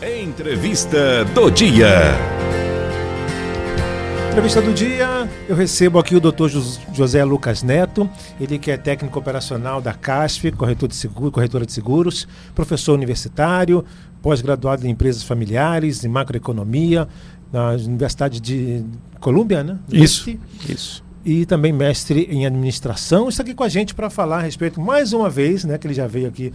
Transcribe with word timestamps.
Entrevista 0.00 1.24
do 1.34 1.50
dia. 1.50 1.88
Entrevista 4.30 4.62
do 4.62 4.72
dia, 4.72 5.28
eu 5.48 5.56
recebo 5.56 5.98
aqui 5.98 6.14
o 6.14 6.20
Dr. 6.20 6.48
José 6.92 7.24
Lucas 7.24 7.64
Neto, 7.64 8.08
ele 8.40 8.60
que 8.60 8.70
é 8.70 8.76
técnico 8.76 9.18
operacional 9.18 9.80
da 9.80 9.92
CASF, 9.92 10.52
corretor 10.52 10.88
de 10.88 10.94
seguro, 10.94 11.32
corretora 11.32 11.66
de 11.66 11.72
seguros, 11.72 12.28
professor 12.54 12.92
universitário, 12.92 13.84
pós-graduado 14.22 14.86
em 14.86 14.90
empresas 14.90 15.24
familiares, 15.24 16.04
em 16.04 16.08
macroeconomia, 16.08 17.08
na 17.52 17.70
Universidade 17.70 18.38
de 18.38 18.84
Colômbia, 19.18 19.64
né? 19.64 19.80
Isso, 19.90 20.38
isso. 20.68 21.02
E 21.24 21.44
também 21.44 21.72
mestre 21.72 22.28
em 22.30 22.46
administração. 22.46 23.28
Está 23.28 23.42
aqui 23.42 23.52
com 23.52 23.64
a 23.64 23.68
gente 23.68 23.96
para 23.96 24.08
falar 24.08 24.38
a 24.38 24.42
respeito, 24.42 24.80
mais 24.80 25.12
uma 25.12 25.28
vez, 25.28 25.64
né? 25.64 25.76
Que 25.76 25.88
ele 25.88 25.94
já 25.94 26.06
veio 26.06 26.28
aqui 26.28 26.52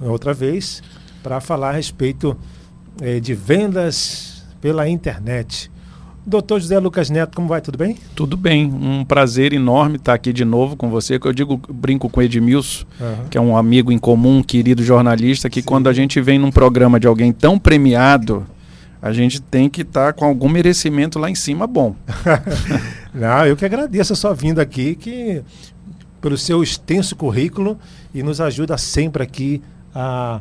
outra 0.00 0.34
vez, 0.34 0.82
para 1.22 1.40
falar 1.40 1.70
a 1.70 1.72
respeito 1.72 2.36
eh, 3.00 3.20
de 3.20 3.34
vendas 3.34 4.44
pela 4.60 4.88
internet. 4.88 5.70
Doutor 6.26 6.58
José 6.58 6.78
Lucas 6.78 7.10
Neto, 7.10 7.36
como 7.36 7.46
vai? 7.46 7.60
Tudo 7.60 7.76
bem? 7.76 7.98
Tudo 8.14 8.36
bem. 8.36 8.64
Um 8.64 9.04
prazer 9.04 9.52
enorme 9.52 9.96
estar 9.96 10.14
aqui 10.14 10.32
de 10.32 10.44
novo 10.44 10.74
com 10.74 10.88
você. 10.88 11.18
Que 11.18 11.28
eu 11.28 11.34
digo, 11.34 11.60
brinco 11.68 12.08
com 12.08 12.20
o 12.20 12.22
Edmilson, 12.22 12.86
uhum. 12.98 13.28
que 13.28 13.36
é 13.36 13.40
um 13.40 13.54
amigo 13.54 13.92
em 13.92 13.98
comum, 13.98 14.42
querido 14.42 14.82
jornalista, 14.82 15.50
que 15.50 15.60
Sim. 15.60 15.66
quando 15.66 15.86
a 15.86 15.92
gente 15.92 16.20
vem 16.22 16.38
num 16.38 16.50
programa 16.50 16.98
de 16.98 17.06
alguém 17.06 17.30
tão 17.30 17.58
premiado, 17.58 18.46
a 19.02 19.12
gente 19.12 19.38
tem 19.38 19.68
que 19.68 19.82
estar 19.82 20.06
tá 20.06 20.12
com 20.14 20.24
algum 20.24 20.48
merecimento 20.48 21.18
lá 21.18 21.28
em 21.28 21.34
cima 21.34 21.66
bom. 21.66 21.94
Não, 23.12 23.46
eu 23.46 23.54
que 23.54 23.66
agradeço 23.66 24.14
a 24.14 24.16
sua 24.16 24.32
vinda 24.32 24.62
aqui, 24.62 24.94
que 24.94 25.42
pelo 26.22 26.38
seu 26.38 26.62
extenso 26.62 27.14
currículo 27.14 27.78
e 28.14 28.22
nos 28.22 28.40
ajuda 28.40 28.78
sempre 28.78 29.22
aqui 29.22 29.60
a 29.94 30.40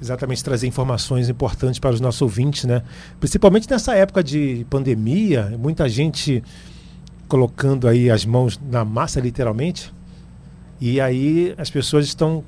exatamente 0.00 0.42
trazer 0.44 0.66
informações 0.66 1.28
importantes 1.28 1.78
para 1.78 1.90
os 1.90 2.00
nossos 2.00 2.22
ouvintes, 2.22 2.64
né? 2.64 2.82
Principalmente 3.18 3.68
nessa 3.70 3.94
época 3.94 4.22
de 4.22 4.66
pandemia, 4.68 5.56
muita 5.58 5.88
gente 5.88 6.42
colocando 7.28 7.88
aí 7.88 8.10
as 8.10 8.24
mãos 8.24 8.60
na 8.70 8.84
massa, 8.84 9.20
literalmente. 9.20 9.92
E 10.80 11.00
aí 11.00 11.54
as 11.56 11.70
pessoas 11.70 12.06
estão 12.06 12.44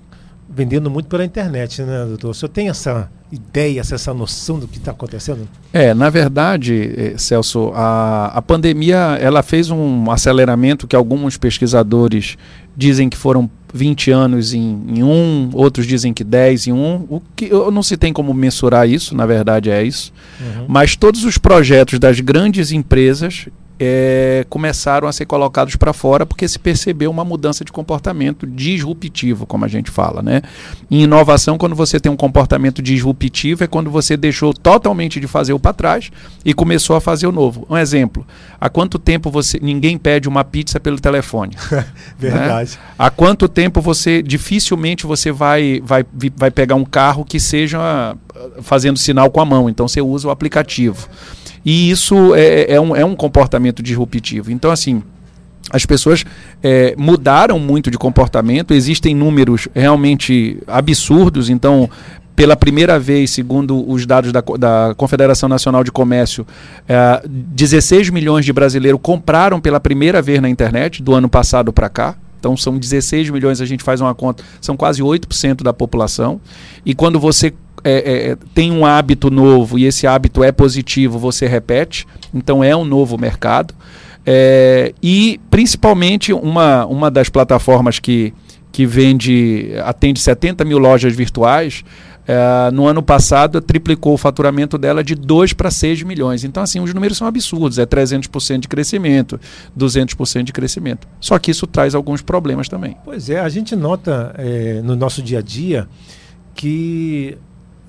vendendo 0.48 0.90
muito 0.90 1.08
pela 1.08 1.24
internet, 1.24 1.82
né, 1.82 2.04
doutor? 2.06 2.30
O 2.30 2.34
senhor 2.34 2.48
tem 2.48 2.68
essa 2.68 3.10
ideia, 3.30 3.80
essa 3.80 4.14
noção 4.14 4.58
do 4.58 4.66
que 4.66 4.78
está 4.78 4.92
acontecendo? 4.92 5.46
É, 5.72 5.92
na 5.92 6.08
verdade, 6.08 6.94
eh, 6.96 7.18
Celso, 7.18 7.70
a, 7.74 8.26
a 8.34 8.40
pandemia 8.40 9.18
ela 9.20 9.42
fez 9.42 9.70
um 9.70 10.10
aceleramento 10.10 10.86
que 10.86 10.96
alguns 10.96 11.36
pesquisadores 11.36 12.38
dizem 12.78 13.08
que 13.08 13.16
foram 13.16 13.50
20 13.74 14.12
anos 14.12 14.54
em, 14.54 14.80
em, 14.88 15.02
um, 15.02 15.50
outros 15.52 15.84
dizem 15.84 16.14
que 16.14 16.22
10 16.22 16.68
em 16.68 16.72
um. 16.72 17.04
O 17.08 17.20
que 17.34 17.46
eu 17.46 17.72
não 17.72 17.82
se 17.82 17.96
tem 17.96 18.12
como 18.12 18.32
mensurar 18.32 18.88
isso, 18.88 19.16
na 19.16 19.26
verdade 19.26 19.68
é 19.68 19.82
isso. 19.82 20.12
Uhum. 20.40 20.66
Mas 20.68 20.94
todos 20.94 21.24
os 21.24 21.36
projetos 21.36 21.98
das 21.98 22.20
grandes 22.20 22.70
empresas 22.70 23.48
é, 23.78 24.44
começaram 24.48 25.06
a 25.06 25.12
ser 25.12 25.24
colocados 25.26 25.76
para 25.76 25.92
fora 25.92 26.26
porque 26.26 26.48
se 26.48 26.58
percebeu 26.58 27.10
uma 27.10 27.24
mudança 27.24 27.64
de 27.64 27.70
comportamento 27.70 28.46
disruptivo, 28.46 29.46
como 29.46 29.64
a 29.64 29.68
gente 29.68 29.90
fala. 29.90 30.20
Né? 30.22 30.42
Em 30.90 31.02
inovação, 31.02 31.56
quando 31.56 31.76
você 31.76 32.00
tem 32.00 32.10
um 32.10 32.16
comportamento 32.16 32.82
disruptivo, 32.82 33.62
é 33.62 33.66
quando 33.66 33.90
você 33.90 34.16
deixou 34.16 34.52
totalmente 34.52 35.20
de 35.20 35.26
fazer 35.26 35.52
o 35.52 35.58
para 35.58 35.72
trás 35.72 36.10
e 36.44 36.52
começou 36.52 36.96
a 36.96 37.00
fazer 37.00 37.26
o 37.26 37.32
novo. 37.32 37.66
Um 37.70 37.76
exemplo: 37.76 38.26
há 38.60 38.68
quanto 38.68 38.98
tempo 38.98 39.30
você 39.30 39.58
ninguém 39.62 39.96
pede 39.96 40.28
uma 40.28 40.42
pizza 40.42 40.80
pelo 40.80 40.98
telefone? 40.98 41.56
Verdade. 42.18 42.72
Né? 42.72 42.78
Há 42.98 43.10
quanto 43.10 43.48
tempo 43.48 43.80
você 43.80 44.22
dificilmente 44.22 45.06
você 45.06 45.30
vai, 45.30 45.80
vai, 45.84 46.04
vai 46.36 46.50
pegar 46.50 46.74
um 46.74 46.84
carro 46.84 47.24
que 47.24 47.38
seja 47.38 47.78
ah, 47.78 48.16
fazendo 48.62 48.98
sinal 48.98 49.30
com 49.30 49.40
a 49.40 49.44
mão, 49.44 49.68
então 49.68 49.86
você 49.86 50.00
usa 50.00 50.28
o 50.28 50.30
aplicativo. 50.30 51.08
E 51.64 51.90
isso 51.90 52.34
é, 52.34 52.72
é, 52.72 52.80
um, 52.80 52.94
é 52.94 53.04
um 53.04 53.14
comportamento 53.14 53.82
disruptivo. 53.82 54.50
Então, 54.50 54.70
assim, 54.70 55.02
as 55.70 55.84
pessoas 55.84 56.24
é, 56.62 56.94
mudaram 56.96 57.58
muito 57.58 57.90
de 57.90 57.98
comportamento, 57.98 58.72
existem 58.72 59.14
números 59.14 59.68
realmente 59.74 60.58
absurdos, 60.66 61.50
então. 61.50 61.88
Pela 62.34 62.54
primeira 62.54 63.00
vez, 63.00 63.32
segundo 63.32 63.84
os 63.90 64.06
dados 64.06 64.30
da, 64.30 64.40
da 64.40 64.94
Confederação 64.96 65.48
Nacional 65.48 65.82
de 65.82 65.90
Comércio, 65.90 66.46
é, 66.88 67.20
16 67.26 68.10
milhões 68.10 68.44
de 68.44 68.52
brasileiros 68.52 69.00
compraram 69.02 69.60
pela 69.60 69.80
primeira 69.80 70.22
vez 70.22 70.40
na 70.40 70.48
internet 70.48 71.02
do 71.02 71.14
ano 71.14 71.28
passado 71.28 71.72
para 71.72 71.88
cá. 71.88 72.14
Então 72.38 72.56
são 72.56 72.78
16 72.78 73.30
milhões, 73.30 73.60
a 73.60 73.66
gente 73.66 73.82
faz 73.82 74.00
uma 74.00 74.14
conta, 74.14 74.44
são 74.60 74.76
quase 74.76 75.02
8% 75.02 75.64
da 75.64 75.72
população. 75.72 76.40
E 76.86 76.94
quando 76.94 77.18
você 77.18 77.52
é, 77.90 78.30
é, 78.30 78.36
tem 78.54 78.70
um 78.70 78.84
hábito 78.84 79.30
novo 79.30 79.78
e 79.78 79.84
esse 79.84 80.06
hábito 80.06 80.42
é 80.42 80.52
positivo, 80.52 81.18
você 81.18 81.46
repete. 81.46 82.06
Então 82.34 82.62
é 82.62 82.76
um 82.76 82.84
novo 82.84 83.16
mercado. 83.16 83.74
É, 84.26 84.92
e 85.02 85.40
principalmente 85.50 86.32
uma, 86.32 86.84
uma 86.86 87.10
das 87.10 87.28
plataformas 87.28 87.98
que, 87.98 88.34
que 88.70 88.84
vende, 88.84 89.70
atende 89.84 90.20
70 90.20 90.64
mil 90.64 90.78
lojas 90.78 91.14
virtuais, 91.14 91.82
é, 92.26 92.70
no 92.70 92.86
ano 92.86 93.02
passado 93.02 93.58
triplicou 93.58 94.12
o 94.12 94.18
faturamento 94.18 94.76
dela 94.76 95.02
de 95.02 95.14
2 95.14 95.54
para 95.54 95.70
6 95.70 96.02
milhões. 96.02 96.44
Então, 96.44 96.62
assim, 96.62 96.78
os 96.78 96.92
números 96.92 97.16
são 97.16 97.26
absurdos. 97.26 97.78
É 97.78 97.86
300% 97.86 98.60
de 98.60 98.68
crescimento, 98.68 99.40
200% 99.76 100.42
de 100.42 100.52
crescimento. 100.52 101.08
Só 101.18 101.38
que 101.38 101.50
isso 101.50 101.66
traz 101.66 101.94
alguns 101.94 102.20
problemas 102.20 102.68
também. 102.68 102.98
Pois 103.02 103.30
é, 103.30 103.40
a 103.40 103.48
gente 103.48 103.74
nota 103.74 104.34
é, 104.36 104.82
no 104.82 104.94
nosso 104.94 105.22
dia 105.22 105.38
a 105.38 105.42
dia 105.42 105.88
que 106.54 107.38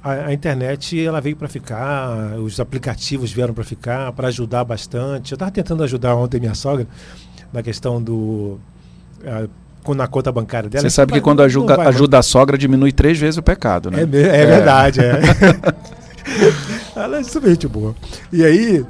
a, 0.03 0.11
a, 0.27 0.33
internet 0.33 0.99
ela 1.03 1.19
veio 1.19 1.35
para 1.35 1.47
ficar, 1.47 2.37
os 2.37 2.59
aplicativos 2.59 3.31
vieram 3.31 3.53
para 3.53 3.63
ficar, 3.63 4.11
para 4.13 4.27
ajudar 4.27 4.63
bastante. 4.63 5.31
Eu 5.31 5.35
estava 5.35 5.51
tentando 5.51 5.83
ajudar 5.83 6.15
ontem 6.15 6.39
minha 6.39 6.55
sogra 6.55 6.87
na 7.51 7.61
questão 7.61 8.01
do. 8.01 8.59
A, 9.25 9.47
na 9.95 10.07
conta 10.07 10.31
bancária 10.31 10.69
dela. 10.69 10.83
Você 10.83 10.89
sabe 10.89 11.13
que 11.13 11.21
quando 11.21 11.41
ajuda, 11.41 11.75
vai, 11.75 11.87
ajuda 11.87 12.19
a 12.19 12.21
sogra 12.21 12.55
diminui 12.55 12.91
três 12.91 13.17
vezes 13.17 13.37
o 13.37 13.41
pecado, 13.41 13.89
né? 13.89 14.01
É, 14.01 14.17
é, 14.17 14.41
é. 14.41 14.45
verdade, 14.45 14.99
é. 14.99 15.19
ela 16.95 17.17
é 17.17 17.21
extremamente 17.21 17.67
boa. 17.67 17.95
E 18.31 18.43
aí, 18.43 18.85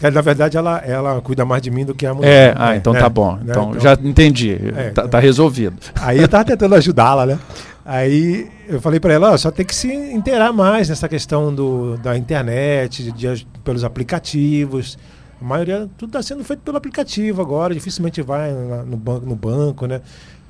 na 0.00 0.20
verdade, 0.20 0.56
ela, 0.56 0.78
ela 0.78 1.20
cuida 1.20 1.44
mais 1.44 1.60
de 1.60 1.70
mim 1.70 1.84
do 1.84 1.94
que 1.94 2.06
a 2.06 2.14
mulher. 2.14 2.52
É, 2.52 2.54
ah, 2.56 2.76
então 2.76 2.92
tá 2.92 3.06
é, 3.06 3.08
bom. 3.08 3.32
Né? 3.36 3.46
Então, 3.48 3.70
então, 3.70 3.80
já 3.80 3.94
entendi. 3.94 4.58
É, 4.76 4.90
tá, 4.90 5.08
tá, 5.08 5.18
resolvido. 5.18 5.76
Aí 6.00 6.18
eu 6.18 6.28
tava 6.28 6.44
tentando 6.46 6.74
ajudá-la, 6.76 7.26
né? 7.26 7.38
Aí 7.84 8.48
eu 8.68 8.80
falei 8.80 9.00
para 9.00 9.14
ela, 9.14 9.32
ó, 9.32 9.36
só 9.36 9.50
tem 9.50 9.64
que 9.64 9.74
se 9.74 9.92
inteirar 9.92 10.52
mais 10.52 10.88
nessa 10.88 11.08
questão 11.08 11.52
do, 11.52 11.96
da 11.96 12.16
internet, 12.16 13.02
de, 13.02 13.12
de, 13.12 13.46
pelos 13.64 13.82
aplicativos. 13.82 14.98
A 15.40 15.44
maioria, 15.44 15.88
tudo 15.96 16.10
está 16.10 16.22
sendo 16.22 16.44
feito 16.44 16.60
pelo 16.60 16.76
aplicativo 16.76 17.40
agora, 17.40 17.72
dificilmente 17.72 18.20
vai 18.20 18.52
no, 18.52 18.96
banco, 18.96 19.26
no 19.26 19.34
banco, 19.34 19.86
né? 19.86 20.00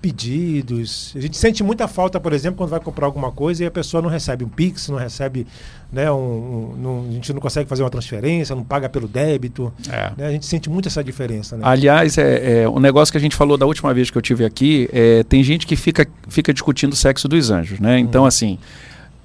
Pedidos. 0.00 1.12
A 1.16 1.20
gente 1.20 1.36
sente 1.36 1.62
muita 1.62 1.88
falta, 1.88 2.20
por 2.20 2.32
exemplo, 2.32 2.58
quando 2.58 2.70
vai 2.70 2.80
comprar 2.80 3.06
alguma 3.06 3.32
coisa 3.32 3.64
e 3.64 3.66
a 3.66 3.70
pessoa 3.70 4.02
não 4.02 4.08
recebe 4.08 4.44
um 4.44 4.48
Pix, 4.48 4.88
não 4.88 4.96
recebe, 4.96 5.46
né, 5.92 6.10
um, 6.10 6.16
um 6.16 6.76
não, 6.78 7.06
a 7.08 7.12
gente 7.12 7.32
não 7.32 7.40
consegue 7.40 7.68
fazer 7.68 7.82
uma 7.82 7.90
transferência, 7.90 8.54
não 8.54 8.64
paga 8.64 8.88
pelo 8.88 9.08
débito. 9.08 9.72
É. 9.90 10.12
Né, 10.16 10.26
a 10.26 10.30
gente 10.30 10.46
sente 10.46 10.70
muito 10.70 10.86
essa 10.86 11.02
diferença. 11.02 11.56
Né? 11.56 11.62
Aliás, 11.64 12.16
é, 12.16 12.62
é, 12.62 12.68
o 12.68 12.78
negócio 12.78 13.10
que 13.10 13.18
a 13.18 13.20
gente 13.20 13.34
falou 13.34 13.56
da 13.56 13.66
última 13.66 13.92
vez 13.92 14.10
que 14.10 14.16
eu 14.16 14.22
tive 14.22 14.44
aqui, 14.44 14.88
é, 14.92 15.22
tem 15.24 15.42
gente 15.42 15.66
que 15.66 15.74
fica, 15.74 16.06
fica 16.28 16.52
discutindo 16.52 16.92
o 16.92 16.96
sexo 16.96 17.26
dos 17.26 17.50
anjos, 17.50 17.80
né? 17.80 17.98
Então, 17.98 18.22
hum. 18.22 18.26
assim, 18.26 18.58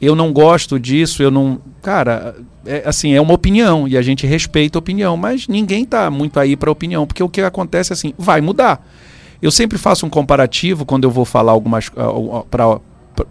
eu 0.01 0.15
não 0.15 0.33
gosto 0.33 0.79
disso, 0.79 1.23
eu 1.23 1.31
não. 1.31 1.61
Cara, 1.81 2.35
é, 2.65 2.83
assim, 2.85 3.13
é 3.13 3.21
uma 3.21 3.33
opinião 3.33 3.87
e 3.87 3.95
a 3.95 4.01
gente 4.01 4.25
respeita 4.25 4.77
a 4.77 4.79
opinião, 4.79 5.15
mas 5.15 5.47
ninguém 5.47 5.83
está 5.83 6.09
muito 6.09 6.39
aí 6.39 6.55
para 6.55 6.71
opinião, 6.71 7.05
porque 7.05 7.21
o 7.21 7.29
que 7.29 7.41
acontece 7.41 7.93
assim, 7.93 8.13
vai 8.17 8.41
mudar. 8.41 8.85
Eu 9.43 9.51
sempre 9.51 9.77
faço 9.77 10.05
um 10.05 10.09
comparativo 10.09 10.85
quando 10.85 11.03
eu 11.03 11.11
vou 11.11 11.25
falar 11.25 11.51
algumas 11.51 11.89
uh, 11.89 12.45
para 12.49 12.79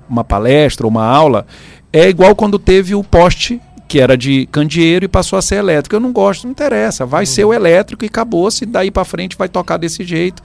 uma 0.06 0.22
palestra 0.22 0.86
ou 0.86 0.90
uma 0.90 1.06
aula, 1.06 1.46
é 1.90 2.06
igual 2.06 2.36
quando 2.36 2.58
teve 2.58 2.94
o 2.94 3.02
poste 3.02 3.58
que 3.88 3.98
era 3.98 4.14
de 4.14 4.46
candeeiro 4.52 5.06
e 5.06 5.08
passou 5.08 5.38
a 5.38 5.42
ser 5.42 5.54
elétrico. 5.56 5.96
Eu 5.96 6.00
não 6.00 6.12
gosto, 6.12 6.44
não 6.44 6.50
interessa, 6.50 7.06
vai 7.06 7.22
uhum. 7.22 7.26
ser 7.26 7.44
o 7.46 7.54
elétrico 7.54 8.04
e 8.04 8.08
acabou, 8.08 8.50
se 8.50 8.66
daí 8.66 8.90
para 8.90 9.06
frente 9.06 9.38
vai 9.38 9.48
tocar 9.48 9.78
desse 9.78 10.04
jeito 10.04 10.42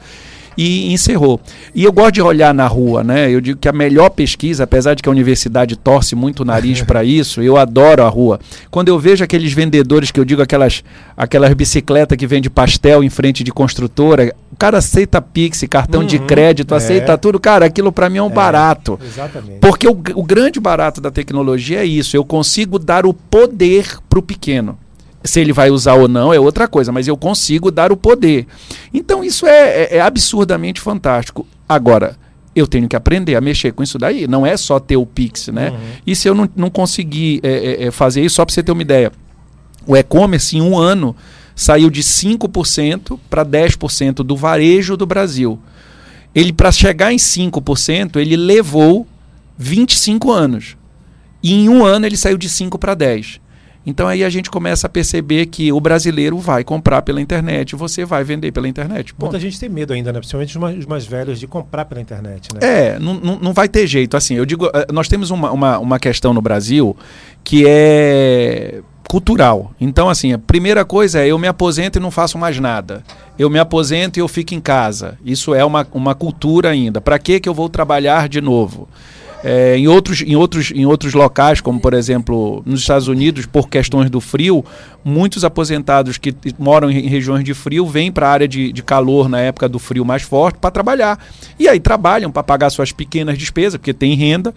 e 0.57 0.92
encerrou. 0.92 1.39
E 1.75 1.83
eu 1.83 1.92
gosto 1.92 2.13
de 2.13 2.21
olhar 2.21 2.54
na 2.54 2.65
rua, 2.65 3.04
né? 3.04 3.30
Eu 3.30 3.39
digo 3.39 3.59
que 3.59 3.69
a 3.69 3.74
melhor 3.74 4.09
pesquisa, 4.09 4.63
apesar 4.63 4.95
de 4.95 5.04
que 5.04 5.09
a 5.09 5.12
universidade 5.12 5.75
torce 5.75 6.15
muito 6.15 6.42
o 6.42 6.45
nariz 6.45 6.81
para 6.81 7.04
isso, 7.06 7.42
eu 7.42 7.57
adoro 7.57 8.04
a 8.04 8.09
rua. 8.09 8.39
Quando 8.71 8.88
eu 8.88 8.98
vejo 8.98 9.24
aqueles 9.24 9.54
vendedores 9.54 10.09
que 10.09 10.19
eu 10.19 10.25
digo 10.25 10.42
aquelas 10.42 10.83
aquelas 11.15 11.54
bicicletas 11.54 12.18
que 12.18 12.27
vende 12.27 12.50
pastel 12.50 13.04
em 13.04 13.09
frente 13.09 13.44
de 13.44 13.51
construtora, 13.51 14.33
o 14.51 14.56
cara 14.56 14.80
aceita 14.80 15.21
Pix, 15.21 15.63
cartão 15.69 16.01
uhum, 16.01 16.07
de 16.07 16.19
crédito, 16.19 16.74
é. 16.74 16.77
aceita 16.77 17.18
tudo, 17.18 17.39
cara, 17.39 17.65
aquilo 17.65 17.92
para 17.92 18.10
mim 18.10 18.18
é 18.18 18.24
um 18.24 18.27
é, 18.27 18.33
barato. 18.33 19.00
Exatamente. 19.03 19.60
Porque 19.60 19.88
o, 19.88 19.92
o 20.15 20.24
grande 20.24 20.60
barato 20.60 21.00
da 21.00 21.12
tecnologia 21.12 21.81
é 21.81 21.86
isso, 21.86 22.15
eu 22.18 22.25
consigo 22.25 22.80
dar 22.80 23.06
o 23.06 23.13
poder 23.13 23.98
para 24.10 24.19
o 24.19 24.21
pequeno. 24.21 24.77
Se 25.27 25.39
ele 25.39 25.53
vai 25.53 25.69
usar 25.69 25.94
ou 25.94 26.07
não 26.07 26.33
é 26.33 26.39
outra 26.39 26.68
coisa, 26.68 26.91
mas 26.91 27.07
eu 27.07 27.18
consigo 27.18 27.69
dar 27.69 27.91
o 27.91 27.97
poder. 27.97 28.47
Então 28.94 29.24
isso 29.24 29.45
é, 29.45 29.83
é, 29.83 29.97
é 29.97 30.01
absurdamente 30.01 30.81
fantástico. 30.81 31.45
Agora, 31.68 32.18
eu 32.56 32.65
tenho 32.65 32.88
que 32.88 32.95
aprender 32.95 33.35
a 33.35 33.41
mexer 33.41 33.71
com 33.71 33.83
isso 33.83 34.00
daí. 34.00 34.27
Não 34.27 34.45
é 34.45 34.57
só 34.57 34.79
ter 34.79 34.97
o 34.97 35.06
Pix, 35.06 35.47
né? 35.50 35.69
Uhum. 35.69 35.77
E 36.07 36.15
se 36.15 36.27
eu 36.27 36.33
não, 36.33 36.50
não 36.56 36.69
conseguir 36.69 37.39
é, 37.44 37.51
é, 37.51 37.83
é 37.85 37.91
fazer 37.91 38.24
isso, 38.24 38.35
só 38.35 38.45
para 38.45 38.53
você 38.53 38.63
ter 38.63 38.71
uma 38.71 38.81
ideia, 38.81 39.12
o 39.85 39.95
e-commerce 39.95 40.57
em 40.57 40.62
um 40.62 40.77
ano 40.77 41.15
saiu 41.56 41.89
de 41.89 42.01
5% 42.01 43.19
para 43.29 43.45
10% 43.45 44.15
do 44.18 44.35
varejo 44.35 44.97
do 44.97 45.06
Brasil. 45.06 45.59
Ele, 46.33 46.53
para 46.53 46.71
chegar 46.71 47.12
em 47.12 47.18
5%, 47.18 48.18
ele 48.18 48.35
levou 48.35 49.07
25 49.57 50.31
anos. 50.31 50.77
E 51.41 51.53
em 51.53 51.69
um 51.69 51.83
ano 51.83 52.06
ele 52.06 52.18
saiu 52.18 52.38
de 52.38 52.50
5 52.50 52.77
para 52.77 52.94
10. 52.94 53.39
Então 53.88 54.06
aí 54.06 54.22
a 54.22 54.30
gente 54.30 54.51
começa 54.51 54.86
a 54.86 54.89
perceber 54.89 55.45
que 55.45 55.72
o 55.72 55.80
brasileiro 55.80 56.38
vai 56.38 56.62
comprar 56.62 57.01
pela 57.01 57.22
internet, 57.22 57.74
você 57.74 58.04
vai 58.04 58.22
vender 58.22 58.51
pela 58.51 58.68
internet. 58.68 59.16
Bom, 59.18 59.28
Muita 59.28 59.39
gente 59.39 59.57
tem 59.57 59.69
medo 59.69 59.94
ainda, 59.94 60.12
né? 60.12 60.19
principalmente 60.19 60.50
os 60.50 60.57
mais, 60.57 60.78
os 60.78 60.86
mais, 60.86 61.06
velhos, 61.06 61.39
de 61.39 61.48
comprar 61.48 61.86
pela 61.86 62.01
internet. 62.01 62.50
Né? 62.54 62.60
É, 62.62 63.00
não, 63.00 63.13
não, 63.13 63.39
não 63.39 63.54
vai 63.54 63.69
ter 63.69 63.88
jeito. 63.88 64.18
Assim, 64.18 64.36
eu 64.36 64.45
digo, 64.45 64.69
eh, 64.74 64.88
nós 64.92 65.07
temos 65.07 65.31
uma, 65.31 65.51
uma, 65.51 65.80
uma 65.80 66.00
questão 66.00 66.34
no 66.34 66.42
Brasil 66.42 66.98
que 67.45 67.63
é 67.66 68.81
cultural. 69.07 69.72
Então, 69.80 70.10
assim, 70.10 70.34
a 70.34 70.38
primeira 70.38 70.84
coisa 70.84 71.22
é 71.22 71.28
eu 71.28 71.39
me 71.39 71.48
aposento 71.48 71.98
e 71.98 72.01
não 72.01 72.12
faço 72.12 72.38
mais 72.38 72.60
nada. 72.60 73.01
Eu 73.39 73.50
me 73.50 73.57
aposento 73.57 74.19
e 74.19 74.22
eu 74.22 74.28
fico 74.28 74.54
em 74.54 74.60
casa. 74.60 75.18
Isso 75.24 75.56
é 75.56 75.63
uma, 75.63 75.88
uma 75.94 76.13
cultura 76.13 76.72
ainda. 76.72 77.00
Para 77.00 77.18
que 77.18 77.39
eu 77.45 77.54
vou 77.54 77.69
trabalhar 77.69 78.28
de 78.28 78.42
novo? 78.42 78.89
É, 79.44 79.78
em, 79.78 79.88
outros, 79.88 80.22
em, 80.22 80.36
outros, 80.36 80.72
em 80.72 80.86
outros 80.86 81.13
locais, 81.13 81.62
como 81.62 81.80
por 81.80 81.94
exemplo 81.94 82.63
nos 82.66 82.81
Estados 82.81 83.07
Unidos, 83.07 83.45
por 83.45 83.69
questões 83.69 84.10
do 84.10 84.19
frio, 84.19 84.66
muitos 85.04 85.44
aposentados 85.44 86.18
que 86.18 86.36
moram 86.57 86.89
em 86.89 87.07
regiões 87.07 87.44
de 87.44 87.54
frio 87.54 87.86
vêm 87.86 88.12
para 88.12 88.28
a 88.28 88.31
área 88.31 88.48
de, 88.48 88.72
de 88.72 88.84
calor 88.84 89.30
na 89.30 89.39
época 89.39 89.69
do 89.69 89.80
frio 89.80 90.04
mais 90.04 90.24
forte 90.24 90.57
para 90.60 90.72
trabalhar. 90.72 91.19
E 91.60 91.68
aí 91.68 91.80
trabalham 91.80 92.31
para 92.31 92.44
pagar 92.44 92.69
suas 92.69 92.92
pequenas 92.92 93.38
despesas, 93.38 93.78
porque 93.78 93.94
tem 93.94 94.16
renda. 94.16 94.54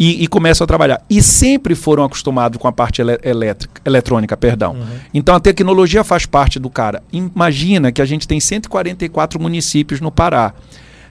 E, 0.00 0.22
e, 0.22 0.28
começam 0.28 0.64
a 0.64 0.68
trabalhar. 0.68 1.02
E 1.10 1.20
sempre 1.20 1.74
foram 1.74 2.04
acostumados 2.04 2.56
com 2.56 2.68
a 2.68 2.72
parte 2.72 3.02
elétrica, 3.02 3.80
eletrônica, 3.84 4.36
perdão. 4.36 4.74
Uhum. 4.74 4.86
Então 5.12 5.34
a 5.34 5.40
tecnologia 5.40 6.04
faz 6.04 6.24
parte 6.24 6.60
do 6.60 6.70
cara. 6.70 7.02
Imagina 7.12 7.90
que 7.90 8.00
a 8.00 8.04
gente 8.04 8.28
tem 8.28 8.38
144 8.38 9.42
municípios 9.42 10.00
no 10.00 10.12
Pará. 10.12 10.54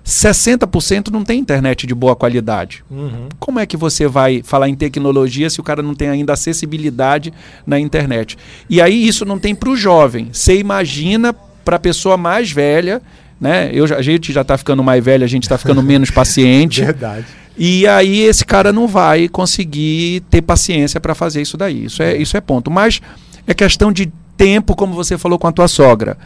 60% 0.07 1.09
não 1.11 1.21
tem 1.21 1.37
internet 1.37 1.85
de 1.85 1.93
boa 1.93 2.15
qualidade. 2.15 2.81
Uhum. 2.89 3.27
Como 3.37 3.59
é 3.59 3.65
que 3.65 3.75
você 3.75 4.07
vai 4.07 4.41
falar 4.41 4.69
em 4.69 4.75
tecnologia 4.75 5.49
se 5.49 5.59
o 5.59 5.63
cara 5.63 5.83
não 5.83 5.93
tem 5.93 6.07
ainda 6.07 6.31
acessibilidade 6.31 7.33
na 7.65 7.77
internet? 7.77 8.37
E 8.69 8.81
aí 8.81 9.05
isso 9.05 9.25
não 9.25 9.37
tem 9.37 9.53
para 9.53 9.69
o 9.69 9.75
jovem. 9.75 10.29
Você 10.31 10.57
imagina 10.57 11.33
para 11.33 11.75
a 11.75 11.79
pessoa 11.79 12.15
mais 12.15 12.49
velha, 12.49 13.01
né? 13.39 13.69
Eu, 13.73 13.83
a 13.83 14.01
gente 14.01 14.31
já 14.31 14.41
está 14.41 14.57
ficando 14.57 14.81
mais 14.81 15.03
velha, 15.03 15.25
a 15.25 15.29
gente 15.29 15.43
está 15.43 15.57
ficando 15.57 15.83
menos 15.83 16.09
paciente. 16.09 16.85
Verdade. 16.85 17.25
E 17.57 17.85
aí 17.85 18.21
esse 18.21 18.45
cara 18.45 18.71
não 18.71 18.87
vai 18.87 19.27
conseguir 19.27 20.21
ter 20.29 20.41
paciência 20.41 21.01
para 21.01 21.13
fazer 21.15 21.41
isso 21.41 21.57
daí. 21.57 21.83
Isso 21.83 22.01
é, 22.01 22.15
isso 22.15 22.37
é 22.37 22.39
ponto. 22.39 22.71
Mas 22.71 23.01
é 23.45 23.53
questão 23.53 23.91
de 23.91 24.09
tempo, 24.37 24.73
como 24.73 24.93
você 24.93 25.17
falou 25.17 25.37
com 25.37 25.47
a 25.47 25.51
tua 25.51 25.67
sogra 25.67 26.17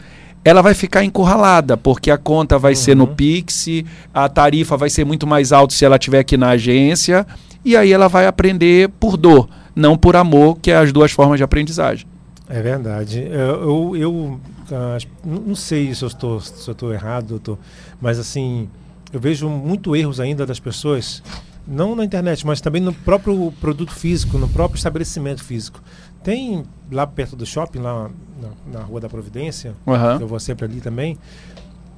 ela 0.44 0.62
vai 0.62 0.74
ficar 0.74 1.04
encurralada, 1.04 1.76
porque 1.76 2.10
a 2.10 2.18
conta 2.18 2.58
vai 2.58 2.72
uhum. 2.72 2.76
ser 2.76 2.96
no 2.96 3.04
uhum. 3.04 3.14
Pix, 3.14 3.66
a 4.12 4.28
tarifa 4.28 4.76
vai 4.76 4.90
ser 4.90 5.04
muito 5.04 5.26
mais 5.26 5.52
alta 5.52 5.74
se 5.74 5.84
ela 5.84 5.96
estiver 5.96 6.18
aqui 6.18 6.36
na 6.36 6.50
agência, 6.50 7.26
e 7.64 7.76
aí 7.76 7.92
ela 7.92 8.08
vai 8.08 8.26
aprender 8.26 8.88
por 9.00 9.16
dor, 9.16 9.48
não 9.74 9.96
por 9.96 10.16
amor, 10.16 10.58
que 10.60 10.70
é 10.70 10.76
as 10.76 10.92
duas 10.92 11.12
formas 11.12 11.38
de 11.38 11.44
aprendizagem. 11.44 12.06
É 12.48 12.60
verdade. 12.60 13.20
Eu, 13.30 13.96
eu, 13.96 14.40
eu 14.70 14.98
não 15.24 15.54
sei 15.54 15.94
se 15.94 16.04
eu 16.04 16.08
estou, 16.08 16.40
se 16.40 16.68
eu 16.68 16.72
estou 16.72 16.92
errado, 16.92 17.28
doutor, 17.28 17.58
mas 18.00 18.18
assim, 18.18 18.68
eu 19.12 19.20
vejo 19.20 19.48
muito 19.48 19.94
erros 19.94 20.18
ainda 20.18 20.44
das 20.44 20.58
pessoas, 20.58 21.22
não 21.66 21.94
na 21.94 22.04
internet, 22.04 22.44
mas 22.46 22.60
também 22.60 22.82
no 22.82 22.92
próprio 22.92 23.52
produto 23.60 23.92
físico, 23.92 24.38
no 24.38 24.48
próprio 24.48 24.76
estabelecimento 24.76 25.44
físico. 25.44 25.80
Tem 26.22 26.64
lá 26.90 27.06
perto 27.06 27.36
do 27.36 27.46
shopping, 27.46 27.78
lá 27.78 28.10
na, 28.42 28.80
na 28.80 28.84
Rua 28.84 29.00
da 29.00 29.08
Providência, 29.08 29.74
uhum. 29.86 30.20
eu 30.20 30.26
vou 30.26 30.40
sempre 30.40 30.64
ali 30.64 30.80
também, 30.80 31.16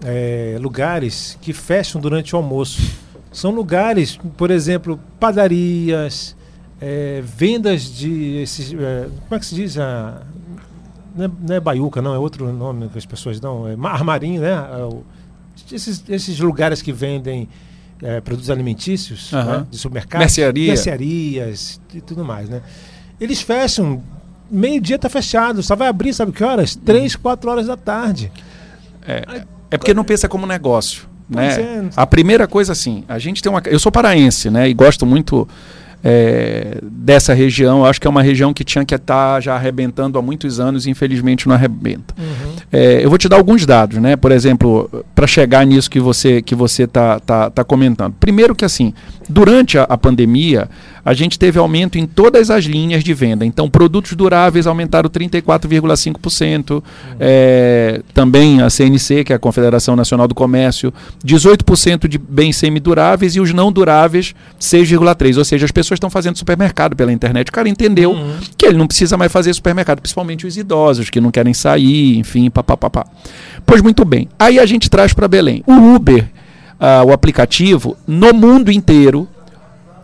é, 0.05 0.57
lugares 0.61 1.39
que 1.41 1.53
fecham 1.53 2.01
durante 2.01 2.35
o 2.35 2.39
almoço. 2.39 2.81
São 3.33 3.51
lugares, 3.51 4.19
por 4.37 4.51
exemplo, 4.51 5.01
padarias, 5.19 6.37
é, 6.81 7.23
vendas 7.25 7.83
de 7.83 8.37
esses. 8.43 8.73
É, 8.73 9.09
como 9.29 9.35
é 9.35 9.39
que 9.39 9.47
se 9.47 9.55
diz? 9.55 9.79
A, 9.79 10.23
não, 11.17 11.25
é, 11.25 11.31
não 11.49 11.57
é 11.57 11.61
baiuca, 11.61 12.03
não, 12.03 12.15
é 12.15 12.19
outro 12.19 12.53
nome 12.53 12.89
que 12.89 12.99
as 12.99 13.07
pessoas 13.07 13.41
dão. 13.41 13.67
É 13.67 13.75
armarinho, 13.89 14.41
né? 14.41 14.53
É 14.53 15.15
esses, 15.73 16.05
esses 16.09 16.39
lugares 16.39 16.83
que 16.83 16.93
vendem 16.93 17.49
é, 18.03 18.21
produtos 18.21 18.51
alimentícios 18.51 19.33
uhum. 19.33 19.45
né? 19.45 19.67
de 19.71 19.79
supermercados, 19.79 20.25
Mercearia. 20.25 20.69
mercearias 20.69 21.81
e 21.93 22.01
tudo 22.01 22.25
mais, 22.25 22.49
né? 22.49 22.61
Eles 23.21 23.41
fecham, 23.41 24.03
meio-dia 24.51 24.97
está 24.97 25.09
fechado, 25.09 25.63
só 25.63 25.75
vai 25.75 25.89
abrir, 25.89 26.13
sabe 26.13 26.33
que 26.33 26.45
horas? 26.45 26.75
Três, 26.77 27.17
quatro 27.17 27.51
horas 27.51 27.67
da 27.67 27.77
tarde. 27.77 28.31
É, 29.07 29.45
é 29.71 29.79
porque 29.79 29.95
não 29.95 30.05
pensa 30.05 30.29
como 30.29 30.47
negócio. 30.47 31.07
Né? 31.29 31.61
É. 31.61 31.85
A 31.97 32.07
primeira 32.07 32.47
coisa, 32.47 32.73
assim, 32.73 33.05
a 33.09 33.19
gente 33.19 33.43
tem 33.43 33.51
uma. 33.51 33.63
Eu 33.67 33.79
sou 33.79 33.91
paraense, 33.91 34.51
né? 34.51 34.69
E 34.69 34.75
gosto 34.75 35.07
muito 35.07 35.49
é, 36.03 36.79
dessa 36.83 37.33
região. 37.33 37.79
Eu 37.79 37.87
acho 37.87 37.99
que 37.99 38.07
é 38.07 38.11
uma 38.11 38.23
região 38.23 38.53
que 38.53 38.63
tinha 38.63 38.85
que 38.85 38.95
estar 38.95 39.35
tá 39.35 39.41
já 39.41 39.55
arrebentando 39.55 40.19
há 40.19 40.23
muitos 40.23 40.61
anos 40.61 40.85
e 40.85 40.91
infelizmente 40.91 41.49
não 41.49 41.55
arrebenta. 41.55 42.15
Uhum. 42.19 42.57
É, 42.71 43.03
eu 43.03 43.09
vou 43.09 43.17
te 43.17 43.27
dar 43.27 43.37
alguns 43.37 43.65
dados, 43.65 43.99
né? 43.99 44.15
Por 44.15 44.31
exemplo, 44.31 45.05
para 45.15 45.27
chegar 45.27 45.65
nisso 45.65 45.91
que 45.91 45.99
você 45.99 46.43
que 46.43 46.55
você 46.55 46.83
está 46.83 47.19
tá, 47.21 47.49
tá 47.49 47.65
comentando. 47.65 48.15
Primeiro 48.21 48.55
que 48.55 48.67
assim, 48.67 48.93
durante 49.29 49.79
a, 49.79 49.85
a 49.85 49.97
pandemia, 49.97 50.69
a 51.05 51.13
gente 51.13 51.39
teve 51.39 51.59
aumento 51.59 51.99
em 51.99 52.07
todas 52.07 52.51
as 52.51 52.65
linhas 52.65 53.05
de 53.05 53.13
venda. 53.13 53.45
Então, 53.45 53.69
produtos 53.69 54.15
duráveis 54.15 54.67
aumentaram 54.67 55.11
34,5%. 55.11 56.71
Uhum. 56.71 56.83
É, 57.21 58.01
também 58.15 58.63
a 58.63 58.71
CNC, 58.71 59.25
que 59.25 59.33
é 59.33 59.37
a 59.37 59.39
Confederação 59.39 59.95
Nacional 59.95 60.27
do 60.27 60.35
Comércio, 60.35 60.93
18% 61.25 62.09
de 62.09 62.17
bens 62.17 62.57
semiduráveis 62.57 63.37
e 63.37 63.41
os 63.41 63.53
não 63.53 63.71
duráveis, 63.71 64.35
6,3%. 64.59 65.39
Ou 65.39 65.45
seja, 65.45 65.65
as 65.67 65.73
pessoas 65.73 65.97
estão 65.97 66.09
fazendo 66.09 66.39
supermercado 66.39 66.97
pela 66.97 67.13
internet. 67.13 67.49
O 67.49 67.53
cara 67.53 67.69
entendeu 67.69 68.13
uhum. 68.13 68.37
que 68.57 68.65
ele 68.65 68.79
não 68.79 68.87
precisa 68.87 69.17
mais 69.17 69.31
fazer 69.31 69.53
supermercado, 69.53 70.01
principalmente 70.01 70.47
os 70.47 70.57
idosos 70.57 71.11
que 71.11 71.21
não 71.21 71.31
querem 71.31 71.53
sair, 71.53 72.17
enfim, 72.17 72.49
papapá. 72.49 73.05
Pois 73.67 73.83
muito 73.83 74.05
bem. 74.05 74.29
Aí 74.39 74.59
a 74.59 74.65
gente 74.65 74.89
traz 74.89 75.13
para 75.13 75.29
Belém. 75.29 75.63
O 75.67 75.95
Uber, 75.95 76.25
uh, 76.81 77.07
o 77.07 77.13
aplicativo, 77.13 77.97
no 78.07 78.33
mundo 78.33 78.71
inteiro, 78.71 79.29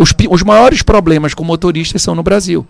os, 0.01 0.15
os 0.31 0.43
maiores 0.43 0.81
problemas 0.81 1.35
com 1.35 1.45
motoristas 1.45 2.01
são 2.01 2.15
no 2.15 2.23
Brasil. 2.23 2.67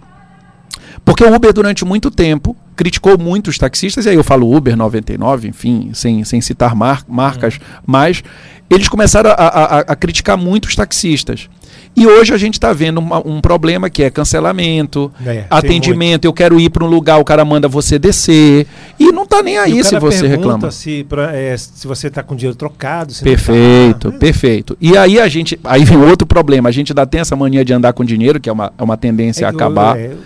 Porque 1.05 1.23
o 1.23 1.33
Uber, 1.33 1.53
durante 1.53 1.85
muito 1.85 2.11
tempo, 2.11 2.57
criticou 2.75 3.17
muito 3.17 3.49
os 3.49 3.57
taxistas, 3.57 4.05
e 4.05 4.09
aí 4.09 4.17
eu 4.17 4.25
falo 4.25 4.53
Uber 4.53 4.77
99, 4.77 5.49
enfim, 5.49 5.93
sem, 5.95 6.25
sem 6.25 6.41
citar 6.41 6.75
mar, 6.75 7.05
marcas, 7.09 7.55
uhum. 7.55 7.61
mas 7.87 8.25
eles 8.71 8.89
começaram 8.89 9.31
a, 9.31 9.35
a, 9.35 9.79
a, 9.81 9.97
criticar 9.97 10.39
muito 10.39 10.67
os 10.67 10.77
taxistas. 10.77 11.49
E 11.97 12.07
hoje 12.07 12.33
a 12.33 12.39
gente 12.39 12.55
está 12.55 12.73
vendo 12.73 12.99
uma, 12.99 13.19
um 13.27 13.41
problema 13.41 13.91
que 13.91 14.05
é 14.05 14.11
cancelamento, 14.11 15.11
é, 15.27 15.45
atendimento. 15.51 16.25
Eu 16.25 16.33
quero 16.33 16.61
ir 16.61 16.71
para 16.71 16.85
um 16.85 16.87
lugar, 16.87 17.19
o 17.19 17.25
cara 17.25 17.45
manda 17.45 17.67
você 17.67 17.99
descer. 17.99 18.65
E 18.99 19.11
não 19.11 19.25
está 19.25 19.43
nem 19.43 19.59
aí 19.59 19.83
se 19.83 19.99
você 19.99 20.29
reclama. 20.29 20.71
Se, 20.71 21.05
pra, 21.09 21.37
é, 21.37 21.57
se 21.57 21.85
você 21.87 22.07
está 22.07 22.23
com 22.23 22.37
dinheiro 22.37 22.57
trocado. 22.57 23.13
perfeito, 23.23 24.13
tá... 24.13 24.19
perfeito. 24.19 24.79
E 24.81 24.97
aí 24.97 25.19
a 25.19 25.29
gente. 25.29 25.59
Aí 25.65 25.85
vem 25.85 25.99
outro 25.99 26.25
problema. 26.25 26.69
A 26.69 26.73
gente 26.73 26.93
ainda 26.93 27.05
tem 27.05 27.21
essa 27.21 27.35
mania 27.35 27.65
de 27.65 27.73
andar 27.73 27.93
com 27.93 28.05
dinheiro, 28.05 28.39
que 28.39 28.49
é 28.49 28.53
uma, 28.53 28.73
é 28.79 28.83
uma 28.83 28.97
tendência 28.97 29.45
é, 29.45 29.47
a 29.47 29.51
acabar. 29.51 29.99
Eu, 29.99 30.19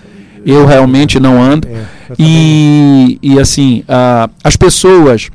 eu 0.44 0.66
realmente 0.66 1.18
não 1.18 1.42
ando. 1.42 1.66
É, 1.66 1.84
e, 2.18 3.18
e 3.22 3.40
assim, 3.40 3.84
uh, 3.88 4.30
as 4.44 4.54
pessoas 4.54 5.30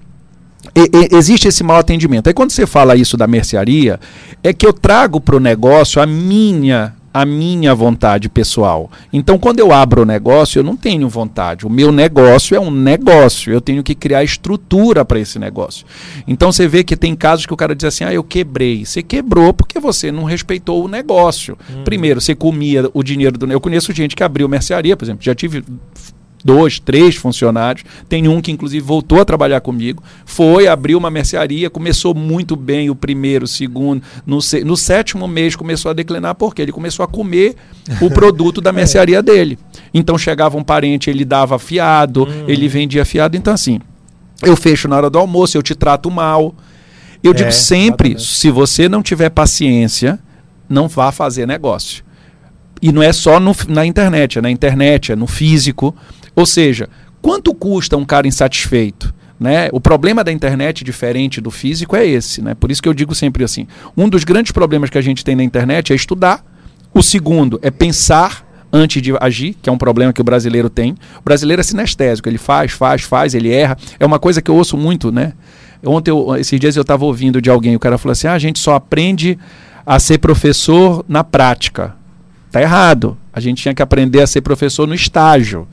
e, 0.79 1.13
e, 1.13 1.15
existe 1.17 1.47
esse 1.47 1.63
mau 1.63 1.77
atendimento. 1.77 2.27
Aí 2.27 2.33
quando 2.33 2.51
você 2.51 2.65
fala 2.65 2.95
isso 2.95 3.17
da 3.17 3.27
mercearia, 3.27 3.99
é 4.43 4.53
que 4.53 4.65
eu 4.65 4.73
trago 4.73 5.19
para 5.19 5.35
o 5.35 5.39
negócio 5.39 6.01
a 6.01 6.05
minha 6.05 6.93
a 7.13 7.25
minha 7.25 7.73
vontade 7.73 8.29
pessoal. 8.29 8.89
Então, 9.11 9.37
quando 9.37 9.59
eu 9.59 9.71
abro 9.71 10.03
o 10.03 10.05
negócio, 10.05 10.59
eu 10.59 10.63
não 10.63 10.75
tenho 10.77 11.09
vontade. 11.09 11.65
O 11.65 11.69
meu 11.69 11.91
negócio 11.91 12.55
é 12.55 12.59
um 12.59 12.69
negócio. 12.69 13.51
Eu 13.51 13.59
tenho 13.59 13.83
que 13.83 13.95
criar 13.95 14.23
estrutura 14.23 15.03
para 15.03 15.19
esse 15.19 15.39
negócio. 15.39 15.85
Então, 16.27 16.51
você 16.51 16.67
vê 16.67 16.83
que 16.83 16.95
tem 16.95 17.15
casos 17.15 17.45
que 17.45 17.53
o 17.53 17.57
cara 17.57 17.75
diz 17.75 17.85
assim: 17.85 18.03
ah, 18.03 18.13
eu 18.13 18.23
quebrei. 18.23 18.85
Você 18.85 19.01
quebrou 19.01 19.53
porque 19.53 19.79
você 19.79 20.11
não 20.11 20.23
respeitou 20.23 20.85
o 20.85 20.87
negócio. 20.87 21.57
Hum. 21.69 21.83
Primeiro, 21.83 22.21
você 22.21 22.35
comia 22.35 22.89
o 22.93 23.01
dinheiro 23.01 23.37
do. 23.37 23.51
Eu 23.51 23.59
conheço 23.59 23.91
gente 23.91 24.15
que 24.15 24.23
abriu 24.23 24.47
mercearia, 24.47 24.95
por 24.95 25.05
exemplo. 25.05 25.23
Já 25.23 25.33
tive 25.33 25.63
dois, 26.43 26.79
três 26.79 27.15
funcionários. 27.15 27.83
Tem 28.07 28.27
um 28.27 28.41
que, 28.41 28.51
inclusive, 28.51 28.85
voltou 28.85 29.19
a 29.19 29.25
trabalhar 29.25 29.61
comigo. 29.61 30.03
Foi, 30.25 30.67
abriu 30.67 30.97
uma 30.97 31.09
mercearia, 31.09 31.69
começou 31.69 32.13
muito 32.13 32.55
bem 32.55 32.89
o 32.89 32.95
primeiro, 32.95 33.45
o 33.45 33.47
segundo. 33.47 34.01
No, 34.25 34.39
no 34.65 34.77
sétimo 34.77 35.27
mês 35.27 35.55
começou 35.55 35.91
a 35.91 35.93
declinar, 35.93 36.35
porque 36.35 36.61
ele 36.61 36.71
começou 36.71 37.03
a 37.03 37.07
comer 37.07 37.55
o 38.01 38.09
produto 38.11 38.61
da 38.61 38.71
mercearia 38.71 39.21
dele. 39.21 39.57
Então 39.93 40.17
chegava 40.17 40.57
um 40.57 40.63
parente, 40.63 41.09
ele 41.09 41.25
dava 41.25 41.59
fiado, 41.59 42.23
hum. 42.23 42.45
ele 42.47 42.67
vendia 42.67 43.05
fiado. 43.05 43.35
Então, 43.35 43.53
assim, 43.53 43.79
eu 44.43 44.55
fecho 44.55 44.87
na 44.87 44.97
hora 44.97 45.09
do 45.09 45.17
almoço, 45.17 45.57
eu 45.57 45.63
te 45.63 45.75
trato 45.75 46.09
mal. 46.09 46.53
Eu 47.21 47.31
é, 47.31 47.35
digo 47.35 47.51
sempre, 47.51 48.09
exatamente. 48.09 48.37
se 48.37 48.49
você 48.49 48.87
não 48.87 49.03
tiver 49.03 49.29
paciência, 49.29 50.17
não 50.69 50.87
vá 50.87 51.11
fazer 51.11 51.45
negócio. 51.45 52.03
E 52.81 52.91
não 52.91 53.03
é 53.03 53.11
só 53.11 53.39
no, 53.39 53.53
na 53.67 53.85
internet, 53.85 54.39
é 54.39 54.41
na 54.41 54.49
internet, 54.49 55.11
é 55.11 55.15
no 55.15 55.27
físico. 55.27 55.93
Ou 56.35 56.45
seja, 56.45 56.89
quanto 57.21 57.53
custa 57.53 57.97
um 57.97 58.05
cara 58.05 58.27
insatisfeito? 58.27 59.13
Né? 59.39 59.69
O 59.71 59.79
problema 59.79 60.23
da 60.23 60.31
internet, 60.31 60.83
diferente 60.83 61.39
do 61.39 61.49
físico, 61.49 61.95
é 61.95 62.05
esse. 62.05 62.41
Né? 62.41 62.53
Por 62.53 62.71
isso 62.71 62.81
que 62.81 62.89
eu 62.89 62.93
digo 62.93 63.15
sempre 63.15 63.43
assim: 63.43 63.67
um 63.95 64.09
dos 64.09 64.23
grandes 64.23 64.51
problemas 64.51 64.89
que 64.89 64.97
a 64.97 65.01
gente 65.01 65.23
tem 65.23 65.35
na 65.35 65.43
internet 65.43 65.93
é 65.93 65.95
estudar. 65.95 66.43
O 66.93 67.01
segundo 67.01 67.59
é 67.61 67.71
pensar 67.71 68.45
antes 68.71 69.01
de 69.01 69.13
agir, 69.19 69.55
que 69.61 69.69
é 69.69 69.71
um 69.71 69.77
problema 69.77 70.11
que 70.11 70.21
o 70.21 70.23
brasileiro 70.23 70.69
tem. 70.69 70.91
O 71.19 71.23
brasileiro 71.23 71.59
é 71.59 71.63
sinestésico, 71.63 72.27
ele 72.27 72.37
faz, 72.37 72.71
faz, 72.71 73.01
faz, 73.03 73.33
ele 73.33 73.51
erra. 73.51 73.77
É 73.99 74.05
uma 74.05 74.19
coisa 74.19 74.41
que 74.41 74.51
eu 74.51 74.55
ouço 74.55 74.77
muito, 74.77 75.11
né? 75.11 75.33
Ontem, 75.85 76.11
eu, 76.11 76.35
esses 76.35 76.59
dias 76.59 76.75
eu 76.75 76.81
estava 76.81 77.05
ouvindo 77.05 77.41
de 77.41 77.49
alguém, 77.49 77.75
o 77.75 77.79
cara 77.79 77.97
falou 77.97 78.11
assim: 78.11 78.27
ah, 78.27 78.33
a 78.33 78.39
gente 78.39 78.59
só 78.59 78.75
aprende 78.75 79.37
a 79.85 79.97
ser 79.99 80.17
professor 80.17 81.03
na 81.07 81.23
prática. 81.23 81.95
Tá 82.51 82.61
errado. 82.61 83.17
A 83.31 83.39
gente 83.39 83.61
tinha 83.61 83.73
que 83.73 83.81
aprender 83.81 84.21
a 84.21 84.27
ser 84.27 84.41
professor 84.41 84.87
no 84.87 84.93
estágio. 84.93 85.67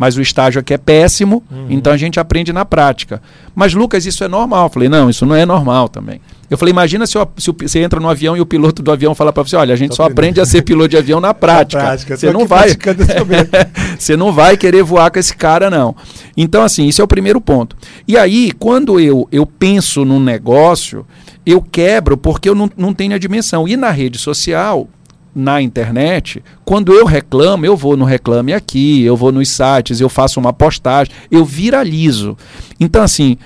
Mas 0.00 0.16
o 0.16 0.22
estágio 0.22 0.58
aqui 0.58 0.72
é 0.72 0.78
péssimo, 0.78 1.42
uhum. 1.50 1.66
então 1.68 1.92
a 1.92 1.96
gente 1.98 2.18
aprende 2.18 2.54
na 2.54 2.64
prática. 2.64 3.20
Mas, 3.54 3.74
Lucas, 3.74 4.06
isso 4.06 4.24
é 4.24 4.28
normal. 4.28 4.64
Eu 4.64 4.70
falei, 4.70 4.88
não, 4.88 5.10
isso 5.10 5.26
não 5.26 5.36
é 5.36 5.44
normal 5.44 5.90
também. 5.90 6.22
Eu 6.48 6.56
falei, 6.56 6.72
imagina 6.72 7.06
se, 7.06 7.18
eu, 7.18 7.30
se 7.36 7.50
você 7.52 7.80
entra 7.80 8.00
no 8.00 8.08
avião 8.08 8.34
e 8.34 8.40
o 8.40 8.46
piloto 8.46 8.82
do 8.82 8.90
avião 8.90 9.14
fala 9.14 9.30
para 9.30 9.42
você, 9.42 9.56
olha, 9.56 9.74
a 9.74 9.76
gente 9.76 9.90
Tô 9.90 9.96
só 9.96 10.04
aprende 10.04 10.40
a 10.40 10.46
ser 10.46 10.62
piloto 10.62 10.88
de 10.88 10.96
avião 10.96 11.20
na 11.20 11.34
prática. 11.34 11.82
na 11.84 11.88
prática. 11.88 12.16
Você 12.16 12.32
não 12.32 12.46
vai. 12.46 12.70
você 13.98 14.16
não 14.16 14.32
vai 14.32 14.56
querer 14.56 14.82
voar 14.82 15.10
com 15.10 15.18
esse 15.18 15.36
cara, 15.36 15.68
não. 15.68 15.94
Então, 16.34 16.62
assim, 16.62 16.86
isso 16.86 17.02
é 17.02 17.04
o 17.04 17.06
primeiro 17.06 17.38
ponto. 17.38 17.76
E 18.08 18.16
aí, 18.16 18.52
quando 18.52 18.98
eu, 18.98 19.28
eu 19.30 19.44
penso 19.44 20.02
num 20.02 20.18
negócio, 20.18 21.04
eu 21.44 21.60
quebro 21.60 22.16
porque 22.16 22.48
eu 22.48 22.54
não, 22.54 22.70
não 22.74 22.94
tenho 22.94 23.14
a 23.14 23.18
dimensão. 23.18 23.68
E 23.68 23.76
na 23.76 23.90
rede 23.90 24.16
social, 24.16 24.88
na 25.34 25.62
internet, 25.62 26.42
quando 26.64 26.92
eu 26.92 27.04
reclamo, 27.04 27.64
eu 27.64 27.76
vou 27.76 27.96
no 27.96 28.04
Reclame 28.04 28.52
Aqui, 28.52 29.02
eu 29.02 29.16
vou 29.16 29.30
nos 29.30 29.48
sites, 29.48 30.00
eu 30.00 30.08
faço 30.08 30.40
uma 30.40 30.52
postagem, 30.52 31.12
eu 31.30 31.44
viralizo. 31.44 32.36
Então, 32.78 33.02
assim, 33.02 33.36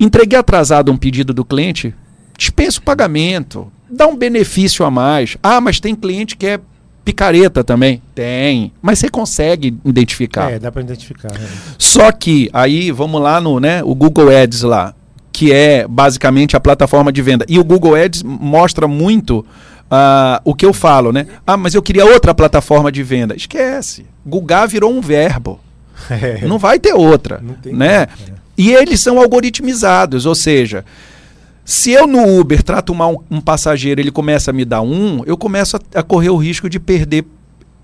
entreguei 0.00 0.38
atrasado 0.38 0.90
um 0.90 0.96
pedido 0.96 1.34
do 1.34 1.44
cliente, 1.44 1.94
dispensa 2.36 2.78
o 2.78 2.82
pagamento, 2.82 3.70
dá 3.90 4.06
um 4.06 4.16
benefício 4.16 4.84
a 4.84 4.90
mais. 4.90 5.36
Ah, 5.42 5.60
mas 5.60 5.80
tem 5.80 5.94
cliente 5.94 6.36
que 6.36 6.46
é 6.46 6.60
picareta 7.04 7.62
também? 7.62 8.02
Tem. 8.14 8.72
Mas 8.82 8.98
você 8.98 9.08
consegue 9.08 9.78
identificar. 9.84 10.50
É, 10.50 10.58
dá 10.58 10.72
para 10.72 10.82
identificar. 10.82 11.32
Né? 11.32 11.46
Só 11.78 12.10
que, 12.10 12.50
aí, 12.52 12.90
vamos 12.90 13.20
lá 13.20 13.40
no 13.40 13.60
né, 13.60 13.82
o 13.84 13.94
Google 13.94 14.28
Ads 14.34 14.62
lá, 14.62 14.94
que 15.30 15.52
é 15.52 15.86
basicamente 15.86 16.56
a 16.56 16.60
plataforma 16.60 17.12
de 17.12 17.22
venda. 17.22 17.46
E 17.48 17.58
o 17.58 17.64
Google 17.64 17.94
Ads 17.94 18.22
mostra 18.24 18.88
muito 18.88 19.46
uh, 19.90 20.40
o 20.44 20.54
que 20.54 20.64
eu 20.64 20.72
falo, 20.72 21.12
né? 21.12 21.26
Ah, 21.46 21.56
mas 21.56 21.74
eu 21.74 21.82
queria 21.82 22.04
outra 22.04 22.34
plataforma 22.34 22.90
de 22.90 23.02
venda. 23.02 23.34
Esquece. 23.34 24.06
Google 24.24 24.68
virou 24.68 24.92
um 24.92 25.00
verbo. 25.00 25.60
É. 26.10 26.46
Não 26.46 26.58
vai 26.58 26.78
ter 26.78 26.92
outra, 26.92 27.42
né? 27.64 28.02
É. 28.02 28.06
E 28.58 28.70
eles 28.70 29.00
são 29.00 29.18
algoritmizados, 29.18 30.26
ou 30.26 30.34
seja, 30.34 30.84
se 31.64 31.90
eu 31.90 32.06
no 32.06 32.38
Uber 32.38 32.62
trato 32.62 32.94
mal 32.94 33.24
um, 33.30 33.38
um 33.38 33.40
passageiro, 33.40 34.00
ele 34.00 34.10
começa 34.10 34.50
a 34.50 34.54
me 34.54 34.64
dar 34.64 34.82
um, 34.82 35.22
eu 35.24 35.36
começo 35.36 35.76
a, 35.76 36.00
a 36.00 36.02
correr 36.02 36.28
o 36.28 36.36
risco 36.36 36.68
de 36.68 36.78
perder 36.78 37.24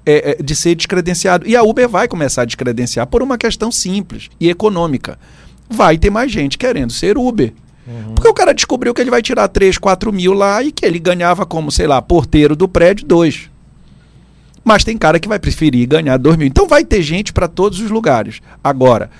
é, 0.06 0.32
é, 0.32 0.42
de 0.42 0.54
ser 0.54 0.75
descredenciado. 0.75 1.49
E 1.49 1.56
a 1.56 1.62
Uber 1.62 1.88
vai 1.88 2.06
começar 2.06 2.42
a 2.42 2.44
descredenciar 2.44 3.06
por 3.06 3.23
uma 3.23 3.38
questão 3.38 3.73
simples 3.73 4.28
e 4.38 4.49
econômica. 4.49 5.18
Vai 5.68 5.99
ter 5.99 6.11
mais 6.11 6.30
gente 6.30 6.59
querendo 6.59 6.92
ser 6.92 7.16
Uber. 7.18 7.52
Uhum. 7.87 8.15
Porque 8.15 8.29
o 8.29 8.35
cara 8.35 8.55
descobriu 8.55 8.95
que 8.95 9.01
ele 9.01 9.11
vai 9.11 9.23
tirar 9.23 9.49
3, 9.49 9.79
4 9.79 10.12
mil 10.12 10.33
lá 10.33 10.62
e 10.62 10.71
que 10.71 10.87
ele 10.87 10.99
ganhava 10.99 11.45
como, 11.45 11.71
sei 11.71 11.87
lá, 11.87 12.01
porteiro 12.01 12.55
do 12.55 12.69
prédio 12.69 13.07
2. 13.07 13.51
Mas 14.65 14.85
tem 14.85 14.97
cara 14.97 15.19
que 15.19 15.29
vai 15.29 15.39
preferir 15.39 15.89
ganhar 15.89 16.17
2 16.17 16.37
mil. 16.37 16.47
Então 16.47 16.69
vai 16.69 16.85
ter 16.85 17.03
gente 17.03 17.33
para 17.33 17.49
todos 17.49 17.81
os 17.81 17.91
lugares. 17.91 18.41
Agora, 18.62 19.11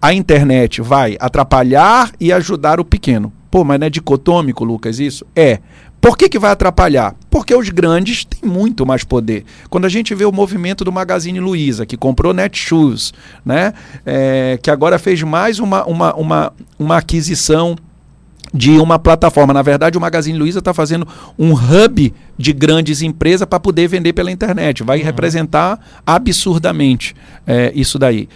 a 0.00 0.14
internet 0.14 0.80
vai 0.80 1.16
atrapalhar 1.20 2.10
e 2.18 2.32
ajudar 2.32 2.80
o 2.80 2.84
pequeno. 2.84 3.32
Pô, 3.50 3.64
mas 3.64 3.78
não 3.78 3.86
é 3.86 3.90
dicotômico, 3.90 4.64
Lucas, 4.64 4.98
isso? 4.98 5.26
É. 5.34 5.60
Por 6.06 6.16
que, 6.16 6.28
que 6.28 6.38
vai 6.38 6.52
atrapalhar? 6.52 7.16
Porque 7.28 7.52
os 7.52 7.68
grandes 7.68 8.24
têm 8.24 8.48
muito 8.48 8.86
mais 8.86 9.02
poder. 9.02 9.44
Quando 9.68 9.86
a 9.86 9.88
gente 9.88 10.14
vê 10.14 10.24
o 10.24 10.30
movimento 10.30 10.84
do 10.84 10.92
Magazine 10.92 11.40
Luiza, 11.40 11.84
que 11.84 11.96
comprou 11.96 12.32
Netshoes, 12.32 13.12
né? 13.44 13.74
É, 14.06 14.56
que 14.62 14.70
agora 14.70 15.00
fez 15.00 15.20
mais 15.24 15.58
uma, 15.58 15.84
uma, 15.84 16.14
uma, 16.14 16.52
uma 16.78 16.96
aquisição 16.98 17.74
de 18.54 18.78
uma 18.78 19.00
plataforma. 19.00 19.52
Na 19.52 19.62
verdade, 19.62 19.98
o 19.98 20.00
Magazine 20.00 20.38
Luiza 20.38 20.60
está 20.60 20.72
fazendo 20.72 21.08
um 21.36 21.52
hub 21.54 22.14
de 22.38 22.52
grandes 22.52 23.02
empresas 23.02 23.44
para 23.44 23.58
poder 23.58 23.88
vender 23.88 24.12
pela 24.12 24.30
internet. 24.30 24.84
Vai 24.84 25.00
uhum. 25.00 25.06
representar 25.06 25.80
absurdamente 26.06 27.16
é, 27.44 27.72
isso 27.74 27.98
daí. 27.98 28.28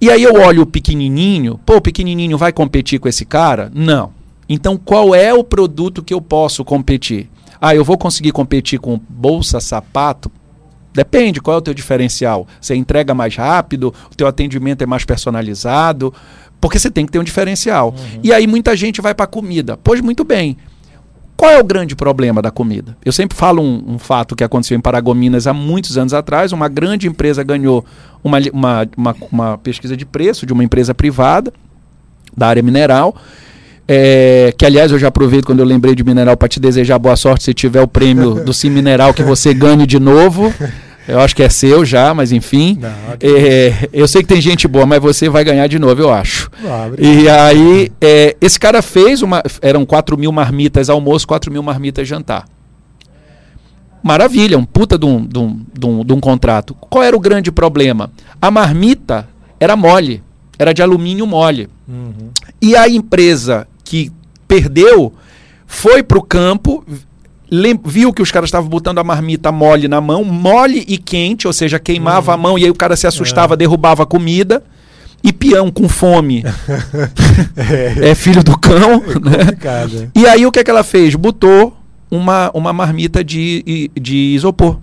E 0.00 0.10
aí 0.10 0.22
eu 0.22 0.36
olho 0.36 0.62
o 0.62 0.66
pequenininho, 0.66 1.60
pô, 1.66 1.76
o 1.76 1.82
pequenininho 1.82 2.38
vai 2.38 2.50
competir 2.50 2.98
com 2.98 3.10
esse 3.10 3.26
cara? 3.26 3.70
Não. 3.74 4.23
Então, 4.48 4.76
qual 4.76 5.14
é 5.14 5.32
o 5.32 5.42
produto 5.42 6.02
que 6.02 6.12
eu 6.12 6.20
posso 6.20 6.64
competir? 6.64 7.30
Ah, 7.60 7.74
eu 7.74 7.84
vou 7.84 7.96
conseguir 7.96 8.32
competir 8.32 8.78
com 8.78 9.00
bolsa, 9.08 9.60
sapato? 9.60 10.30
Depende, 10.92 11.40
qual 11.40 11.56
é 11.56 11.58
o 11.58 11.62
teu 11.62 11.74
diferencial? 11.74 12.46
Você 12.60 12.74
entrega 12.74 13.14
mais 13.14 13.34
rápido, 13.34 13.92
o 14.12 14.14
teu 14.14 14.26
atendimento 14.26 14.82
é 14.82 14.86
mais 14.86 15.04
personalizado, 15.04 16.14
porque 16.60 16.78
você 16.78 16.90
tem 16.90 17.04
que 17.04 17.10
ter 17.10 17.18
um 17.18 17.24
diferencial. 17.24 17.88
Uhum. 17.88 18.20
E 18.22 18.32
aí 18.32 18.46
muita 18.46 18.76
gente 18.76 19.00
vai 19.00 19.12
para 19.12 19.24
a 19.24 19.28
comida. 19.28 19.78
Pois 19.82 20.00
muito 20.00 20.24
bem. 20.24 20.56
Qual 21.36 21.50
é 21.50 21.58
o 21.58 21.64
grande 21.64 21.96
problema 21.96 22.40
da 22.40 22.50
comida? 22.50 22.96
Eu 23.04 23.12
sempre 23.12 23.36
falo 23.36 23.60
um, 23.60 23.94
um, 23.94 23.98
fato 23.98 24.36
que 24.36 24.44
aconteceu 24.44 24.78
em 24.78 24.80
Paragominas 24.80 25.48
há 25.48 25.52
muitos 25.52 25.98
anos 25.98 26.14
atrás. 26.14 26.52
Uma 26.52 26.68
grande 26.68 27.08
empresa 27.08 27.42
ganhou 27.42 27.84
uma, 28.22 28.38
uma, 28.52 28.88
uma, 28.96 29.16
uma 29.32 29.58
pesquisa 29.58 29.96
de 29.96 30.06
preço 30.06 30.46
de 30.46 30.52
uma 30.52 30.62
empresa 30.62 30.94
privada 30.94 31.52
da 32.36 32.46
área 32.46 32.62
mineral 32.62 33.16
é, 33.86 34.54
que 34.56 34.64
aliás 34.64 34.90
eu 34.90 34.98
já 34.98 35.08
aproveito 35.08 35.44
quando 35.44 35.60
eu 35.60 35.66
lembrei 35.66 35.94
de 35.94 36.02
mineral 36.02 36.36
para 36.36 36.48
te 36.48 36.58
desejar 36.58 36.98
boa 36.98 37.16
sorte 37.16 37.44
se 37.44 37.54
tiver 37.54 37.82
o 37.82 37.88
prêmio 37.88 38.34
do 38.34 38.52
Sim 38.52 38.70
Mineral 38.70 39.12
que 39.12 39.22
você 39.22 39.52
ganhe 39.54 39.86
de 39.86 39.98
novo. 39.98 40.52
Eu 41.06 41.20
acho 41.20 41.36
que 41.36 41.42
é 41.42 41.50
seu 41.50 41.84
já, 41.84 42.14
mas 42.14 42.32
enfim. 42.32 42.78
Não, 42.80 42.88
é, 43.20 43.88
eu 43.92 44.08
sei 44.08 44.22
que 44.22 44.28
tem 44.28 44.40
gente 44.40 44.66
boa, 44.66 44.86
mas 44.86 45.02
você 45.02 45.28
vai 45.28 45.44
ganhar 45.44 45.66
de 45.66 45.78
novo, 45.78 46.00
eu 46.00 46.10
acho. 46.10 46.50
Ah, 46.64 46.88
e 46.98 47.28
aí, 47.28 47.92
é, 48.00 48.34
esse 48.40 48.58
cara 48.58 48.80
fez 48.80 49.20
uma. 49.20 49.42
Eram 49.60 49.84
4 49.84 50.16
mil 50.16 50.32
marmitas 50.32 50.88
almoço, 50.88 51.28
4 51.28 51.52
mil 51.52 51.62
marmitas 51.62 52.08
jantar. 52.08 52.46
Maravilha, 54.02 54.58
um 54.58 54.64
puta 54.64 54.98
de 54.98 55.04
um, 55.04 55.26
de, 55.26 55.38
um, 55.38 55.60
de, 55.78 55.86
um, 55.86 56.04
de 56.04 56.12
um 56.14 56.20
contrato. 56.20 56.74
Qual 56.74 57.02
era 57.04 57.16
o 57.16 57.20
grande 57.20 57.52
problema? 57.52 58.10
A 58.40 58.50
marmita 58.50 59.28
era 59.60 59.76
mole, 59.76 60.22
era 60.58 60.72
de 60.72 60.82
alumínio 60.82 61.26
mole. 61.26 61.68
Uhum. 61.86 62.30
E 62.60 62.76
a 62.76 62.88
empresa 62.88 63.66
que 63.94 64.10
perdeu, 64.48 65.12
foi 65.68 66.02
para 66.02 66.18
o 66.18 66.22
campo, 66.22 66.84
viu 67.84 68.12
que 68.12 68.20
os 68.20 68.32
caras 68.32 68.48
estavam 68.48 68.68
botando 68.68 68.98
a 68.98 69.04
marmita 69.04 69.52
mole 69.52 69.86
na 69.86 70.00
mão, 70.00 70.24
mole 70.24 70.84
e 70.88 70.98
quente, 70.98 71.46
ou 71.46 71.52
seja, 71.52 71.78
queimava 71.78 72.32
uhum. 72.32 72.34
a 72.34 72.36
mão 72.36 72.58
e 72.58 72.64
aí 72.64 72.70
o 72.70 72.74
cara 72.74 72.96
se 72.96 73.06
assustava, 73.06 73.54
é. 73.54 73.56
derrubava 73.56 74.02
a 74.02 74.06
comida. 74.06 74.64
E 75.26 75.32
peão 75.32 75.70
com 75.70 75.88
fome 75.88 76.44
é. 77.56 78.10
é 78.10 78.14
filho 78.14 78.44
do 78.44 78.58
cão. 78.58 79.02
É 79.06 79.88
né? 79.88 80.10
E 80.14 80.26
aí 80.26 80.44
o 80.44 80.52
que, 80.52 80.58
é 80.58 80.64
que 80.64 80.70
ela 80.70 80.84
fez? 80.84 81.14
Botou 81.14 81.74
uma, 82.10 82.50
uma 82.52 82.74
marmita 82.74 83.24
de, 83.24 83.90
de 83.98 84.34
isopor. 84.34 84.78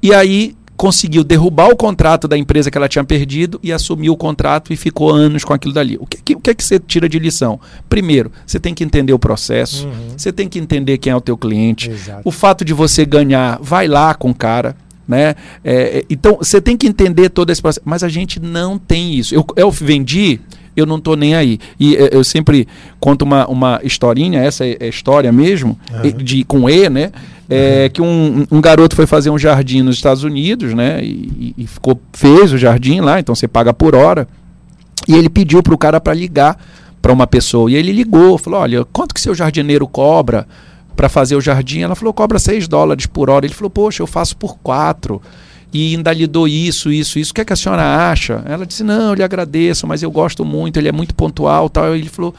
E 0.00 0.14
aí 0.14 0.54
conseguiu 0.76 1.22
derrubar 1.22 1.68
o 1.68 1.76
contrato 1.76 2.26
da 2.26 2.36
empresa 2.36 2.70
que 2.70 2.76
ela 2.76 2.88
tinha 2.88 3.04
perdido 3.04 3.60
e 3.62 3.72
assumiu 3.72 4.12
o 4.12 4.16
contrato 4.16 4.72
e 4.72 4.76
ficou 4.76 5.10
anos 5.10 5.44
com 5.44 5.52
aquilo 5.52 5.72
dali. 5.72 5.96
O 6.00 6.06
que, 6.06 6.22
que, 6.22 6.34
o 6.34 6.40
que 6.40 6.50
é 6.50 6.54
que 6.54 6.64
você 6.64 6.78
tira 6.78 7.08
de 7.08 7.18
lição? 7.18 7.60
Primeiro, 7.88 8.30
você 8.46 8.58
tem 8.58 8.74
que 8.74 8.82
entender 8.82 9.12
o 9.12 9.18
processo, 9.18 9.86
uhum. 9.86 10.14
você 10.16 10.32
tem 10.32 10.48
que 10.48 10.58
entender 10.58 10.98
quem 10.98 11.12
é 11.12 11.16
o 11.16 11.20
teu 11.20 11.36
cliente. 11.36 11.90
Exato. 11.90 12.22
O 12.24 12.30
fato 12.30 12.64
de 12.64 12.72
você 12.72 13.04
ganhar, 13.04 13.58
vai 13.60 13.86
lá 13.86 14.14
com 14.14 14.30
o 14.30 14.34
cara. 14.34 14.76
Né? 15.06 15.34
É, 15.62 15.98
é 15.98 16.04
então, 16.08 16.38
você 16.38 16.60
tem 16.60 16.76
que 16.76 16.86
entender 16.86 17.28
todo 17.28 17.50
esse 17.50 17.60
processo. 17.62 17.82
Mas 17.84 18.02
a 18.02 18.08
gente 18.08 18.40
não 18.40 18.78
tem 18.78 19.14
isso. 19.14 19.34
Eu, 19.34 19.46
eu 19.56 19.70
vendi, 19.70 20.40
eu 20.76 20.86
não 20.86 20.96
estou 20.96 21.16
nem 21.16 21.34
aí. 21.34 21.58
E 21.78 21.94
é, 21.96 22.10
eu 22.12 22.24
sempre 22.24 22.66
conto 22.98 23.22
uma, 23.22 23.46
uma 23.46 23.80
historinha, 23.82 24.40
essa 24.40 24.66
é, 24.66 24.76
é 24.80 24.88
história 24.88 25.30
mesmo, 25.30 25.78
uhum. 25.92 26.12
de, 26.12 26.44
com 26.44 26.68
E, 26.68 26.88
né? 26.88 27.12
É, 27.48 27.88
que 27.88 28.00
um, 28.00 28.46
um, 28.50 28.60
garoto 28.60 28.96
foi 28.96 29.06
fazer 29.06 29.30
um 29.30 29.38
jardim 29.38 29.82
nos 29.82 29.96
Estados 29.96 30.24
Unidos, 30.24 30.72
né? 30.74 31.02
E, 31.04 31.54
e, 31.58 31.66
ficou, 31.66 32.00
fez 32.12 32.52
o 32.52 32.58
jardim 32.58 33.00
lá, 33.00 33.20
então 33.20 33.34
você 33.34 33.46
paga 33.46 33.72
por 33.72 33.94
hora. 33.94 34.26
E 35.06 35.14
ele 35.14 35.28
pediu 35.28 35.62
para 35.62 35.74
o 35.74 35.78
cara 35.78 36.00
para 36.00 36.14
ligar 36.14 36.58
para 37.02 37.12
uma 37.12 37.26
pessoa. 37.26 37.70
E 37.70 37.74
ele 37.74 37.92
ligou, 37.92 38.38
falou: 38.38 38.60
Olha, 38.60 38.84
quanto 38.86 39.14
que 39.14 39.20
seu 39.20 39.34
jardineiro 39.34 39.86
cobra 39.86 40.46
para 40.96 41.08
fazer 41.08 41.36
o 41.36 41.40
jardim? 41.40 41.80
Ela 41.80 41.94
falou: 41.94 42.14
Cobra 42.14 42.38
6 42.38 42.66
dólares 42.66 43.04
por 43.04 43.28
hora. 43.28 43.44
Ele 43.44 43.54
falou: 43.54 43.70
Poxa, 43.70 44.02
eu 44.02 44.06
faço 44.06 44.36
por 44.36 44.56
4 44.58 45.20
e 45.70 45.94
ainda 45.94 46.12
lhe 46.12 46.26
dou 46.26 46.48
isso, 46.48 46.90
isso, 46.90 47.18
isso. 47.18 47.32
O 47.32 47.34
que, 47.34 47.40
é 47.42 47.44
que 47.44 47.52
a 47.52 47.56
senhora 47.56 48.10
acha? 48.10 48.42
Ela 48.46 48.64
disse: 48.64 48.82
Não, 48.82 49.10
eu 49.10 49.14
lhe 49.14 49.22
agradeço, 49.22 49.86
mas 49.86 50.02
eu 50.02 50.10
gosto 50.10 50.44
muito, 50.44 50.78
ele 50.78 50.88
é 50.88 50.92
muito 50.92 51.14
pontual. 51.14 51.68
Tal. 51.68 51.94
Ele 51.94 52.08
falou: 52.08 52.34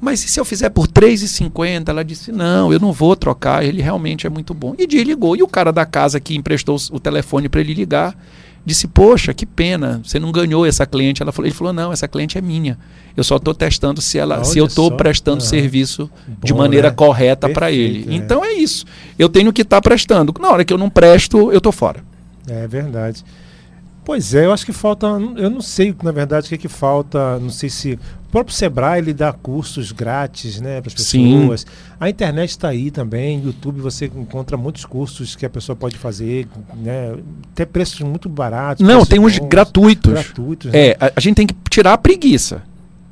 Mas 0.00 0.22
e 0.24 0.28
se 0.28 0.38
eu 0.38 0.44
fizer 0.44 0.68
por 0.68 0.86
3,50? 0.86 1.88
Ela 1.88 2.04
disse: 2.04 2.30
Não, 2.30 2.72
eu 2.72 2.78
não 2.78 2.92
vou 2.92 3.16
trocar, 3.16 3.64
ele 3.64 3.80
realmente 3.80 4.26
é 4.26 4.30
muito 4.30 4.52
bom. 4.52 4.74
E 4.78 4.86
desligou. 4.86 5.36
E 5.36 5.42
o 5.42 5.48
cara 5.48 5.72
da 5.72 5.86
casa 5.86 6.20
que 6.20 6.36
emprestou 6.36 6.76
o 6.90 7.00
telefone 7.00 7.48
para 7.48 7.60
ele 7.60 7.74
ligar 7.74 8.16
disse: 8.64 8.86
Poxa, 8.86 9.32
que 9.32 9.46
pena, 9.46 10.02
você 10.04 10.18
não 10.18 10.30
ganhou 10.30 10.66
essa 10.66 10.84
cliente. 10.84 11.22
Ela 11.22 11.32
falou, 11.32 11.46
ele 11.46 11.54
falou: 11.54 11.72
Não, 11.72 11.92
essa 11.92 12.06
cliente 12.06 12.36
é 12.36 12.40
minha. 12.42 12.76
Eu 13.16 13.24
só 13.24 13.36
estou 13.36 13.54
testando 13.54 14.02
se, 14.02 14.18
ela, 14.18 14.44
se 14.44 14.58
eu 14.58 14.66
estou 14.66 14.90
prestando 14.92 15.42
uhum. 15.42 15.48
serviço 15.48 16.10
Bom, 16.26 16.34
de 16.44 16.52
maneira 16.52 16.90
né? 16.90 16.94
correta 16.94 17.48
para 17.48 17.72
ele. 17.72 18.06
É. 18.10 18.14
Então 18.14 18.44
é 18.44 18.52
isso. 18.52 18.84
Eu 19.18 19.28
tenho 19.28 19.52
que 19.52 19.62
estar 19.62 19.80
tá 19.80 19.82
prestando. 19.82 20.34
Na 20.38 20.50
hora 20.50 20.64
que 20.64 20.72
eu 20.72 20.78
não 20.78 20.90
presto, 20.90 21.50
eu 21.50 21.58
estou 21.58 21.72
fora. 21.72 22.04
É 22.46 22.66
verdade. 22.68 23.24
Pois 24.06 24.34
é, 24.34 24.44
eu 24.44 24.52
acho 24.52 24.64
que 24.64 24.72
falta. 24.72 25.08
Eu 25.36 25.50
não 25.50 25.60
sei, 25.60 25.92
na 26.00 26.12
verdade, 26.12 26.46
o 26.46 26.48
que, 26.48 26.54
é 26.54 26.58
que 26.58 26.68
falta. 26.68 27.40
Não 27.40 27.50
sei 27.50 27.68
se. 27.68 27.94
O 27.94 28.28
próprio 28.30 28.54
Sebrae 28.54 29.00
ele 29.00 29.12
dá 29.12 29.32
cursos 29.32 29.90
grátis 29.90 30.60
né, 30.60 30.80
para 30.80 30.88
as 30.88 30.94
pessoas. 30.94 31.62
Sim. 31.62 31.66
A 31.98 32.08
internet 32.08 32.50
está 32.50 32.68
aí 32.68 32.92
também. 32.92 33.42
YouTube 33.42 33.80
você 33.80 34.06
encontra 34.06 34.56
muitos 34.56 34.84
cursos 34.84 35.34
que 35.34 35.44
a 35.44 35.50
pessoa 35.50 35.74
pode 35.74 35.98
fazer. 35.98 36.46
Né, 36.76 37.16
até 37.52 37.66
preços 37.66 37.98
muito 38.02 38.28
baratos. 38.28 38.86
Não, 38.86 39.04
tem 39.04 39.18
uns 39.18 39.40
gratuitos. 39.40 40.12
gratuitos 40.12 40.70
né? 40.70 40.90
É, 40.90 40.96
a, 41.00 41.10
a, 41.16 41.20
gente 41.20 41.34
tem 41.34 41.46
que 41.48 41.56
tirar 41.68 41.94
a 41.94 41.98
preguiça 41.98 42.62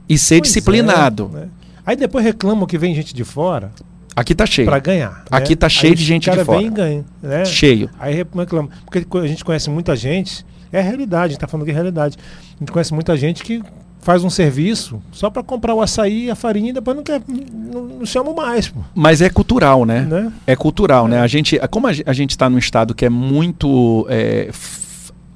e 0.08 0.16
ser 0.16 0.36
pois 0.36 0.42
disciplinado. 0.42 1.28
É, 1.34 1.38
né? 1.40 1.48
Aí 1.84 1.96
depois 1.96 2.24
reclamam 2.24 2.68
que 2.68 2.78
vem 2.78 2.94
gente 2.94 3.12
de 3.12 3.24
fora. 3.24 3.72
Aqui 4.14 4.32
tá 4.32 4.46
cheio. 4.46 4.68
Para 4.68 4.78
ganhar. 4.78 5.24
Aqui 5.28 5.50
né? 5.50 5.56
tá 5.56 5.68
cheio 5.68 5.92
Aí 5.92 5.98
de 5.98 6.04
gente 6.04 6.30
de 6.30 6.44
fora. 6.44 6.58
Vem 6.58 6.68
e 6.68 6.70
ganha, 6.70 7.04
né? 7.20 7.44
Cheio. 7.44 7.90
Aí 7.98 8.14
reclama. 8.14 8.68
Porque 8.84 9.04
a 9.18 9.26
gente 9.26 9.44
conhece 9.44 9.68
muita 9.68 9.96
gente 9.96 10.46
é 10.74 10.80
realidade, 10.80 11.24
a 11.24 11.28
gente 11.28 11.36
está 11.36 11.46
falando 11.46 11.66
de 11.66 11.72
realidade. 11.72 12.16
A 12.56 12.58
gente 12.58 12.72
conhece 12.72 12.92
muita 12.92 13.16
gente 13.16 13.42
que 13.42 13.62
faz 14.00 14.22
um 14.22 14.28
serviço 14.28 15.02
só 15.10 15.30
para 15.30 15.42
comprar 15.42 15.74
o 15.74 15.80
açaí 15.80 16.26
e 16.26 16.30
a 16.30 16.34
farinha 16.34 16.70
e 16.70 16.72
depois 16.74 16.94
não 16.94 17.02
quer 17.02 17.22
não, 17.26 17.84
não 17.84 18.06
chama 18.06 18.34
mais 18.34 18.68
pô. 18.68 18.80
mas 18.94 19.22
é 19.22 19.30
cultural 19.30 19.86
né, 19.86 20.02
né? 20.02 20.30
é 20.46 20.54
cultural 20.54 21.08
né? 21.08 21.16
é. 21.16 21.18
né 21.20 21.24
a 21.24 21.26
gente 21.26 21.58
como 21.70 21.86
a 21.86 22.12
gente 22.12 22.32
está 22.32 22.50
num 22.50 22.58
estado 22.58 22.94
que 22.94 23.06
é 23.06 23.08
muito 23.08 24.06
é, 24.10 24.50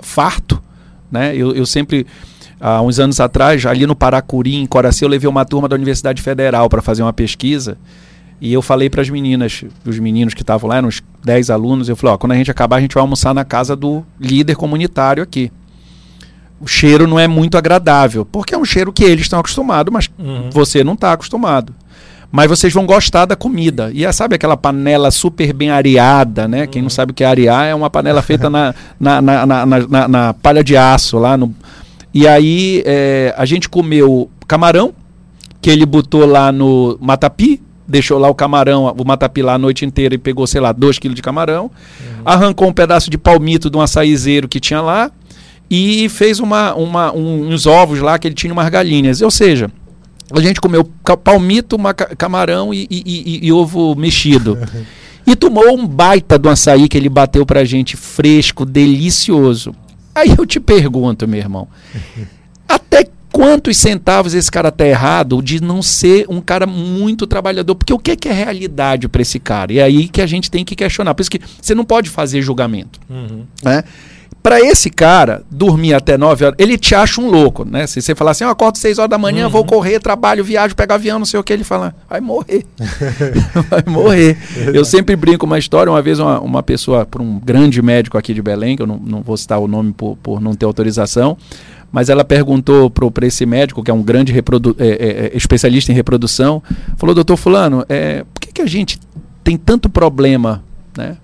farto 0.01 0.63
né 1.11 1.35
eu, 1.35 1.55
eu 1.55 1.65
sempre 1.65 2.07
há 2.61 2.83
uns 2.83 2.99
anos 2.99 3.19
atrás 3.21 3.65
ali 3.65 3.87
no 3.87 3.97
Paracuri 3.97 4.57
em 4.57 4.67
Coraci 4.67 5.03
eu 5.03 5.09
levei 5.09 5.31
uma 5.31 5.47
turma 5.47 5.67
da 5.67 5.75
Universidade 5.75 6.21
Federal 6.21 6.69
para 6.69 6.83
fazer 6.83 7.03
uma 7.03 7.13
pesquisa 7.15 7.79
e 8.41 8.53
eu 8.53 8.63
falei 8.63 8.89
para 8.89 9.03
as 9.03 9.11
meninas, 9.11 9.65
os 9.85 9.99
meninos 9.99 10.33
que 10.33 10.43
estavam 10.43 10.69
lá, 10.69 10.77
eram 10.77 10.89
uns 10.89 11.03
10 11.25 11.51
alunos, 11.51 11.89
eu 11.89 11.97
falei, 11.97 12.15
ó, 12.15 12.19
quando 12.19 12.33
a 12.33 12.37
gente 12.37 12.51
acabar, 12.51 12.77
a 12.77 12.81
gente 12.81 12.95
vai 12.95 13.01
almoçar 13.01 13.35
na 13.35 13.45
casa 13.45 13.75
do 13.75 14.05
líder 14.21 14.55
comunitário 14.55 15.23
aqui. 15.23 15.51
O 16.61 16.67
cheiro 16.67 17.07
não 17.07 17.19
é 17.19 17.27
muito 17.27 17.57
agradável, 17.57 18.25
porque 18.25 18.55
é 18.55 18.59
um 18.59 18.65
cheiro 18.65 18.93
que 18.93 19.05
eles 19.05 19.23
estão 19.23 19.41
acostumados, 19.41 19.93
mas 19.93 20.09
uhum. 20.19 20.51
você 20.51 20.85
não 20.85 20.95
está 20.95 21.13
acostumado. 21.13 21.75
Mas 22.31 22.49
vocês 22.49 22.73
vão 22.73 22.85
gostar 22.85 23.25
da 23.25 23.35
comida. 23.35 23.91
E 23.93 24.05
é, 24.05 24.13
sabe 24.13 24.35
aquela 24.35 24.57
panela 24.57 25.11
super 25.11 25.53
bem 25.53 25.71
areada, 25.71 26.47
né? 26.47 26.63
Uhum. 26.63 26.67
Quem 26.67 26.83
não 26.83 26.87
uhum. 26.87 26.91
sabe 26.91 27.13
o 27.13 27.15
que 27.15 27.25
é 27.25 27.27
arear 27.27 27.67
é 27.67 27.75
uma 27.75 27.89
panela 27.89 28.21
feita 28.23 28.51
na, 28.51 28.75
na, 29.01 29.23
na, 29.23 29.47
na, 29.47 29.67
na, 29.67 30.09
na 30.09 30.35
palha 30.35 30.63
de 30.63 30.77
aço 30.77 31.19
lá 31.19 31.37
no. 31.37 31.55
E 32.13 32.27
aí 32.29 32.83
é, 32.85 33.35
a 33.37 33.45
gente 33.47 33.69
comeu 33.69 34.31
camarão, 34.47 34.93
que 35.61 35.71
ele 35.71 35.87
botou 35.87 36.27
lá 36.27 36.53
no 36.53 36.99
matapi, 37.01 37.61
deixou 37.89 38.19
lá 38.19 38.29
o 38.29 38.35
camarão, 38.35 38.95
o 38.97 39.05
matapilá 39.05 39.55
a 39.55 39.59
noite 39.59 39.87
inteira 39.87 40.15
e 40.15 40.19
pegou, 40.19 40.47
sei 40.47 40.61
lá, 40.61 40.73
2 40.73 40.99
quilos 40.99 41.17
de 41.17 41.23
camarão, 41.23 41.65
uhum. 41.65 42.23
arrancou 42.25 42.69
um 42.69 42.73
pedaço 42.73 43.09
de 43.09 43.17
palmito 43.17 43.71
de 43.71 43.77
um 43.77 43.81
açaizeiro 43.81 44.47
que 44.47 44.61
tinha 44.61 44.83
lá 44.83 45.11
e 45.71 46.09
fez 46.09 46.39
uma, 46.39 46.75
uma, 46.75 47.13
um, 47.13 47.49
uns 47.49 47.67
ovos 47.67 48.01
lá 48.01 48.19
que 48.19 48.29
ele 48.29 48.35
tinha 48.35 48.53
umas 48.53 48.69
galinhas. 48.69 49.23
Ou 49.23 49.31
seja, 49.31 49.71
a 50.31 50.41
gente 50.41 50.61
comeu 50.61 50.85
palmito, 51.25 51.77
camarão 52.17 52.73
e, 52.73 52.87
e, 52.91 53.03
e, 53.07 53.47
e 53.47 53.53
ovo 53.53 53.95
mexido. 53.95 54.59
e 55.27 55.35
tomou 55.35 55.75
um 55.75 55.87
baita 55.87 56.39
do 56.39 56.49
açaí 56.49 56.89
que 56.89 56.97
ele 56.97 57.09
bateu 57.09 57.45
pra 57.45 57.65
gente, 57.65 57.97
fresco, 57.97 58.65
delicioso. 58.65 59.75
Aí 60.15 60.35
eu 60.37 60.45
te 60.45 60.59
pergunto, 60.59 61.29
meu 61.29 61.39
irmão, 61.39 61.69
até 62.69 63.09
quantos 63.39 63.77
centavos 63.77 64.35
esse 64.35 64.51
cara 64.51 64.73
tá 64.73 64.85
errado 64.85 65.41
de 65.41 65.63
não 65.63 65.81
ser 65.81 66.27
um 66.29 66.41
cara 66.41 66.67
muito 66.67 67.25
trabalhador? 67.25 67.77
Porque 67.77 67.93
o 67.93 67.99
que 67.99 68.11
é, 68.11 68.17
que 68.17 68.29
é 68.29 68.33
realidade 68.33 69.07
para 69.07 69.23
esse 69.23 69.39
cara? 69.39 69.73
E 69.73 69.79
é 69.79 69.85
aí 69.85 70.09
que 70.09 70.21
a 70.21 70.27
gente 70.27 70.51
tem 70.51 70.65
que 70.65 70.75
questionar. 70.75 71.15
Por 71.15 71.23
isso 71.23 71.31
que 71.31 71.41
você 71.63 71.73
não 71.73 71.85
pode 71.85 72.11
fazer 72.11 72.43
julgamento. 72.43 72.99
Uhum. 73.09 73.45
Né? 73.63 73.85
Para 74.43 74.61
esse 74.61 74.91
cara, 74.91 75.45
dormir 75.49 75.95
até 75.95 76.19
9 76.19 76.47
horas, 76.47 76.57
ele 76.59 76.77
te 76.77 76.97
acha 76.97 77.21
um 77.21 77.31
louco, 77.31 77.65
né? 77.65 77.87
Se 77.87 78.03
você 78.03 78.13
falar 78.13 78.33
assim, 78.33 78.43
eu 78.43 78.51
acordo 78.51 78.77
6 78.77 78.99
horas 78.99 79.11
da 79.11 79.19
manhã, 79.19 79.45
uhum. 79.45 79.51
vou 79.53 79.65
correr, 79.65 80.01
trabalho, 80.01 80.43
viajo, 80.43 80.75
pego 80.75 80.93
avião, 80.93 81.19
não 81.19 81.27
sei 81.27 81.39
o 81.39 81.45
que, 81.45 81.53
ele 81.53 81.65
fala, 81.65 81.95
vai 82.09 82.21
morrer. 82.21 82.65
vai 83.71 83.85
morrer. 83.87 84.37
eu 84.75 84.85
sempre 84.85 85.15
brinco 85.15 85.47
uma 85.47 85.59
história, 85.59 85.93
uma 85.93 86.03
vez 86.03 86.19
uma, 86.19 86.41
uma 86.41 86.63
pessoa, 86.63 87.07
por 87.07 87.21
um 87.21 87.39
grande 87.39 87.81
médico 87.83 88.19
aqui 88.19 88.35
de 88.35 88.43
Belém, 88.43 88.75
que 88.75 88.83
eu 88.83 88.87
não, 88.87 88.97
não 88.97 89.23
vou 89.23 89.37
citar 89.37 89.61
o 89.61 89.69
nome 89.69 89.93
por, 89.93 90.17
por 90.17 90.41
não 90.41 90.55
ter 90.55 90.67
autorização, 90.67 91.37
mas 91.91 92.09
ela 92.09 92.25
perguntou 92.25 92.91
para 92.91 93.27
esse 93.27 93.47
médico, 93.47 93.83
que 93.83 93.91
é 93.91 93.95
um 93.95 94.03
grande 94.03 94.33
é, 94.33 94.37
é, 94.37 94.87
é, 94.87 95.31
especialista 95.35 95.91
em 95.91 95.95
reprodução, 95.95 96.63
falou, 96.97 97.15
doutor 97.15 97.37
fulano, 97.37 97.85
é, 97.89 98.25
por 98.25 98.41
que, 98.41 98.53
que 98.53 98.63
a 98.63 98.67
gente 98.67 98.99
tem 99.43 99.57
tanto 99.57 99.89
problema 99.89 100.63
né, 100.97 101.17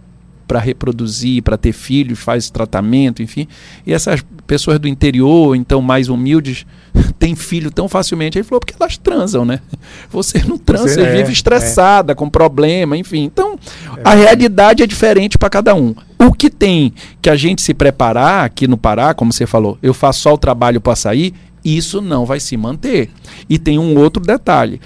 para 0.48 0.58
reproduzir, 0.58 1.42
para 1.42 1.56
ter 1.56 1.72
filhos, 1.72 2.18
faz 2.18 2.48
tratamento, 2.48 3.22
enfim, 3.22 3.46
e 3.86 3.92
essas 3.92 4.24
pessoas 4.46 4.78
do 4.78 4.88
interior, 4.88 5.54
então 5.54 5.82
mais 5.82 6.08
humildes, 6.08 6.66
têm 7.18 7.34
filho 7.34 7.70
tão 7.70 7.88
facilmente? 7.88 8.38
Ele 8.38 8.44
falou, 8.44 8.60
porque 8.60 8.74
elas 8.78 8.96
transam, 8.96 9.44
né? 9.44 9.60
Você 10.10 10.42
não 10.44 10.56
transa, 10.56 10.88
você, 10.88 10.94
você 10.94 11.02
é, 11.02 11.16
vive 11.16 11.32
estressada, 11.32 12.12
é. 12.12 12.14
com 12.14 12.28
problema, 12.30 12.96
enfim. 12.96 13.24
Então, 13.24 13.58
a 14.04 14.14
realidade 14.14 14.82
é 14.82 14.86
diferente 14.86 15.36
para 15.36 15.50
cada 15.50 15.74
um. 15.74 15.94
O 16.18 16.32
que 16.32 16.48
tem 16.48 16.94
que 17.20 17.28
a 17.28 17.36
gente 17.36 17.62
se 17.62 17.74
preparar 17.74 18.44
aqui 18.44 18.66
no 18.66 18.76
Pará, 18.76 19.12
como 19.12 19.32
você 19.32 19.46
falou, 19.46 19.78
eu 19.82 19.92
faço 19.92 20.20
só 20.20 20.34
o 20.34 20.38
trabalho 20.38 20.80
para 20.80 20.96
sair, 20.96 21.34
isso 21.64 22.00
não 22.00 22.24
vai 22.24 22.38
se 22.40 22.56
manter. 22.56 23.10
E 23.48 23.58
tem 23.58 23.78
um 23.78 23.98
outro 23.98 24.22
detalhe. 24.22 24.80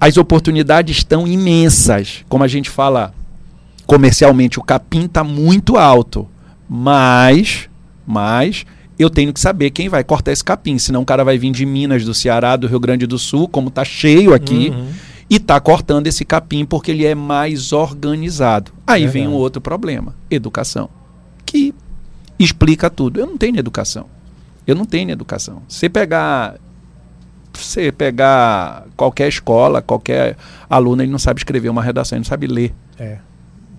As 0.00 0.16
oportunidades 0.16 0.98
estão 0.98 1.26
imensas. 1.26 2.24
Como 2.28 2.42
a 2.42 2.48
gente 2.48 2.70
fala 2.70 3.14
comercialmente, 3.86 4.58
o 4.58 4.62
capim 4.62 5.04
está 5.04 5.22
muito 5.22 5.76
alto. 5.76 6.28
Mas, 6.68 7.68
mas 8.06 8.64
eu 8.98 9.10
tenho 9.10 9.32
que 9.32 9.40
saber 9.40 9.70
quem 9.70 9.88
vai 9.88 10.04
cortar 10.04 10.32
esse 10.32 10.44
capim. 10.44 10.78
Senão 10.78 11.02
o 11.02 11.06
cara 11.06 11.24
vai 11.24 11.38
vir 11.38 11.50
de 11.50 11.64
Minas, 11.66 12.04
do 12.04 12.14
Ceará, 12.14 12.56
do 12.56 12.66
Rio 12.66 12.80
Grande 12.80 13.06
do 13.06 13.18
Sul, 13.18 13.48
como 13.48 13.68
está 13.68 13.84
cheio 13.84 14.34
aqui. 14.34 14.70
Uhum 14.70 15.12
e 15.32 15.36
está 15.36 15.58
cortando 15.58 16.06
esse 16.06 16.26
capim 16.26 16.66
porque 16.66 16.90
ele 16.90 17.06
é 17.06 17.14
mais 17.14 17.72
organizado. 17.72 18.70
Aí 18.86 19.04
é 19.04 19.06
vem 19.06 19.26
um 19.26 19.32
outro 19.32 19.62
problema: 19.62 20.14
educação. 20.30 20.90
Que 21.46 21.74
explica 22.38 22.90
tudo. 22.90 23.18
Eu 23.18 23.26
não 23.26 23.38
tenho 23.38 23.56
educação. 23.56 24.06
Eu 24.66 24.74
não 24.74 24.84
tenho 24.84 25.10
educação. 25.10 25.62
Você 25.66 25.88
pegar. 25.88 26.56
Você 27.54 27.90
pegar 27.90 28.86
qualquer 28.94 29.28
escola, 29.28 29.80
qualquer 29.80 30.36
aluno, 30.68 31.02
ele 31.02 31.12
não 31.12 31.18
sabe 31.18 31.40
escrever 31.40 31.70
uma 31.70 31.82
redação, 31.82 32.16
ele 32.16 32.24
não 32.24 32.28
sabe 32.28 32.46
ler. 32.46 32.74
É. 32.98 33.16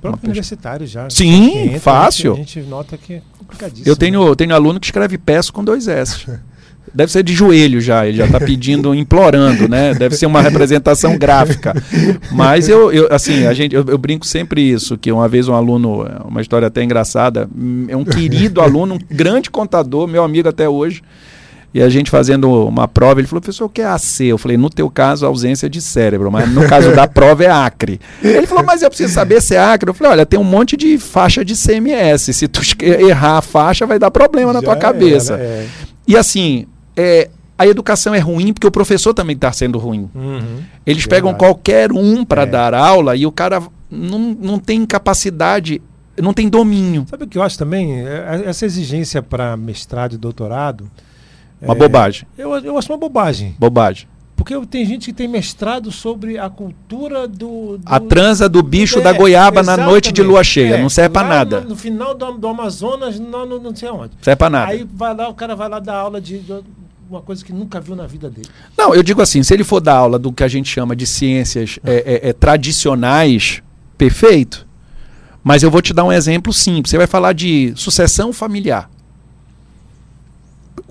Próprio 0.01 0.25
universitário 0.25 0.87
já. 0.87 1.07
Sim, 1.09 1.67
entra, 1.67 1.79
fácil. 1.79 2.33
A 2.33 2.35
gente, 2.37 2.59
a 2.59 2.61
gente 2.61 2.69
nota 2.69 2.97
que 2.97 3.21
complicadíssimo. 3.53 3.89
Eu 3.89 3.95
tenho, 3.95 4.27
eu 4.27 4.35
tenho 4.35 4.55
aluno 4.55 4.79
que 4.79 4.87
escreve 4.87 5.17
peço 5.17 5.53
com 5.53 5.63
dois 5.63 5.87
S. 5.87 6.25
Deve 6.93 7.11
ser 7.11 7.23
de 7.23 7.33
joelho 7.33 7.81
já, 7.81 8.05
ele 8.05 8.17
já 8.17 8.25
está 8.25 8.39
pedindo, 8.39 8.93
implorando, 8.95 9.67
né? 9.67 9.93
Deve 9.95 10.15
ser 10.15 10.25
uma 10.25 10.41
representação 10.41 11.17
gráfica. 11.17 11.73
Mas 12.31 12.67
eu, 12.67 12.91
eu 12.91 13.07
assim, 13.11 13.45
a 13.45 13.53
gente, 13.53 13.73
eu, 13.73 13.83
eu, 13.87 13.97
brinco 13.97 14.25
sempre 14.25 14.61
isso, 14.61 14.97
que 14.97 15.11
uma 15.11 15.27
vez 15.27 15.47
um 15.47 15.53
aluno, 15.53 16.05
uma 16.25 16.41
história 16.41 16.67
até 16.67 16.83
engraçada, 16.83 17.49
é 17.87 17.95
um 17.95 18.03
querido 18.03 18.61
aluno, 18.61 18.95
um 18.95 18.99
grande 19.09 19.49
contador, 19.49 20.07
meu 20.07 20.23
amigo 20.23 20.49
até 20.49 20.69
hoje, 20.69 21.01
e 21.73 21.81
a 21.81 21.89
gente 21.89 22.11
fazendo 22.11 22.67
uma 22.67 22.87
prova, 22.87 23.19
ele 23.19 23.27
falou, 23.27 23.41
professor, 23.41 23.65
o 23.65 23.69
que 23.69 23.81
é 23.81 23.85
AC? 23.85 24.25
Eu 24.25 24.37
falei, 24.37 24.57
no 24.57 24.69
teu 24.69 24.89
caso, 24.89 25.25
ausência 25.25 25.67
de 25.67 25.81
cérebro, 25.81 26.31
mas 26.31 26.47
no 26.49 26.67
caso 26.67 26.93
da 26.95 27.07
prova 27.09 27.43
é 27.43 27.49
acre. 27.49 27.99
Ele 28.21 28.45
falou, 28.45 28.63
mas 28.63 28.83
eu 28.83 28.89
preciso 28.89 29.13
saber 29.13 29.41
se 29.41 29.55
é 29.55 29.59
acre. 29.59 29.89
Eu 29.89 29.93
falei, 29.93 30.13
olha, 30.13 30.25
tem 30.25 30.39
um 30.39 30.43
monte 30.43 30.77
de 30.77 30.99
faixa 30.99 31.43
de 31.43 31.55
CMS. 31.55 32.35
Se 32.35 32.47
tu 32.47 32.61
errar 32.79 33.37
a 33.37 33.41
faixa, 33.41 33.87
vai 33.87 33.97
dar 33.97 34.11
problema 34.11 34.53
na 34.53 34.61
tua 34.61 34.75
cabeça. 34.75 35.35
é. 35.35 35.67
E 36.05 36.17
assim, 36.17 36.67
é, 36.97 37.29
a 37.57 37.65
educação 37.65 38.13
é 38.13 38.19
ruim 38.19 38.53
porque 38.53 38.67
o 38.67 38.71
professor 38.71 39.13
também 39.13 39.35
está 39.35 39.51
sendo 39.51 39.79
ruim. 39.79 40.09
Uhum, 40.13 40.59
Eles 40.85 41.03
verdade. 41.03 41.07
pegam 41.07 41.33
qualquer 41.33 41.91
um 41.91 42.25
para 42.25 42.43
é. 42.43 42.45
dar 42.45 42.73
aula 42.73 43.15
e 43.15 43.25
o 43.25 43.31
cara 43.31 43.63
não, 43.89 44.19
não 44.19 44.59
tem 44.59 44.85
capacidade, 44.85 45.81
não 46.21 46.33
tem 46.33 46.49
domínio. 46.49 47.05
Sabe 47.09 47.23
o 47.23 47.27
que 47.27 47.37
eu 47.37 47.41
acho 47.41 47.57
também? 47.57 48.05
É, 48.05 48.43
essa 48.45 48.65
exigência 48.65 49.21
para 49.21 49.55
mestrado 49.55 50.13
e 50.13 50.17
doutorado. 50.17 50.89
Uma 51.63 51.73
é, 51.73 51.77
bobagem. 51.77 52.27
Eu, 52.37 52.55
eu 52.57 52.77
acho 52.77 52.91
uma 52.91 52.97
bobagem. 52.97 53.55
Bobagem. 53.57 54.07
Porque 54.35 54.59
tem 54.65 54.85
gente 54.85 55.05
que 55.05 55.13
tem 55.13 55.27
mestrado 55.27 55.91
sobre 55.91 56.37
a 56.37 56.49
cultura 56.49 57.27
do. 57.27 57.77
do 57.77 57.81
a 57.85 57.99
transa 57.99 58.49
do 58.49 58.61
bicho 58.61 58.99
é, 58.99 59.01
da 59.01 59.13
goiaba 59.13 59.63
na 59.63 59.77
noite 59.77 60.11
de 60.11 60.21
lua 60.21 60.43
cheia. 60.43 60.75
É, 60.75 60.81
não 60.81 60.89
serve 60.89 61.13
para 61.13 61.27
nada. 61.27 61.61
No, 61.61 61.69
no, 61.69 61.75
final 61.75 62.13
do, 62.13 62.33
do 62.33 62.47
Amazonas, 62.47 63.19
não, 63.19 63.45
não, 63.45 63.59
não 63.59 63.75
sei 63.75 63.89
onde. 63.89 64.11
Serve 64.21 64.37
para 64.37 64.49
nada. 64.49 64.71
Aí 64.71 64.87
vai 64.91 65.15
lá, 65.15 65.29
o 65.29 65.33
cara 65.33 65.55
vai 65.55 65.69
lá 65.69 65.79
dar 65.79 65.95
aula 65.95 66.19
de, 66.19 66.39
de 66.39 66.51
uma 67.09 67.21
coisa 67.21 67.45
que 67.45 67.53
nunca 67.53 67.79
viu 67.79 67.95
na 67.95 68.07
vida 68.07 68.29
dele. 68.29 68.49
Não, 68.77 68.93
eu 68.93 69.03
digo 69.03 69.21
assim, 69.21 69.43
se 69.43 69.53
ele 69.53 69.63
for 69.63 69.79
dar 69.79 69.95
aula 69.95 70.17
do 70.17 70.33
que 70.33 70.43
a 70.43 70.47
gente 70.47 70.67
chama 70.67 70.95
de 70.95 71.05
ciências 71.05 71.79
é, 71.83 72.21
é, 72.25 72.29
é, 72.29 72.33
tradicionais, 72.33 73.61
perfeito. 73.97 74.67
Mas 75.43 75.61
eu 75.61 75.69
vou 75.69 75.81
te 75.81 75.93
dar 75.93 76.05
um 76.05 76.11
exemplo 76.11 76.51
simples. 76.51 76.89
Você 76.89 76.97
vai 76.97 77.07
falar 77.07 77.33
de 77.33 77.73
sucessão 77.75 78.33
familiar. 78.33 78.89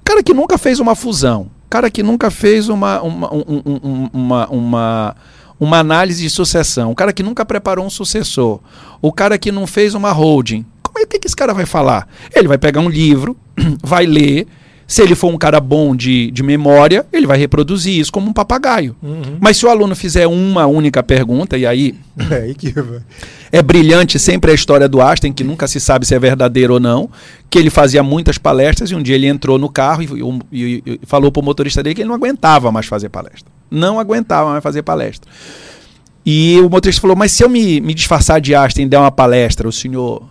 Cara 0.04 0.22
que 0.22 0.34
nunca 0.34 0.58
fez 0.58 0.80
uma 0.80 0.94
fusão, 0.94 1.50
cara 1.70 1.90
que 1.90 2.02
nunca 2.02 2.30
fez 2.30 2.68
uma, 2.68 3.00
uma, 3.00 3.32
um, 3.32 3.62
um, 3.66 4.10
uma, 4.12 4.46
uma, 4.48 5.16
uma 5.58 5.78
análise 5.78 6.22
de 6.22 6.30
sucessão, 6.30 6.90
o 6.90 6.94
cara 6.94 7.12
que 7.12 7.22
nunca 7.22 7.44
preparou 7.44 7.86
um 7.86 7.90
sucessor, 7.90 8.60
o 9.00 9.12
cara 9.12 9.38
que 9.38 9.52
não 9.52 9.66
fez 9.66 9.94
uma 9.94 10.12
holding, 10.12 10.66
como 10.82 10.98
é 10.98 11.06
que 11.06 11.26
esse 11.26 11.36
cara 11.36 11.54
vai 11.54 11.64
falar? 11.64 12.06
Ele 12.34 12.48
vai 12.48 12.58
pegar 12.58 12.80
um 12.80 12.88
livro, 12.88 13.36
vai 13.82 14.04
ler 14.04 14.46
se 14.92 15.00
ele 15.00 15.14
for 15.14 15.32
um 15.32 15.38
cara 15.38 15.58
bom 15.58 15.96
de, 15.96 16.30
de 16.32 16.42
memória, 16.42 17.06
ele 17.10 17.26
vai 17.26 17.38
reproduzir 17.38 17.98
isso 17.98 18.12
como 18.12 18.28
um 18.28 18.32
papagaio. 18.32 18.94
Uhum. 19.02 19.38
Mas 19.40 19.56
se 19.56 19.64
o 19.64 19.70
aluno 19.70 19.96
fizer 19.96 20.26
uma 20.26 20.66
única 20.66 21.02
pergunta, 21.02 21.56
e 21.56 21.64
aí. 21.64 21.94
É, 22.30 22.52
que... 22.52 22.74
é 23.50 23.62
brilhante 23.62 24.18
sempre 24.18 24.50
a 24.50 24.54
história 24.54 24.86
do 24.86 25.00
Einstein, 25.00 25.32
que 25.32 25.42
nunca 25.42 25.66
se 25.66 25.80
sabe 25.80 26.06
se 26.06 26.14
é 26.14 26.18
verdadeiro 26.18 26.74
ou 26.74 26.80
não, 26.80 27.08
que 27.48 27.58
ele 27.58 27.70
fazia 27.70 28.02
muitas 28.02 28.36
palestras 28.36 28.90
e 28.90 28.94
um 28.94 29.02
dia 29.02 29.14
ele 29.14 29.26
entrou 29.26 29.58
no 29.58 29.70
carro 29.70 30.02
e, 30.02 30.08
e, 30.52 30.82
e 30.84 31.00
falou 31.06 31.32
para 31.32 31.40
o 31.40 31.42
motorista 31.42 31.82
dele 31.82 31.94
que 31.94 32.02
ele 32.02 32.08
não 32.08 32.14
aguentava 32.14 32.70
mais 32.70 32.84
fazer 32.84 33.08
palestra. 33.08 33.50
Não 33.70 33.98
aguentava 33.98 34.50
mais 34.50 34.62
fazer 34.62 34.82
palestra. 34.82 35.30
E 36.24 36.60
o 36.60 36.68
motorista 36.68 37.00
falou: 37.00 37.16
Mas 37.16 37.32
se 37.32 37.42
eu 37.42 37.48
me, 37.48 37.80
me 37.80 37.94
disfarçar 37.94 38.42
de 38.42 38.54
Einstein 38.54 38.84
e 38.84 38.88
der 38.90 38.98
uma 38.98 39.10
palestra, 39.10 39.66
o 39.66 39.72
senhor. 39.72 40.22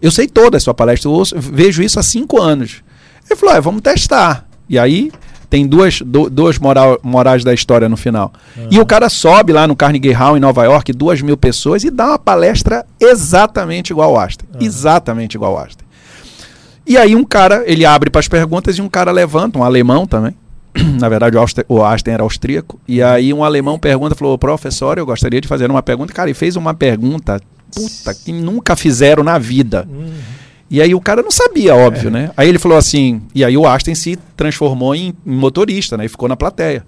Eu 0.00 0.10
sei 0.10 0.26
toda 0.26 0.56
a 0.56 0.60
sua 0.60 0.72
palestra, 0.72 1.06
eu 1.06 1.12
ouço, 1.12 1.34
vejo 1.38 1.82
isso 1.82 2.00
há 2.00 2.02
cinco 2.02 2.40
anos. 2.40 2.82
Ele 3.28 3.38
falou: 3.38 3.54
ah, 3.54 3.60
vamos 3.60 3.82
testar. 3.82 4.46
E 4.68 4.78
aí 4.78 5.10
tem 5.48 5.66
duas, 5.66 6.00
do, 6.02 6.28
duas 6.28 6.58
moral, 6.58 6.98
morais 7.02 7.44
da 7.44 7.54
história 7.54 7.88
no 7.88 7.96
final. 7.96 8.32
Uhum. 8.56 8.68
E 8.70 8.80
o 8.80 8.86
cara 8.86 9.08
sobe 9.08 9.52
lá 9.52 9.66
no 9.66 9.76
Carnegie 9.76 10.12
Hall 10.12 10.36
em 10.36 10.40
Nova 10.40 10.64
York, 10.64 10.92
duas 10.92 11.22
mil 11.22 11.36
pessoas, 11.36 11.84
e 11.84 11.90
dá 11.90 12.08
uma 12.08 12.18
palestra 12.18 12.84
exatamente 13.00 13.90
igual 13.90 14.10
ao 14.10 14.20
Einstein. 14.20 14.48
Uhum. 14.54 14.66
Exatamente 14.66 15.34
igual 15.34 15.56
ao 15.56 15.62
Einstein. 15.62 15.86
E 16.86 16.96
aí 16.96 17.16
um 17.16 17.24
cara, 17.24 17.64
ele 17.66 17.84
abre 17.84 18.10
para 18.10 18.20
as 18.20 18.28
perguntas 18.28 18.78
e 18.78 18.82
um 18.82 18.88
cara 18.88 19.10
levanta, 19.10 19.58
um 19.58 19.64
alemão 19.64 20.06
também. 20.06 20.34
Na 21.00 21.08
verdade, 21.08 21.36
o 21.68 21.84
Einstein 21.84 22.14
era 22.14 22.22
austríaco. 22.22 22.78
E 22.86 23.02
aí 23.02 23.32
um 23.32 23.42
alemão 23.42 23.78
pergunta, 23.78 24.14
falou, 24.14 24.36
professor, 24.38 24.98
eu 24.98 25.06
gostaria 25.06 25.40
de 25.40 25.48
fazer 25.48 25.70
uma 25.70 25.82
pergunta. 25.82 26.12
Cara, 26.12 26.28
ele 26.28 26.34
fez 26.34 26.56
uma 26.56 26.74
pergunta, 26.74 27.40
puta, 27.74 28.14
que 28.14 28.32
nunca 28.32 28.76
fizeram 28.76 29.22
na 29.22 29.38
vida. 29.38 29.86
Uhum. 29.88 30.12
E 30.68 30.82
aí 30.82 30.94
o 30.94 31.00
cara 31.00 31.22
não 31.22 31.30
sabia, 31.30 31.74
óbvio, 31.74 32.08
é. 32.08 32.10
né? 32.10 32.30
Aí 32.36 32.48
ele 32.48 32.58
falou 32.58 32.76
assim, 32.76 33.22
e 33.34 33.44
aí 33.44 33.56
o 33.56 33.66
Aston 33.66 33.94
se 33.94 34.18
transformou 34.36 34.94
em, 34.94 35.14
em 35.24 35.36
motorista, 35.36 35.96
né? 35.96 36.04
E 36.04 36.08
ficou 36.08 36.28
na 36.28 36.36
plateia. 36.36 36.84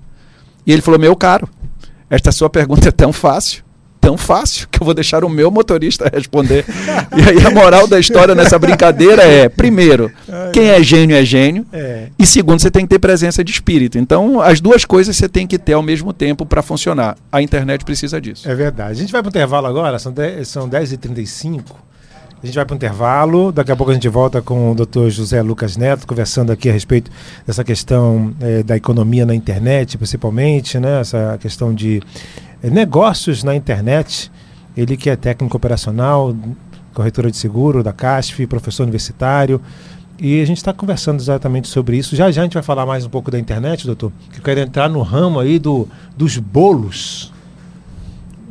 E 0.66 0.72
ele 0.72 0.82
falou, 0.82 0.98
meu 0.98 1.14
caro, 1.14 1.48
esta 2.10 2.32
sua 2.32 2.50
pergunta 2.50 2.88
é 2.88 2.92
tão 2.92 3.12
fácil, 3.12 3.62
tão 4.00 4.16
fácil, 4.16 4.66
que 4.70 4.82
eu 4.82 4.84
vou 4.84 4.94
deixar 4.94 5.24
o 5.24 5.28
meu 5.28 5.50
motorista 5.50 6.10
responder. 6.12 6.64
e 7.16 7.28
aí 7.28 7.46
a 7.46 7.50
moral 7.50 7.86
da 7.86 8.00
história 8.00 8.34
nessa 8.34 8.58
brincadeira 8.58 9.22
é, 9.22 9.48
primeiro, 9.48 10.10
quem 10.52 10.70
é 10.70 10.82
gênio 10.82 11.16
é 11.16 11.24
gênio, 11.24 11.64
é. 11.72 12.08
e 12.18 12.26
segundo, 12.26 12.60
você 12.60 12.72
tem 12.72 12.82
que 12.82 12.88
ter 12.88 12.98
presença 12.98 13.44
de 13.44 13.52
espírito. 13.52 13.96
Então, 13.96 14.40
as 14.40 14.60
duas 14.60 14.84
coisas 14.84 15.16
você 15.16 15.28
tem 15.28 15.46
que 15.46 15.58
ter 15.58 15.74
ao 15.74 15.82
mesmo 15.82 16.12
tempo 16.12 16.44
para 16.44 16.62
funcionar. 16.62 17.16
A 17.30 17.40
internet 17.40 17.84
precisa 17.84 18.20
disso. 18.20 18.48
É 18.50 18.54
verdade. 18.56 18.90
A 18.90 18.94
gente 18.94 19.12
vai 19.12 19.22
para 19.22 19.28
o 19.28 19.30
intervalo 19.30 19.68
agora, 19.68 19.98
são 19.98 20.12
10h35. 20.12 21.87
São 22.38 22.42
10 22.42 22.42
a 22.42 22.46
gente 22.46 22.54
vai 22.54 22.64
para 22.64 22.74
o 22.74 22.76
intervalo, 22.76 23.52
daqui 23.52 23.72
a 23.72 23.76
pouco 23.76 23.90
a 23.90 23.94
gente 23.94 24.08
volta 24.08 24.40
com 24.40 24.70
o 24.70 24.74
Dr. 24.74 25.08
José 25.08 25.42
Lucas 25.42 25.76
Neto, 25.76 26.06
conversando 26.06 26.52
aqui 26.52 26.68
a 26.68 26.72
respeito 26.72 27.10
dessa 27.46 27.64
questão 27.64 28.34
é, 28.40 28.62
da 28.62 28.76
economia 28.76 29.26
na 29.26 29.34
internet, 29.34 29.96
principalmente, 29.98 30.78
né? 30.78 31.00
essa 31.00 31.36
questão 31.40 31.74
de 31.74 32.00
é, 32.62 32.70
negócios 32.70 33.42
na 33.42 33.54
internet. 33.56 34.30
Ele 34.76 34.96
que 34.96 35.10
é 35.10 35.16
técnico 35.16 35.56
operacional, 35.56 36.34
corretora 36.94 37.30
de 37.30 37.36
seguro 37.36 37.82
da 37.82 37.92
CASF, 37.92 38.46
professor 38.46 38.84
universitário. 38.84 39.60
E 40.20 40.40
a 40.40 40.44
gente 40.46 40.58
está 40.58 40.72
conversando 40.72 41.20
exatamente 41.20 41.66
sobre 41.66 41.96
isso. 41.96 42.14
Já 42.14 42.30
já 42.30 42.42
a 42.42 42.44
gente 42.44 42.54
vai 42.54 42.62
falar 42.62 42.86
mais 42.86 43.04
um 43.04 43.08
pouco 43.08 43.30
da 43.30 43.38
internet, 43.38 43.84
doutor, 43.84 44.12
que 44.32 44.38
eu 44.38 44.44
quero 44.44 44.60
entrar 44.60 44.88
no 44.88 45.02
ramo 45.02 45.40
aí 45.40 45.58
do, 45.58 45.88
dos 46.16 46.38
bolos 46.38 47.32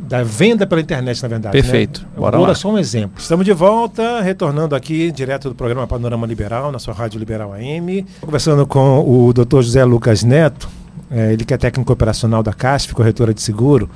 da 0.07 0.23
venda 0.23 0.65
pela 0.65 0.79
internet, 0.79 1.21
na 1.21 1.27
verdade. 1.27 1.55
Né? 1.55 1.61
Perfeito. 1.61 2.01
Né? 2.01 2.07
Bora 2.15 2.39
lá. 2.39 2.51
é 2.51 2.55
só 2.55 2.71
um 2.71 2.77
exemplo. 2.77 3.19
Estamos 3.19 3.45
de 3.45 3.51
volta, 3.51 4.21
retornando 4.21 4.75
aqui 4.75 5.11
direto 5.11 5.49
do 5.49 5.55
programa 5.55 5.85
Panorama 5.85 6.25
Liberal, 6.25 6.71
na 6.71 6.79
sua 6.79 6.93
Rádio 6.93 7.19
Liberal 7.19 7.53
AM, 7.53 8.05
conversando 8.21 8.65
com 8.65 8.99
o 8.99 9.33
Dr. 9.33 9.61
José 9.61 9.83
Lucas 9.83 10.23
Neto, 10.23 10.69
é, 11.11 11.33
ele 11.33 11.43
que 11.43 11.53
é 11.53 11.57
técnico 11.57 11.91
operacional 11.91 12.41
da 12.41 12.53
CASF, 12.53 12.93
corretora 12.93 13.33
de 13.33 13.41
seguro, 13.41 13.89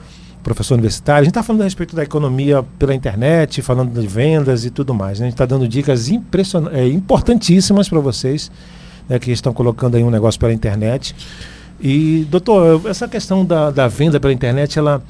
professor 0.43 0.73
universitário. 0.73 1.21
A 1.21 1.23
gente 1.23 1.31
está 1.31 1.43
falando 1.43 1.61
a 1.61 1.63
respeito 1.65 1.95
da 1.95 2.03
economia 2.03 2.63
pela 2.77 2.93
internet, 2.93 3.61
falando 3.61 3.99
de 3.99 4.07
vendas 4.07 4.65
e 4.65 4.69
tudo 4.69 4.93
mais. 4.93 5.19
Né? 5.19 5.27
A 5.27 5.29
gente 5.29 5.35
está 5.35 5.45
dando 5.45 5.67
dicas 5.67 6.09
impression... 6.09 6.67
é, 6.73 6.87
importantíssimas 6.87 7.87
para 7.87 7.99
vocês 7.99 8.51
né, 9.07 9.17
que 9.17 9.31
estão 9.31 9.53
colocando 9.53 9.95
aí 9.95 10.03
um 10.03 10.09
negócio 10.09 10.39
pela 10.39 10.51
internet. 10.51 11.15
E, 11.79 12.27
doutor, 12.29 12.81
essa 12.85 13.07
questão 13.07 13.45
da, 13.45 13.71
da 13.71 13.87
venda 13.87 14.19
pela 14.19 14.33
internet, 14.33 14.77
ela 14.77 15.01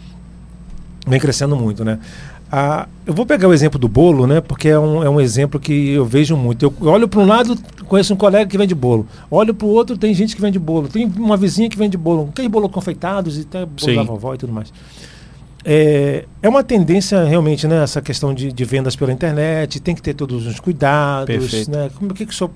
vem 1.08 1.20
crescendo 1.20 1.56
muito, 1.56 1.84
né? 1.84 2.00
Ah, 2.52 2.86
eu 3.06 3.14
vou 3.14 3.26
pegar 3.26 3.48
o 3.48 3.54
exemplo 3.54 3.80
do 3.80 3.88
bolo, 3.88 4.28
né? 4.28 4.42
Porque 4.42 4.68
é 4.68 4.78
um, 4.78 5.02
é 5.02 5.10
um 5.10 5.22
exemplo 5.22 5.58
que 5.58 5.92
eu 5.92 6.04
vejo 6.04 6.36
muito. 6.36 6.66
Eu 6.82 6.88
olho 6.88 7.08
para 7.08 7.22
um 7.22 7.26
lado, 7.26 7.58
conheço 7.88 8.14
um 8.14 8.18
colega 8.18 8.46
que 8.46 8.58
vende 8.58 8.76
bolo. 8.76 9.08
Olho 9.30 9.54
para 9.54 9.66
o 9.66 9.70
outro, 9.70 9.98
tem 9.98 10.14
gente 10.14 10.36
que 10.36 10.42
vende 10.42 10.60
bolo. 10.60 10.90
Tem 10.90 11.06
uma 11.18 11.38
vizinha 11.38 11.70
que 11.70 11.78
vende 11.78 11.98
bolo. 11.98 12.30
Tem 12.36 12.50
bolo 12.50 12.68
confeitados 12.68 13.38
e 13.38 13.42
até 13.42 13.66
bolo 13.66 13.80
Sim. 13.80 13.96
da 13.96 14.04
vovó 14.04 14.34
e 14.34 14.38
tudo 14.38 14.52
mais. 14.52 14.74
É, 15.64 16.26
é 16.42 16.50
uma 16.50 16.62
tendência 16.62 17.24
realmente, 17.24 17.68
né? 17.68 17.84
Essa 17.84 18.02
questão 18.02 18.34
de, 18.34 18.52
de 18.52 18.66
vendas 18.66 18.98
pela 18.98 19.14
internet, 19.14 19.80
tem 19.80 19.96
que 19.96 20.02
ter 20.02 20.14
todos 20.14 20.46
os 20.46 20.60
cuidados, 20.60 21.28
Perfeito. 21.28 21.72
né? 21.72 21.90
Como, 21.96 22.12
o 22.12 22.14
que, 22.14 22.26
que 22.26 22.34
o 22.34 22.36
senhor 22.36 22.52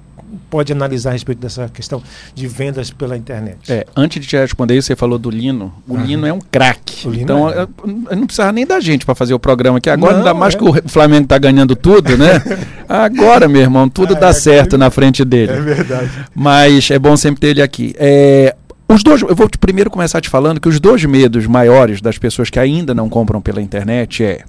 pode 0.49 0.71
analisar 0.71 1.09
a 1.09 1.13
respeito 1.13 1.39
dessa 1.39 1.69
questão 1.69 2.01
de 2.33 2.47
vendas 2.47 2.91
pela 2.91 3.17
internet? 3.17 3.71
É, 3.71 3.85
antes 3.95 4.21
de 4.21 4.27
te 4.27 4.35
responder 4.37 4.77
isso, 4.77 4.87
você 4.87 4.95
falou 4.95 5.17
do 5.17 5.29
Lino. 5.29 5.73
O 5.87 5.97
Lino 5.97 6.25
é 6.25 6.33
um 6.33 6.39
craque. 6.39 7.07
Então, 7.19 7.49
é. 7.49 7.63
eu, 7.63 7.69
eu, 8.09 8.15
não 8.15 8.25
precisava 8.25 8.51
nem 8.51 8.65
da 8.65 8.79
gente 8.79 9.05
para 9.05 9.15
fazer 9.15 9.33
o 9.33 9.39
programa 9.39 9.77
aqui. 9.77 9.89
Agora, 9.89 10.13
não, 10.13 10.19
ainda 10.19 10.33
mais 10.33 10.55
é. 10.55 10.57
que 10.57 10.63
o 10.63 10.89
Flamengo 10.89 11.23
está 11.23 11.37
ganhando 11.37 11.75
tudo, 11.75 12.17
né? 12.17 12.41
Agora, 12.87 13.47
meu 13.47 13.61
irmão, 13.61 13.89
tudo 13.89 14.15
ah, 14.15 14.19
dá 14.19 14.29
é, 14.29 14.33
certo 14.33 14.77
na 14.77 14.89
frente 14.89 15.23
dele. 15.25 15.51
É 15.51 15.61
verdade. 15.61 16.11
Mas 16.33 16.89
é 16.91 16.99
bom 16.99 17.15
sempre 17.17 17.41
ter 17.41 17.47
ele 17.47 17.61
aqui. 17.61 17.95
É, 17.97 18.55
os 18.87 19.03
dois, 19.03 19.21
eu 19.21 19.35
vou 19.35 19.49
primeiro 19.59 19.89
começar 19.89 20.21
te 20.21 20.29
falando 20.29 20.59
que 20.59 20.69
os 20.69 20.79
dois 20.79 21.03
medos 21.05 21.47
maiores 21.47 22.01
das 22.01 22.17
pessoas 22.17 22.49
que 22.49 22.59
ainda 22.59 22.93
não 22.93 23.09
compram 23.09 23.41
pela 23.41 23.61
internet 23.61 24.23
é 24.23 24.43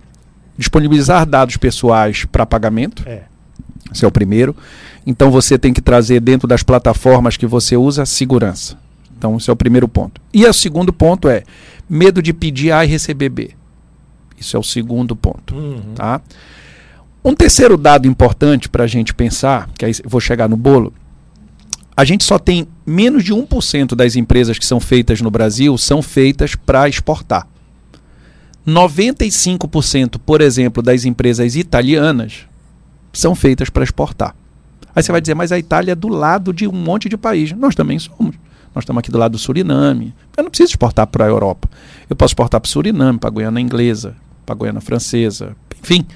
disponibilizar 0.58 1.26
dados 1.26 1.56
pessoais 1.56 2.24
para 2.24 2.44
pagamento. 2.44 3.02
É. 3.06 3.22
Esse 3.92 4.04
é 4.04 4.08
o 4.08 4.10
primeiro. 4.10 4.54
Então 5.06 5.30
você 5.30 5.56
tem 5.56 5.72
que 5.72 5.80
trazer 5.80 6.20
dentro 6.20 6.48
das 6.48 6.64
plataformas 6.64 7.36
que 7.36 7.46
você 7.46 7.76
usa 7.76 8.04
segurança. 8.04 8.76
Então 9.16 9.36
esse 9.36 9.48
é 9.48 9.52
o 9.52 9.56
primeiro 9.56 9.86
ponto. 9.86 10.20
E 10.34 10.44
o 10.44 10.52
segundo 10.52 10.92
ponto 10.92 11.28
é 11.28 11.44
medo 11.88 12.20
de 12.20 12.32
pedir 12.32 12.72
A 12.72 12.84
e 12.84 12.88
receber 12.88 13.28
B. 13.28 13.50
Isso 14.36 14.56
é 14.56 14.60
o 14.60 14.62
segundo 14.62 15.14
ponto. 15.14 15.54
Uhum. 15.54 15.94
Tá? 15.94 16.20
Um 17.24 17.34
terceiro 17.34 17.76
dado 17.76 18.06
importante 18.06 18.68
para 18.68 18.84
a 18.84 18.86
gente 18.86 19.14
pensar, 19.14 19.68
que 19.78 19.84
aí 19.84 19.92
vou 20.04 20.20
chegar 20.20 20.48
no 20.48 20.56
bolo, 20.56 20.92
a 21.96 22.04
gente 22.04 22.24
só 22.24 22.38
tem 22.38 22.68
menos 22.84 23.24
de 23.24 23.32
1% 23.32 23.94
das 23.94 24.16
empresas 24.16 24.58
que 24.58 24.66
são 24.66 24.78
feitas 24.78 25.20
no 25.20 25.30
Brasil 25.30 25.78
são 25.78 26.02
feitas 26.02 26.54
para 26.54 26.88
exportar. 26.88 27.48
95%, 28.66 30.20
por 30.24 30.40
exemplo, 30.40 30.82
das 30.82 31.04
empresas 31.04 31.56
italianas 31.56 32.46
são 33.12 33.34
feitas 33.34 33.70
para 33.70 33.84
exportar. 33.84 34.36
Aí 34.96 35.02
você 35.02 35.12
vai 35.12 35.20
dizer, 35.20 35.34
mas 35.34 35.52
a 35.52 35.58
Itália 35.58 35.92
é 35.92 35.94
do 35.94 36.08
lado 36.08 36.54
de 36.54 36.66
um 36.66 36.72
monte 36.72 37.06
de 37.06 37.18
país. 37.18 37.52
Nós 37.52 37.74
também 37.74 37.98
somos. 37.98 38.34
Nós 38.74 38.82
estamos 38.82 39.00
aqui 39.00 39.10
do 39.10 39.18
lado 39.18 39.32
do 39.32 39.38
Suriname. 39.38 40.14
Eu 40.34 40.42
não 40.42 40.50
preciso 40.50 40.70
exportar 40.70 41.06
para 41.06 41.26
a 41.26 41.28
Europa. 41.28 41.68
Eu 42.08 42.16
posso 42.16 42.30
exportar 42.30 42.58
para 42.62 42.66
o 42.66 42.70
Suriname, 42.70 43.18
para 43.18 43.28
a 43.28 43.32
Guiana 43.32 43.60
Inglesa, 43.60 44.16
para 44.46 44.54
a 44.54 44.58
Guiana 44.58 44.80
Francesa, 44.80 45.54
enfim, 45.82 46.06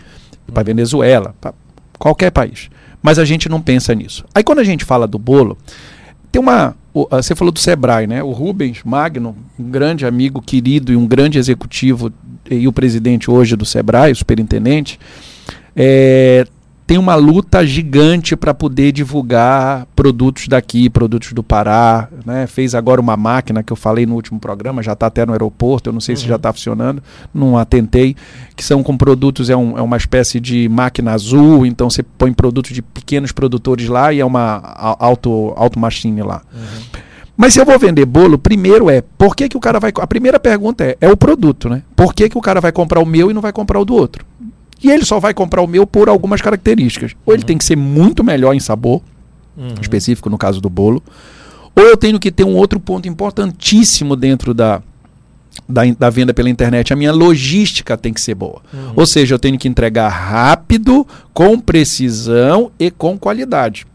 para 0.47 0.62
a 0.62 0.64
Venezuela, 0.64 1.35
para 1.38 1.53
qualquer 1.99 2.31
país. 2.31 2.71
Mas 3.03 3.19
a 3.19 3.25
gente 3.27 3.51
não 3.51 3.61
pensa 3.61 3.95
nisso. 3.95 4.25
Aí 4.35 4.43
quando 4.43 4.61
a 4.61 4.64
gente 4.64 4.83
fala 4.83 5.07
do 5.07 5.19
bolo, 5.19 5.59
tem 6.33 6.40
uma. 6.40 6.75
Você 7.11 7.35
falou 7.35 7.53
do 7.53 7.59
Sebrae, 7.59 8.07
né? 8.07 8.23
O 8.23 8.31
Rubens 8.31 8.81
Magno, 8.83 9.37
um 9.59 9.71
grande 9.71 10.07
amigo 10.07 10.40
querido 10.40 10.90
e 10.90 10.97
um 10.97 11.07
grande 11.07 11.38
executivo 11.38 12.11
e 12.51 12.66
o 12.66 12.73
presidente 12.73 13.31
hoje 13.31 13.57
do 13.57 13.64
Sebrae, 13.66 14.11
o 14.11 14.16
superintendente, 14.16 14.99
é, 15.77 16.47
tem 16.90 16.98
uma 16.98 17.14
luta 17.14 17.64
gigante 17.64 18.35
para 18.35 18.53
poder 18.53 18.90
divulgar 18.90 19.87
produtos 19.94 20.48
daqui, 20.48 20.90
produtos 20.90 21.33
do 21.33 21.40
Pará. 21.40 22.09
Né? 22.26 22.48
Fez 22.48 22.74
agora 22.74 23.00
uma 23.00 23.16
máquina 23.16 23.62
que 23.62 23.72
eu 23.72 23.76
falei 23.76 24.05
no 24.05 24.16
último 24.16 24.40
programa, 24.40 24.83
já 24.83 24.94
está 24.94 25.07
até 25.07 25.24
no 25.24 25.31
aeroporto, 25.31 25.88
eu 25.88 25.92
não 25.92 26.00
sei 26.00 26.16
uhum. 26.16 26.20
se 26.20 26.26
já 26.26 26.35
está 26.35 26.48
uhum. 26.48 26.53
funcionando, 26.53 27.00
não 27.33 27.57
atentei, 27.57 28.16
que 28.57 28.64
são 28.64 28.83
com 28.83 28.96
produtos, 28.96 29.48
é, 29.48 29.57
um, 29.57 29.79
é 29.79 29.81
uma 29.81 29.96
espécie 29.96 30.40
de 30.40 30.68
máquina 30.68 31.12
azul, 31.12 31.64
então 31.64 31.88
você 31.88 32.03
põe 32.03 32.33
produtos 32.33 32.72
de 32.72 32.83
pequenos 32.83 33.31
produtores 33.31 33.87
lá 33.87 34.12
e 34.12 34.18
é 34.18 34.24
uma 34.24 34.61
auto, 34.98 35.53
auto 35.55 35.79
machine 35.79 36.24
lá. 36.24 36.42
Uhum. 36.53 37.00
Mas 37.37 37.53
se 37.53 37.61
eu 37.61 37.64
vou 37.64 37.79
vender 37.79 38.05
bolo, 38.05 38.37
primeiro 38.37 38.90
é, 38.90 39.00
por 39.00 39.37
que, 39.37 39.48
que 39.48 39.57
o 39.57 39.61
cara 39.61 39.79
vai. 39.79 39.92
A 39.94 40.07
primeira 40.09 40.40
pergunta 40.40 40.83
é, 40.83 40.96
é 41.00 41.09
o 41.09 41.16
produto, 41.16 41.68
né? 41.68 41.85
Por 41.94 42.12
que, 42.12 42.29
que 42.29 42.37
o 42.37 42.40
cara 42.40 42.61
vai 42.61 42.72
comprar 42.72 42.98
o 42.98 43.07
meu 43.07 43.31
e 43.31 43.35
não 43.35 43.40
vai 43.40 43.53
comprar 43.53 43.79
o 43.79 43.85
do 43.85 43.94
outro? 43.94 44.26
E 44.83 44.90
ele 44.90 45.05
só 45.05 45.21
vai 45.21 45.35
comprar 45.35 45.62
o 45.62 45.66
meu 45.66 45.87
por 45.87 46.09
algumas 46.09 46.40
características. 46.40 47.14
Ou 47.27 47.35
ele 47.35 47.43
uhum. 47.43 47.47
tem 47.47 47.59
que 47.59 47.64
ser 47.64 47.77
muito 47.77 48.25
melhor 48.25 48.55
em 48.55 48.61
sabor, 48.61 49.03
uhum. 49.57 49.75
específico 49.81 50.31
no 50.31 50.38
caso 50.38 50.61
do 50.61 50.71
bolo, 50.71 51.03
ou 51.75 51.85
eu 51.85 51.97
tenho 51.97 52.19
que 52.19 52.31
ter 52.31 52.45
um 52.45 52.55
outro 52.55 52.81
ponto 52.81 53.09
importantíssimo 53.09 54.16
dentro 54.16 54.53
da, 54.53 54.83
da, 55.69 55.83
da, 55.99 56.11
venda 56.11 56.35
pela 56.35 56.51
internet, 56.51 56.93
a 56.93 56.97
minha 56.97 57.12
logística 57.12 57.97
tem 57.97 58.12
que 58.12 58.21
ser 58.21 58.35
boa. 58.35 58.61
Uhum. 58.73 58.93
Ou 58.97 59.07
seja, 59.07 59.35
eu 59.35 59.38
tenho 59.38 59.59
que 59.59 59.69
entregar 59.69 60.09
rápido, 60.09 61.07
com 61.33 61.59
precisão 61.59 62.71
e 62.79 62.90
com 62.90 63.19
qualidade. 63.19 63.87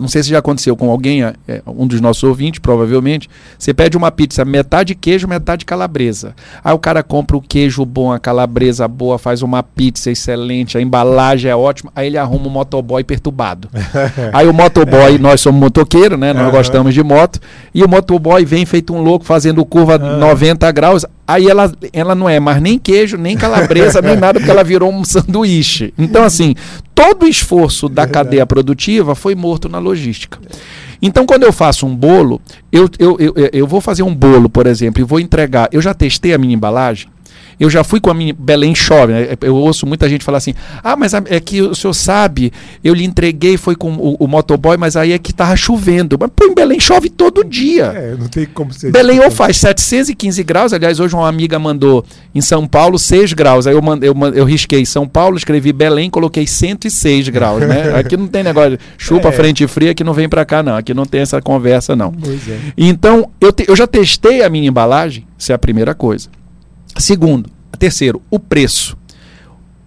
Não 0.00 0.08
sei 0.08 0.22
se 0.22 0.30
já 0.30 0.38
aconteceu 0.38 0.76
com 0.76 0.90
alguém, 0.90 1.22
é, 1.22 1.34
um 1.66 1.86
dos 1.86 2.00
nossos 2.00 2.22
ouvintes, 2.22 2.60
provavelmente. 2.60 3.28
Você 3.58 3.74
pede 3.74 3.96
uma 3.96 4.10
pizza 4.10 4.44
metade 4.44 4.94
queijo, 4.94 5.28
metade 5.28 5.64
calabresa. 5.64 6.34
Aí 6.64 6.72
o 6.72 6.78
cara 6.78 7.02
compra 7.02 7.36
o 7.36 7.42
queijo 7.42 7.84
bom, 7.84 8.10
a 8.10 8.18
calabresa 8.18 8.88
boa, 8.88 9.18
faz 9.18 9.42
uma 9.42 9.62
pizza 9.62 10.10
excelente, 10.10 10.78
a 10.78 10.80
embalagem 10.80 11.50
é 11.50 11.56
ótima. 11.56 11.92
Aí 11.94 12.06
ele 12.06 12.16
arruma 12.16 12.46
um 12.46 12.50
motoboy 12.50 13.04
perturbado. 13.04 13.68
aí 14.32 14.46
o 14.46 14.52
motoboy, 14.52 15.18
nós 15.18 15.40
somos 15.40 15.60
motoqueiro, 15.60 16.16
né? 16.16 16.32
Nós 16.32 16.46
uhum. 16.46 16.52
gostamos 16.52 16.94
de 16.94 17.02
moto. 17.02 17.38
E 17.74 17.84
o 17.84 17.88
motoboy 17.88 18.44
vem 18.44 18.64
feito 18.64 18.94
um 18.94 19.02
louco 19.02 19.24
fazendo 19.24 19.64
curva 19.64 19.98
uhum. 19.98 20.18
90 20.18 20.70
graus. 20.72 21.04
Aí 21.26 21.48
ela, 21.48 21.72
ela 21.92 22.14
não 22.14 22.28
é 22.28 22.40
mais 22.40 22.60
nem 22.60 22.78
queijo, 22.78 23.16
nem 23.16 23.36
calabresa, 23.36 24.02
nem 24.02 24.16
nada, 24.16 24.40
porque 24.40 24.50
ela 24.50 24.64
virou 24.64 24.92
um 24.92 25.04
sanduíche. 25.04 25.94
Então, 25.96 26.24
assim, 26.24 26.54
todo 26.94 27.24
o 27.24 27.28
esforço 27.28 27.88
da 27.88 28.06
cadeia 28.06 28.44
produtiva 28.44 29.14
foi 29.14 29.34
morto 29.34 29.68
na 29.68 29.78
logística. 29.78 30.38
Então, 31.00 31.26
quando 31.26 31.42
eu 31.42 31.52
faço 31.52 31.84
um 31.86 31.94
bolo, 31.94 32.40
eu, 32.70 32.88
eu, 32.98 33.16
eu, 33.18 33.34
eu 33.52 33.66
vou 33.66 33.80
fazer 33.80 34.02
um 34.02 34.14
bolo, 34.14 34.48
por 34.48 34.66
exemplo, 34.66 35.00
e 35.00 35.04
vou 35.04 35.18
entregar. 35.18 35.68
Eu 35.72 35.82
já 35.82 35.92
testei 35.92 36.32
a 36.32 36.38
minha 36.38 36.54
embalagem. 36.54 37.08
Eu 37.62 37.70
já 37.70 37.84
fui 37.84 38.00
com 38.00 38.10
a 38.10 38.14
minha. 38.14 38.34
Belém 38.36 38.74
chove, 38.74 39.12
né? 39.12 39.36
Eu 39.40 39.54
ouço 39.54 39.86
muita 39.86 40.08
gente 40.08 40.24
falar 40.24 40.38
assim: 40.38 40.52
ah, 40.82 40.96
mas 40.96 41.14
é 41.14 41.38
que 41.38 41.62
o 41.62 41.76
senhor 41.76 41.94
sabe, 41.94 42.52
eu 42.82 42.92
lhe 42.92 43.04
entreguei, 43.04 43.56
foi 43.56 43.76
com 43.76 43.92
o, 43.92 44.16
o 44.18 44.26
motoboy, 44.26 44.76
mas 44.76 44.96
aí 44.96 45.12
é 45.12 45.18
que 45.18 45.32
tava 45.32 45.54
chovendo. 45.54 46.16
Mas 46.18 46.28
pô, 46.34 46.46
em 46.46 46.54
Belém 46.56 46.80
chove 46.80 47.08
todo 47.08 47.44
dia. 47.44 47.84
É, 47.94 48.16
não 48.18 48.26
tem 48.26 48.46
como 48.46 48.72
ser. 48.72 48.90
Belém 48.90 49.20
ou 49.20 49.30
faz 49.30 49.58
715 49.58 50.42
graus, 50.42 50.72
aliás, 50.72 50.98
hoje 50.98 51.14
uma 51.14 51.28
amiga 51.28 51.56
mandou 51.56 52.04
em 52.34 52.40
São 52.40 52.66
Paulo 52.66 52.98
6 52.98 53.32
graus. 53.32 53.68
Aí 53.68 53.74
eu, 53.74 53.80
mandei, 53.80 54.10
eu, 54.10 54.16
eu 54.34 54.44
risquei 54.44 54.84
São 54.84 55.06
Paulo, 55.06 55.36
escrevi 55.36 55.72
Belém, 55.72 56.10
coloquei 56.10 56.48
106 56.48 57.28
graus, 57.28 57.60
né? 57.60 57.94
Aqui 57.94 58.16
não 58.16 58.26
tem 58.26 58.42
negócio, 58.42 58.76
chupa 58.98 59.28
é. 59.28 59.32
frente 59.32 59.64
fria 59.68 59.94
que 59.94 60.02
não 60.02 60.14
vem 60.14 60.28
para 60.28 60.44
cá, 60.44 60.64
não. 60.64 60.74
Aqui 60.74 60.92
não 60.92 61.06
tem 61.06 61.20
essa 61.20 61.40
conversa, 61.40 61.94
não. 61.94 62.12
É. 62.26 62.72
Então, 62.76 63.30
eu, 63.40 63.52
te, 63.52 63.66
eu 63.68 63.76
já 63.76 63.86
testei 63.86 64.42
a 64.42 64.50
minha 64.50 64.66
embalagem, 64.66 65.24
isso 65.38 65.52
é 65.52 65.54
a 65.54 65.58
primeira 65.58 65.94
coisa. 65.94 66.28
Segundo, 66.98 67.50
terceiro, 67.78 68.22
o 68.30 68.38
preço. 68.38 68.96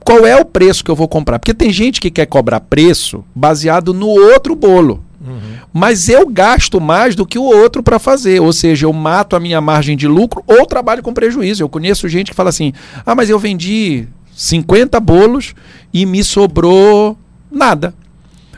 Qual 0.06 0.26
é 0.26 0.36
o 0.40 0.46
preço 0.46 0.84
que 0.84 0.92
eu 0.92 0.96
vou 0.96 1.08
comprar? 1.08 1.40
Porque 1.40 1.54
tem 1.54 1.72
gente 1.72 2.00
que 2.00 2.12
quer 2.12 2.28
cobrar 2.28 2.60
preço 2.60 3.24
baseado 3.34 3.94
no 3.94 4.08
outro 4.08 4.56
bolo. 4.56 5.04
Uhum. 5.20 5.40
Mas 5.74 6.08
eu 6.08 6.28
gasto 6.28 6.80
mais 6.80 7.16
do 7.16 7.26
que 7.26 7.40
o 7.40 7.44
outro 7.44 7.82
para 7.82 7.98
fazer. 7.98 8.40
Ou 8.40 8.54
seja, 8.54 8.86
eu 8.86 8.94
mato 8.94 9.36
a 9.36 9.40
minha 9.40 9.60
margem 9.60 9.98
de 9.98 10.08
lucro 10.08 10.44
ou 10.46 10.66
trabalho 10.66 11.02
com 11.02 11.12
prejuízo. 11.12 11.64
Eu 11.64 11.70
conheço 11.70 12.08
gente 12.08 12.30
que 12.30 12.36
fala 12.36 12.50
assim: 12.50 12.72
ah, 13.04 13.16
mas 13.16 13.30
eu 13.30 13.40
vendi 13.40 14.08
50 14.36 15.00
bolos 15.00 15.56
e 15.92 16.06
me 16.06 16.24
sobrou 16.24 17.18
nada. 17.52 17.94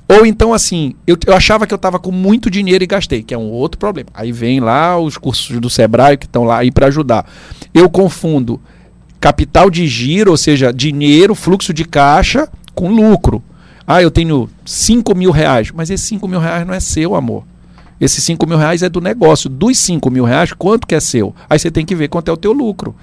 Ou 0.10 0.26
então, 0.26 0.54
assim, 0.54 0.94
eu, 1.06 1.18
eu 1.26 1.34
achava 1.34 1.68
que 1.68 1.74
eu 1.74 1.78
estava 1.78 2.00
com 2.00 2.12
muito 2.12 2.50
dinheiro 2.50 2.84
e 2.84 2.88
gastei, 2.88 3.22
que 3.22 3.34
é 3.34 3.38
um 3.38 3.50
outro 3.50 3.78
problema. 3.78 4.10
Aí 4.14 4.32
vem 4.32 4.60
lá 4.60 4.98
os 4.98 5.18
cursos 5.18 5.60
do 5.60 5.70
Sebrae 5.70 6.18
que 6.18 6.26
estão 6.26 6.46
lá 6.46 6.60
aí 6.60 6.72
para 6.72 6.88
ajudar. 6.88 7.26
Eu 7.78 7.90
confundo 7.90 8.60
capital 9.20 9.70
de 9.70 9.88
giro, 9.88 10.32
ou 10.32 10.38
seja, 10.38 10.72
dinheiro, 10.72 11.36
fluxo 11.36 11.74
de 11.74 11.84
caixa, 11.86 12.48
com 12.74 12.90
lucro. 12.90 13.44
Ah, 13.86 14.02
eu 14.02 14.12
tenho 14.12 14.50
5 14.66 15.16
mil 15.16 15.32
reais. 15.32 15.72
Mas 15.74 15.90
esse 15.90 16.06
5 16.08 16.28
mil 16.28 16.40
reais 16.40 16.66
não 16.66 16.74
é 16.74 16.80
seu, 16.80 17.16
amor. 17.16 17.44
Esses 18.00 18.24
5 18.24 18.46
mil 18.46 18.58
reais 18.58 18.84
é 18.84 18.90
do 18.90 19.02
negócio. 19.02 19.50
Dos 19.50 19.78
5 19.80 20.12
mil 20.12 20.24
reais, 20.24 20.54
quanto 20.54 20.86
que 20.86 20.94
é 20.94 21.00
seu? 21.00 21.34
Aí 21.50 21.58
você 21.58 21.72
tem 21.72 21.86
que 21.86 21.96
ver 21.96 22.10
quanto 22.10 22.30
é 22.30 22.32
o 22.32 22.38
teu 22.38 22.52
lucro. 22.52 22.96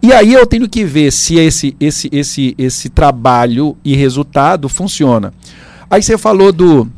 E 0.00 0.12
aí 0.12 0.32
eu 0.32 0.46
tenho 0.46 0.68
que 0.68 0.84
ver 0.84 1.10
se 1.10 1.36
esse, 1.36 1.76
esse, 1.80 2.08
esse, 2.12 2.54
esse 2.56 2.88
trabalho 2.88 3.76
e 3.84 3.96
resultado 3.96 4.68
funciona. 4.68 5.32
Aí 5.90 6.02
você 6.02 6.16
falou 6.16 6.52
do 6.52 6.88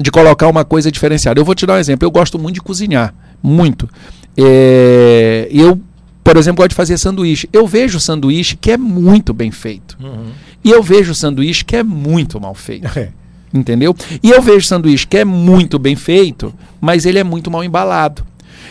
de 0.00 0.10
colocar 0.10 0.48
uma 0.48 0.64
coisa 0.64 0.90
diferenciada. 0.90 1.40
Eu 1.40 1.44
vou 1.44 1.54
te 1.54 1.64
dar 1.66 1.74
um 1.74 1.78
exemplo. 1.78 2.06
Eu 2.06 2.10
gosto 2.10 2.38
muito 2.38 2.56
de 2.56 2.60
cozinhar, 2.60 3.14
muito. 3.42 3.88
É, 4.36 5.48
eu, 5.50 5.80
por 6.26 6.36
exemplo, 6.36 6.56
gosto 6.56 6.70
de 6.70 6.74
fazer 6.74 6.98
sanduíche. 6.98 7.48
Eu 7.52 7.68
vejo 7.68 8.00
sanduíche 8.00 8.56
que 8.56 8.72
é 8.72 8.76
muito 8.76 9.32
bem 9.32 9.52
feito. 9.52 9.96
Uhum. 10.02 10.32
E 10.64 10.72
eu 10.72 10.82
vejo 10.82 11.14
sanduíche 11.14 11.64
que 11.64 11.76
é 11.76 11.84
muito 11.84 12.40
mal 12.40 12.52
feito. 12.52 12.98
É. 12.98 13.10
Entendeu? 13.54 13.94
E 14.20 14.32
eu 14.32 14.42
vejo 14.42 14.66
sanduíche 14.66 15.06
que 15.06 15.18
é 15.18 15.24
muito 15.24 15.78
bem 15.78 15.94
feito, 15.94 16.52
mas 16.80 17.06
ele 17.06 17.20
é 17.20 17.22
muito 17.22 17.48
mal 17.48 17.62
embalado. 17.62 18.26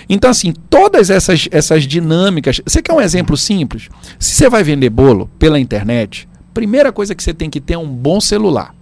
Então, 0.09 0.29
assim, 0.29 0.53
todas 0.69 1.09
essas, 1.09 1.47
essas 1.49 1.87
dinâmicas. 1.87 2.59
Você 2.65 2.81
quer 2.81 2.91
um 2.91 2.99
exemplo 2.99 3.37
simples? 3.37 3.87
Se 4.19 4.35
você 4.35 4.49
vai 4.49 4.61
vender 4.61 4.89
bolo 4.89 5.29
pela 5.39 5.57
internet, 5.57 6.27
primeira 6.53 6.91
coisa 6.91 7.15
que 7.15 7.23
você 7.23 7.33
tem 7.33 7.49
que 7.49 7.61
ter 7.61 7.75
é 7.75 7.77
um 7.77 7.87
bom 7.87 8.19
celular. 8.19 8.75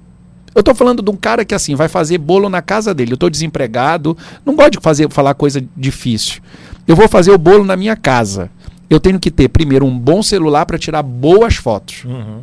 Eu 0.56 0.62
estou 0.62 0.74
falando 0.74 1.04
de 1.04 1.12
um 1.12 1.16
cara 1.16 1.46
que 1.46 1.54
assim 1.54 1.76
vai 1.76 1.88
fazer 1.88 2.18
bolo 2.18 2.50
na 2.50 2.62
casa 2.62 2.92
dele. 2.92 3.12
Eu 3.12 3.16
estou 3.16 3.30
desempregado, 3.30 4.18
não 4.44 4.56
gosto 4.56 4.72
de 4.72 4.80
fazer 4.82 5.12
falar 5.12 5.36
coisa 5.36 5.64
difícil. 5.78 6.42
Eu 6.88 6.96
vou 6.96 7.08
fazer 7.08 7.30
o 7.30 7.38
bolo 7.38 7.64
na 7.64 7.78
minha 7.78 7.96
casa. 7.96 8.50
Eu 8.94 9.00
tenho 9.00 9.20
que 9.20 9.32
ter 9.32 9.50
primeiro 9.50 9.88
um 9.88 9.98
bom 9.98 10.22
celular 10.22 10.68
para 10.68 10.78
tirar 10.78 11.02
boas 11.02 11.56
fotos. 11.56 12.06
Uhum. 12.06 12.42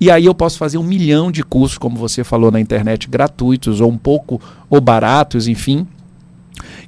E 0.00 0.12
aí 0.12 0.26
eu 0.26 0.32
posso 0.32 0.56
fazer 0.56 0.78
um 0.78 0.82
milhão 0.84 1.32
de 1.32 1.42
cursos, 1.42 1.76
como 1.76 1.96
você 1.96 2.22
falou 2.22 2.52
na 2.52 2.60
internet, 2.60 3.08
gratuitos 3.08 3.80
ou 3.80 3.90
um 3.90 3.98
pouco 3.98 4.40
ou 4.70 4.80
baratos, 4.80 5.48
enfim, 5.48 5.84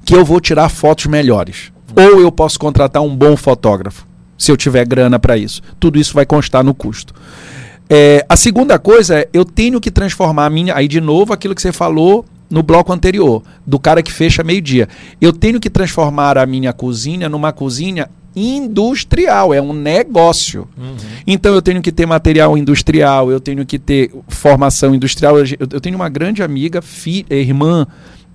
que 0.04 0.14
eu 0.14 0.24
vou 0.24 0.40
tirar 0.40 0.68
fotos 0.68 1.06
melhores. 1.06 1.72
Uhum. 1.96 2.04
Ou 2.04 2.20
eu 2.20 2.30
posso 2.30 2.56
contratar 2.56 3.02
um 3.02 3.16
bom 3.16 3.36
fotógrafo, 3.36 4.06
se 4.38 4.52
eu 4.52 4.56
tiver 4.56 4.86
grana 4.86 5.18
para 5.18 5.36
isso. 5.36 5.60
Tudo 5.80 5.98
isso 5.98 6.14
vai 6.14 6.24
constar 6.24 6.62
no 6.62 6.72
custo. 6.72 7.12
É, 7.90 8.24
a 8.28 8.36
segunda 8.36 8.78
coisa 8.78 9.18
é, 9.18 9.28
eu 9.32 9.44
tenho 9.44 9.80
que 9.80 9.90
transformar 9.90 10.46
a 10.46 10.50
minha. 10.50 10.72
Aí, 10.72 10.86
de 10.86 11.00
novo, 11.00 11.32
aquilo 11.32 11.52
que 11.56 11.62
você 11.62 11.72
falou 11.72 12.24
no 12.48 12.62
bloco 12.62 12.92
anterior, 12.92 13.42
do 13.66 13.76
cara 13.76 14.04
que 14.04 14.12
fecha 14.12 14.44
meio-dia. 14.44 14.88
Eu 15.20 15.32
tenho 15.32 15.58
que 15.58 15.68
transformar 15.68 16.38
a 16.38 16.46
minha 16.46 16.72
cozinha 16.72 17.28
numa 17.28 17.52
cozinha 17.52 18.08
industrial, 18.34 19.54
é 19.54 19.60
um 19.60 19.72
negócio. 19.72 20.68
Uhum. 20.76 20.96
Então 21.26 21.54
eu 21.54 21.62
tenho 21.62 21.80
que 21.80 21.92
ter 21.92 22.06
material 22.06 22.56
industrial, 22.58 23.30
eu 23.30 23.40
tenho 23.40 23.64
que 23.64 23.78
ter 23.78 24.10
formação 24.28 24.94
industrial. 24.94 25.38
Eu, 25.38 25.46
eu 25.58 25.80
tenho 25.80 25.96
uma 25.96 26.08
grande 26.08 26.42
amiga, 26.42 26.82
fi, 26.82 27.24
irmã 27.30 27.86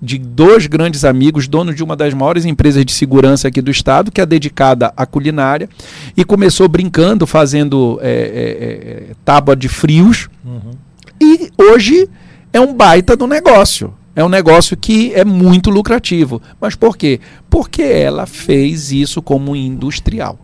de 0.02 0.18
dois 0.18 0.66
grandes 0.66 1.04
amigos, 1.04 1.46
dono 1.46 1.74
de 1.74 1.84
uma 1.84 1.94
das 1.94 2.14
maiores 2.14 2.44
empresas 2.44 2.84
de 2.84 2.92
segurança 2.92 3.48
aqui 3.48 3.60
do 3.60 3.70
estado, 3.70 4.10
que 4.10 4.20
é 4.20 4.26
dedicada 4.26 4.92
à 4.96 5.04
culinária, 5.04 5.68
e 6.16 6.24
começou 6.24 6.66
brincando, 6.68 7.26
fazendo 7.26 7.98
é, 8.00 8.10
é, 8.10 8.12
é, 8.12 9.14
tábua 9.24 9.54
de 9.54 9.68
frios, 9.68 10.28
uhum. 10.44 10.72
e 11.20 11.50
hoje 11.58 12.08
é 12.52 12.60
um 12.60 12.74
baita 12.74 13.14
do 13.14 13.26
negócio. 13.26 13.92
É 14.20 14.24
um 14.24 14.28
negócio 14.28 14.76
que 14.76 15.14
é 15.14 15.24
muito 15.24 15.70
lucrativo. 15.70 16.42
Mas 16.60 16.74
por 16.74 16.94
quê? 16.94 17.20
Porque 17.48 17.80
ela 17.80 18.26
fez 18.26 18.92
isso 18.92 19.22
como 19.22 19.56
industrial. 19.56 20.38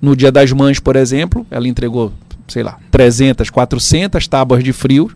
No 0.00 0.14
Dia 0.14 0.30
das 0.30 0.52
Mães, 0.52 0.78
por 0.78 0.94
exemplo, 0.94 1.44
ela 1.50 1.66
entregou, 1.66 2.12
sei 2.46 2.62
lá, 2.62 2.78
300, 2.88 3.50
400 3.50 4.28
tábuas 4.28 4.62
de 4.62 4.72
frios, 4.72 5.12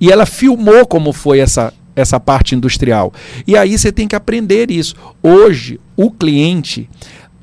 e 0.00 0.10
ela 0.10 0.24
filmou 0.24 0.86
como 0.86 1.12
foi 1.12 1.40
essa 1.40 1.74
essa 1.94 2.18
parte 2.18 2.54
industrial. 2.54 3.12
E 3.46 3.54
aí 3.54 3.76
você 3.76 3.92
tem 3.92 4.08
que 4.08 4.16
aprender 4.16 4.70
isso. 4.70 4.94
Hoje, 5.22 5.78
o 5.94 6.10
cliente. 6.10 6.88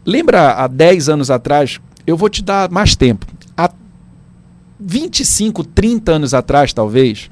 Lembra 0.04 0.54
há 0.54 0.68
10 0.68 1.10
anos 1.10 1.30
atrás? 1.30 1.80
Eu 2.06 2.18
vou 2.18 2.30
te 2.30 2.44
dar 2.44 2.70
mais 2.72 2.96
tempo. 2.96 3.28
Há 3.56 3.70
25, 4.80 5.64
30 5.64 6.12
anos 6.14 6.34
atrás, 6.34 6.74
talvez, 6.74 7.30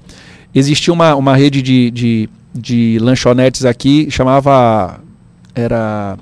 existia 0.53 0.93
uma, 0.93 1.15
uma 1.15 1.35
rede 1.35 1.61
de, 1.61 1.91
de, 1.91 2.29
de 2.53 2.97
lanchonetes 2.99 3.65
aqui, 3.65 4.09
chamava. 4.09 4.99
Era. 5.53 6.17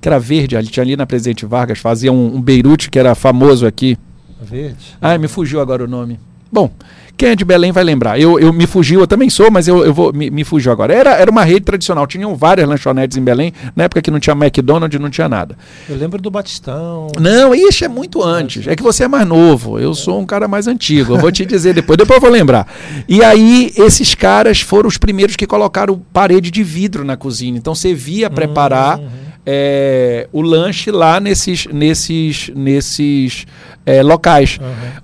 Que 0.00 0.08
era 0.08 0.18
verde, 0.18 0.56
ali, 0.56 0.66
tinha 0.66 0.82
ali 0.82 0.96
na 0.96 1.06
Presidente 1.06 1.46
Vargas, 1.46 1.78
fazia 1.78 2.12
um, 2.12 2.36
um 2.36 2.42
Beirute 2.42 2.90
que 2.90 2.98
era 2.98 3.14
famoso 3.14 3.66
aqui. 3.66 3.96
Verde? 4.40 4.96
Ah, 5.00 5.16
me 5.16 5.28
fugiu 5.28 5.60
agora 5.60 5.84
o 5.84 5.86
nome. 5.86 6.18
Bom, 6.52 6.70
quem 7.16 7.30
é 7.30 7.36
de 7.36 7.44
Belém 7.44 7.72
vai 7.72 7.84
lembrar. 7.84 8.18
Eu, 8.18 8.38
eu 8.38 8.52
me 8.52 8.66
fugiu, 8.66 9.00
eu 9.00 9.06
também 9.06 9.30
sou, 9.30 9.50
mas 9.50 9.68
eu, 9.68 9.84
eu 9.84 9.94
vou 9.94 10.12
me, 10.12 10.28
me 10.30 10.44
fugiu 10.44 10.72
agora. 10.72 10.92
Era, 10.92 11.10
era 11.14 11.30
uma 11.30 11.44
rede 11.44 11.60
tradicional, 11.60 12.06
tinham 12.06 12.34
várias 12.34 12.68
lanchonetes 12.68 13.16
em 13.16 13.22
Belém, 13.22 13.52
na 13.76 13.84
época 13.84 14.02
que 14.02 14.10
não 14.10 14.18
tinha 14.18 14.34
McDonald's, 14.34 15.00
não 15.00 15.08
tinha 15.08 15.28
nada. 15.28 15.56
Eu 15.88 15.96
lembro 15.96 16.20
do 16.20 16.30
Batistão. 16.30 17.08
Não, 17.18 17.54
isso 17.54 17.84
é 17.84 17.88
muito 17.88 18.22
antes. 18.22 18.66
É 18.66 18.74
que 18.74 18.82
você 18.82 19.04
é 19.04 19.08
mais 19.08 19.26
novo. 19.26 19.78
Eu 19.78 19.94
sou 19.94 20.20
um 20.20 20.26
cara 20.26 20.48
mais 20.48 20.66
antigo. 20.66 21.14
Eu 21.14 21.18
vou 21.18 21.30
te 21.30 21.46
dizer 21.46 21.74
depois, 21.74 21.96
depois 21.96 22.16
eu 22.16 22.20
vou 22.20 22.30
lembrar. 22.30 22.66
E 23.08 23.22
aí, 23.22 23.72
esses 23.76 24.14
caras 24.14 24.60
foram 24.60 24.88
os 24.88 24.98
primeiros 24.98 25.36
que 25.36 25.46
colocaram 25.46 26.02
parede 26.12 26.50
de 26.50 26.62
vidro 26.62 27.04
na 27.04 27.16
cozinha. 27.16 27.56
Então 27.56 27.74
você 27.74 27.94
via 27.94 28.28
preparar. 28.28 28.98
Uhum. 28.98 29.21
É, 29.44 30.28
o 30.32 30.40
lanche 30.42 30.90
lá 30.90 31.18
nesses, 31.20 31.66
nesses, 31.66 32.50
nesses 32.54 33.46
é, 33.84 34.02
locais. 34.02 34.58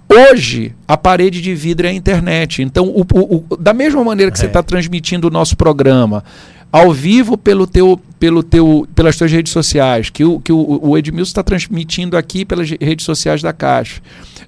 Hoje, 0.08 0.74
a 0.86 0.96
parede 0.96 1.40
de 1.42 1.54
vidro 1.54 1.86
é 1.86 1.90
a 1.90 1.92
internet. 1.92 2.62
Então, 2.62 2.86
o- 2.86 3.04
o- 3.14 3.44
o- 3.50 3.56
da 3.56 3.72
mesma 3.74 4.02
maneira 4.04 4.30
que 4.30 4.38
você 4.38 4.44
É. 4.46 4.48
está 4.48 4.62
transmitindo 4.62 5.26
o 5.28 5.30
nosso 5.30 5.56
programa 5.56 6.22
ao 6.70 6.92
vivo 6.92 7.36
pelo 7.36 7.66
teu, 7.66 7.98
pelo 8.20 8.42
teu, 8.42 8.86
pelas 8.94 9.16
tuas 9.16 9.32
redes 9.32 9.52
sociais, 9.52 10.10
que 10.10 10.24
o, 10.24 10.38
que 10.38 10.52
o, 10.52 10.80
o 10.82 10.96
Edmilson 10.98 11.30
está 11.30 11.42
transmitindo 11.42 12.16
aqui 12.16 12.44
pelas 12.44 12.70
redes 12.70 13.04
sociais 13.06 13.42
da 13.42 13.52
Caixa. 13.52 14.00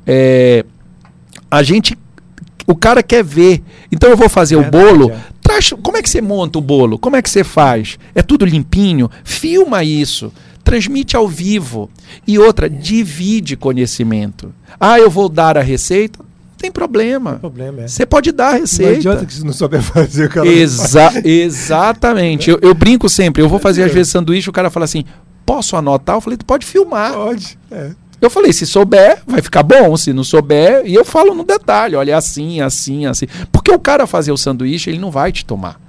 É, 0.06 0.64
a 1.50 1.62
gente. 1.62 1.96
O 2.66 2.76
cara 2.76 3.02
quer 3.02 3.24
ver. 3.24 3.62
Então 3.90 4.08
eu 4.10 4.16
vou 4.16 4.28
fazer 4.28 4.54
Verdade, 4.56 4.76
o 4.76 4.92
bolo. 4.92 5.10
é. 5.10 5.16
Traz, 5.50 5.70
como 5.82 5.96
é 5.96 6.02
que 6.02 6.08
você 6.08 6.20
monta 6.20 6.58
o 6.58 6.62
bolo? 6.62 6.96
Como 6.96 7.16
é 7.16 7.22
que 7.22 7.28
você 7.28 7.42
faz? 7.42 7.98
É 8.14 8.22
tudo 8.22 8.44
limpinho? 8.44 9.10
Filma 9.24 9.82
isso. 9.82 10.32
Transmite 10.62 11.16
ao 11.16 11.26
vivo. 11.26 11.90
E 12.24 12.38
outra, 12.38 12.70
divide 12.70 13.56
conhecimento. 13.56 14.54
Ah, 14.78 15.00
eu 15.00 15.10
vou 15.10 15.28
dar 15.28 15.58
a 15.58 15.60
receita? 15.60 16.20
Não 16.20 16.56
tem 16.56 16.70
problema. 16.70 17.32
O 17.36 17.40
problema 17.40 17.82
é. 17.82 17.88
Você 17.88 18.06
pode 18.06 18.30
dar 18.30 18.54
a 18.54 18.58
Não 18.58 18.62
adianta 18.62 18.90
receita. 18.94 19.26
que 19.26 19.34
você 19.34 19.44
não 19.44 19.52
souber 19.52 19.82
fazer 19.82 20.26
o 20.26 20.28
cara. 20.28 20.46
Exa 20.46 21.10
exatamente. 21.24 22.48
Eu, 22.50 22.58
eu 22.62 22.72
brinco 22.74 23.08
sempre. 23.08 23.42
Eu 23.42 23.48
vou 23.48 23.58
fazer 23.58 23.82
às 23.82 23.92
vezes 23.92 24.12
sanduíche, 24.12 24.48
o 24.48 24.52
cara 24.52 24.70
fala 24.70 24.84
assim: 24.84 25.04
posso 25.44 25.74
anotar? 25.74 26.16
Eu 26.16 26.20
falei, 26.20 26.38
pode 26.46 26.64
filmar. 26.64 27.12
Pode. 27.14 27.58
É. 27.72 27.90
Eu 28.20 28.28
falei, 28.30 28.52
se 28.52 28.66
souber, 28.66 29.18
vai 29.26 29.40
ficar 29.40 29.62
bom. 29.62 29.96
Se 29.96 30.12
não 30.12 30.24
souber, 30.24 30.82
e 30.84 30.94
eu 30.94 31.04
falo 31.04 31.34
no 31.34 31.44
detalhe, 31.44 31.96
olha, 31.96 32.12
é 32.12 32.14
assim, 32.14 32.60
assim, 32.60 33.06
assim. 33.06 33.26
Porque 33.50 33.70
o 33.72 33.78
cara 33.78 34.06
fazer 34.06 34.32
o 34.32 34.36
sanduíche, 34.36 34.90
ele 34.90 34.98
não 34.98 35.10
vai 35.10 35.32
te 35.32 35.44
tomar. 35.44 35.80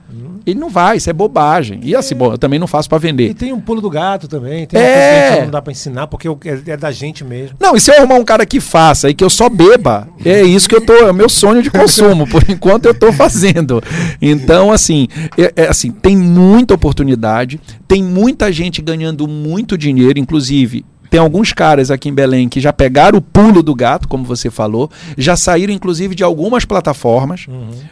Ele 0.43 0.59
não 0.59 0.69
vai, 0.69 0.97
isso 0.97 1.07
é 1.07 1.13
bobagem. 1.13 1.79
E 1.83 1.95
assim, 1.95 2.15
bom, 2.15 2.31
eu 2.31 2.37
também 2.37 2.57
não 2.57 2.65
faço 2.65 2.89
pra 2.89 2.97
E 2.97 3.01
vender. 3.01 3.33
tem 3.35 3.53
um 3.53 3.61
pulo 3.61 3.79
do 3.79 3.91
gato 3.91 4.27
também. 4.27 4.65
Tem 4.65 4.81
É. 4.81 5.35
que 5.35 5.41
não 5.43 5.51
dá 5.51 5.61
pra 5.61 5.71
ensinar, 5.71 6.07
porque 6.07 6.27
é, 6.27 6.33
é 6.65 6.75
da 6.77 6.91
gente 6.91 7.23
mesmo. 7.23 7.55
Não, 7.59 7.75
e 7.75 7.79
se 7.79 7.91
eu 7.91 7.97
arrumar 7.99 8.15
um 8.15 8.23
cara 8.23 8.43
que 8.43 8.59
faça 8.59 9.07
e 9.07 9.13
que 9.13 9.23
eu 9.23 9.29
só 9.29 9.47
beba, 9.49 10.07
é 10.25 10.41
isso 10.41 10.67
que 10.67 10.73
eu 10.75 10.81
tô, 10.83 10.93
é 10.95 11.11
o 11.11 11.13
meu 11.13 11.29
sonho 11.29 11.61
de 11.61 11.69
consumo, 11.69 12.25
por 12.27 12.43
enquanto 12.49 12.87
eu 12.87 12.93
tô 12.97 13.13
fazendo. 13.13 13.83
Então, 14.19 14.71
assim, 14.71 15.07
é, 15.37 15.53
é 15.63 15.67
assim, 15.67 15.91
tem 15.91 16.17
muita 16.17 16.73
oportunidade, 16.73 17.61
tem 17.87 18.01
muita 18.03 18.51
gente 18.51 18.81
ganhando 18.81 19.27
muito 19.27 19.77
dinheiro, 19.77 20.17
inclusive. 20.17 20.83
Tem 21.11 21.19
alguns 21.19 21.51
caras 21.51 21.91
aqui 21.91 22.07
em 22.07 22.13
Belém 22.13 22.47
que 22.47 22.61
já 22.61 22.71
pegaram 22.71 23.17
o 23.19 23.21
pulo 23.21 23.61
do 23.61 23.75
gato, 23.75 24.07
como 24.07 24.23
você 24.23 24.49
falou, 24.49 24.89
já 25.17 25.35
saíram 25.35 25.73
inclusive 25.73 26.15
de 26.15 26.23
algumas 26.23 26.63
plataformas, 26.63 27.45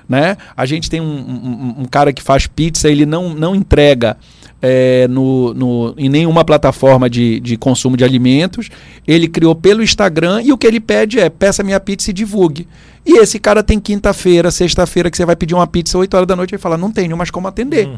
né? 0.07 0.37
A 0.55 0.65
gente 0.65 0.89
tem 0.89 1.01
um, 1.01 1.05
um- 1.05 1.75
um 1.81 1.85
cara 1.85 2.13
que 2.13 2.21
faz 2.23 2.47
pizza, 2.47 2.89
ele 2.89 3.05
não, 3.05 3.33
não 3.33 3.53
entrega 3.53 4.15
é, 4.61 5.05
no, 5.09 5.53
no- 5.53 5.93
em 5.97 6.07
nenhuma 6.07 6.45
plataforma 6.45 7.09
de, 7.09 7.41
de 7.41 7.57
consumo 7.57 7.97
de 7.97 8.05
alimentos. 8.05 8.69
Ele 9.05 9.27
criou 9.27 9.53
pelo 9.53 9.83
Instagram 9.83 10.41
e 10.41 10.53
o 10.53 10.57
que 10.57 10.65
ele 10.65 10.79
pede 10.79 11.19
é 11.19 11.29
peça 11.29 11.61
minha 11.61 11.79
pizza 11.79 12.11
e 12.11 12.13
divulgue. 12.13 12.67
E 13.05 13.17
esse 13.19 13.37
cara 13.37 13.61
tem 13.61 13.79
quinta-feira, 13.81 14.49
sexta-feira, 14.49 15.11
que 15.11 15.17
você 15.17 15.25
vai 15.25 15.35
pedir 15.35 15.55
uma 15.55 15.67
pizza 15.67 15.97
8 15.97 16.13
horas 16.13 16.27
da 16.27 16.35
noite 16.37 16.51
e 16.51 16.55
ele 16.55 16.61
fala, 16.61 16.77
não 16.77 16.89
tenho 16.91 17.17
mais 17.17 17.29
como 17.29 17.47
atender. 17.49 17.89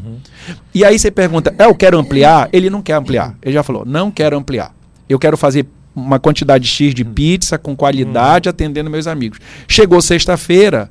E 0.74 0.84
aí 0.84 0.98
você 0.98 1.12
pergunta, 1.12 1.54
é, 1.58 1.64
eu 1.66 1.74
quero 1.76 1.96
ampliar? 1.98 2.48
Ele 2.52 2.68
não 2.70 2.82
quer 2.82 2.94
ampliar. 2.94 3.36
Ele 3.40 3.54
já 3.54 3.62
falou, 3.62 3.84
não 3.86 4.10
quero 4.10 4.36
ampliar. 4.36 4.72
Eu 5.08 5.18
quero 5.18 5.36
fazer 5.36 5.66
uma 5.94 6.18
quantidade 6.18 6.66
X 6.66 6.94
de 6.94 7.04
pizza 7.04 7.58
com 7.58 7.76
qualidade, 7.76 8.48
atendendo 8.48 8.88
meus 8.90 9.06
amigos. 9.06 9.38
Chegou 9.68 10.00
sexta-feira, 10.00 10.90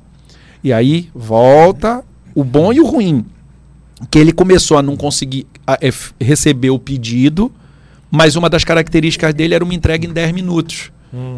e 0.62 0.72
aí 0.72 1.08
volta 1.14 2.04
o 2.34 2.44
bom 2.44 2.72
e 2.72 2.80
o 2.80 2.86
ruim. 2.86 3.24
Que 4.10 4.18
ele 4.18 4.32
começou 4.32 4.76
a 4.78 4.82
não 4.82 4.96
conseguir 4.96 5.46
a- 5.66 5.78
é, 5.80 5.90
receber 6.20 6.70
o 6.70 6.78
pedido, 6.78 7.50
mas 8.10 8.36
uma 8.36 8.48
das 8.50 8.64
características 8.64 9.32
dele 9.34 9.54
era 9.54 9.64
uma 9.64 9.74
entrega 9.74 10.06
em 10.06 10.12
10 10.12 10.32
minutos. 10.32 10.90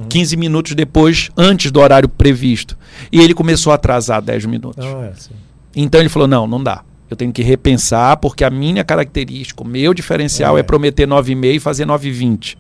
15 0.09 0.37
minutos 0.37 0.73
depois, 0.77 1.31
antes 1.37 1.73
do 1.73 1.81
horário 1.81 2.09
previsto. 2.09 2.79
E 3.11 3.21
ele 3.21 3.35
começou 3.35 3.73
a 3.73 3.75
atrasar 3.75 4.23
10 4.23 4.45
minutos. 4.47 4.85
Não, 4.85 5.03
é 5.03 5.09
assim. 5.09 5.33
Então 5.75 6.01
ele 6.01 6.09
falou: 6.09 6.29
não, 6.29 6.47
não 6.47 6.63
dá. 6.63 6.83
Eu 7.11 7.17
tenho 7.17 7.33
que 7.33 7.43
repensar, 7.43 8.17
porque 8.19 8.45
a 8.45 8.51
minha 8.51 8.85
característica, 8.85 9.63
o 9.65 9.67
meu 9.67 9.93
diferencial 9.93 10.57
é, 10.57 10.61
É. 10.61 10.63
prometer 10.63 11.09
9,5 11.09 11.57
e 11.57 11.59
fazer 11.59 11.87
9,20. 11.87 12.57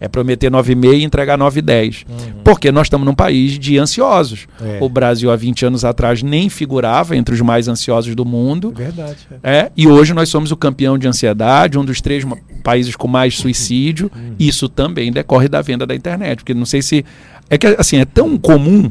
É 0.00 0.06
prometer 0.06 0.50
9,5 0.50 0.94
e 0.94 1.02
entregar 1.04 1.36
9,10. 1.38 2.04
Uhum. 2.08 2.16
Porque 2.44 2.70
nós 2.70 2.86
estamos 2.86 3.04
num 3.04 3.14
país 3.14 3.58
de 3.58 3.78
ansiosos. 3.78 4.46
É. 4.60 4.78
O 4.80 4.88
Brasil, 4.88 5.30
há 5.30 5.36
20 5.36 5.66
anos 5.66 5.84
atrás, 5.84 6.22
nem 6.22 6.48
figurava 6.48 7.16
entre 7.16 7.34
os 7.34 7.40
mais 7.40 7.66
ansiosos 7.68 8.14
do 8.14 8.24
mundo. 8.24 8.72
Verdade. 8.74 9.16
é. 9.42 9.58
É, 9.58 9.72
e 9.76 9.88
hoje 9.88 10.14
nós 10.14 10.28
somos 10.28 10.52
o 10.52 10.56
campeão 10.56 10.96
de 10.96 11.08
ansiedade, 11.08 11.78
um 11.78 11.84
dos 11.84 12.00
três 12.00 12.24
países 12.62 12.94
com 12.94 13.08
mais 13.08 13.36
suicídio. 13.36 14.10
Isso 14.38 14.68
também 14.68 15.10
decorre 15.10 15.48
da 15.48 15.60
venda 15.60 15.86
da 15.86 15.94
internet, 15.94 16.38
porque 16.38 16.54
não 16.54 16.66
sei 16.66 16.82
se 16.82 17.04
é 17.50 17.56
que 17.56 17.66
assim 17.78 17.96
é 17.96 18.04
tão 18.04 18.36
comum 18.38 18.90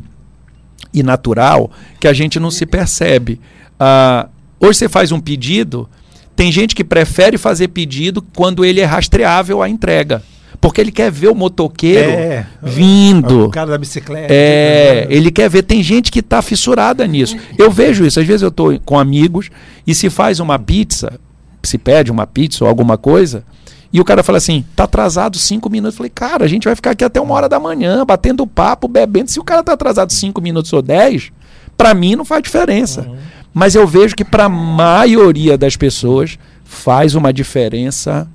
e 0.94 1.04
natural 1.04 1.72
que 2.00 2.08
a 2.08 2.14
gente 2.14 2.40
não 2.40 2.52
se 2.52 2.66
percebe. 2.66 3.40
Ah, 3.80 4.28
hoje 4.60 4.80
você 4.80 4.90
faz 4.90 5.12
um 5.12 5.20
pedido, 5.20 5.88
tem 6.36 6.52
gente 6.52 6.76
que 6.76 6.84
prefere 6.84 7.38
fazer 7.38 7.70
pedido 7.70 8.22
quando 8.22 8.66
ele 8.66 8.80
é 8.80 8.86
rastreável 8.86 9.62
à 9.62 9.70
entrega, 9.70 10.24
porque 10.68 10.82
ele 10.82 10.92
quer 10.92 11.10
ver 11.10 11.30
o 11.30 11.36
motoqueiro 11.36 12.10
É. 12.10 12.46
vindo. 12.62 13.46
O 13.46 13.50
cara 13.50 13.72
da 13.72 13.78
bicicleta. 13.78 14.34
É, 14.34 15.06
né? 15.08 15.16
ele 15.16 15.32
quer 15.32 15.50
ver. 15.50 15.64
Tem 15.64 15.82
gente 15.82 16.12
que 16.12 16.22
tá 16.22 16.42
fissurada 16.42 17.08
nisso. 17.08 17.38
Eu 17.58 17.72
vejo 17.72 18.06
isso. 18.06 18.20
Às 18.20 18.28
vezes 18.28 18.42
eu 18.42 18.52
tô 18.52 18.78
com 18.84 19.00
amigos 19.00 19.50
e 19.86 19.96
se 19.96 20.10
faz 20.10 20.42
uma 20.42 20.60
pizza, 20.60 21.20
se 21.64 21.78
pede 21.78 22.12
uma 22.12 22.28
pizza 22.28 22.66
ou 22.66 22.70
alguma 22.70 22.98
coisa, 22.98 23.46
e 23.94 24.02
o 24.02 24.04
cara 24.04 24.22
fala 24.24 24.40
assim: 24.40 24.66
tá 24.76 24.84
atrasado 24.84 25.38
cinco 25.38 25.70
minutos. 25.70 25.94
Eu 25.96 25.98
falei, 26.00 26.12
cara, 26.14 26.44
a 26.44 26.48
gente 26.48 26.66
vai 26.66 26.76
ficar 26.76 26.92
aqui 26.92 27.06
até 27.06 27.22
uma 27.22 27.34
hora 27.34 27.48
da 27.48 27.60
manhã, 27.60 28.06
batendo 28.06 28.46
papo, 28.46 28.90
bebendo. 28.90 29.32
Se 29.32 29.40
o 29.40 29.44
cara 29.46 29.64
tá 29.64 29.72
atrasado 29.72 30.12
cinco 30.12 30.42
minutos 30.42 30.74
ou 30.74 30.82
dez, 30.82 31.32
pra 31.78 31.94
mim 31.94 32.16
não 32.16 32.26
faz 32.26 32.44
diferença. 32.44 33.04
Uhum. 33.04 33.16
Mas 33.54 33.74
eu 33.74 33.88
vejo 33.88 34.16
que 34.16 34.26
pra 34.26 34.50
maioria 34.50 35.58
das 35.58 35.78
pessoas 35.78 36.38
faz 36.66 37.16
uma 37.16 37.32
diferença 37.32 38.28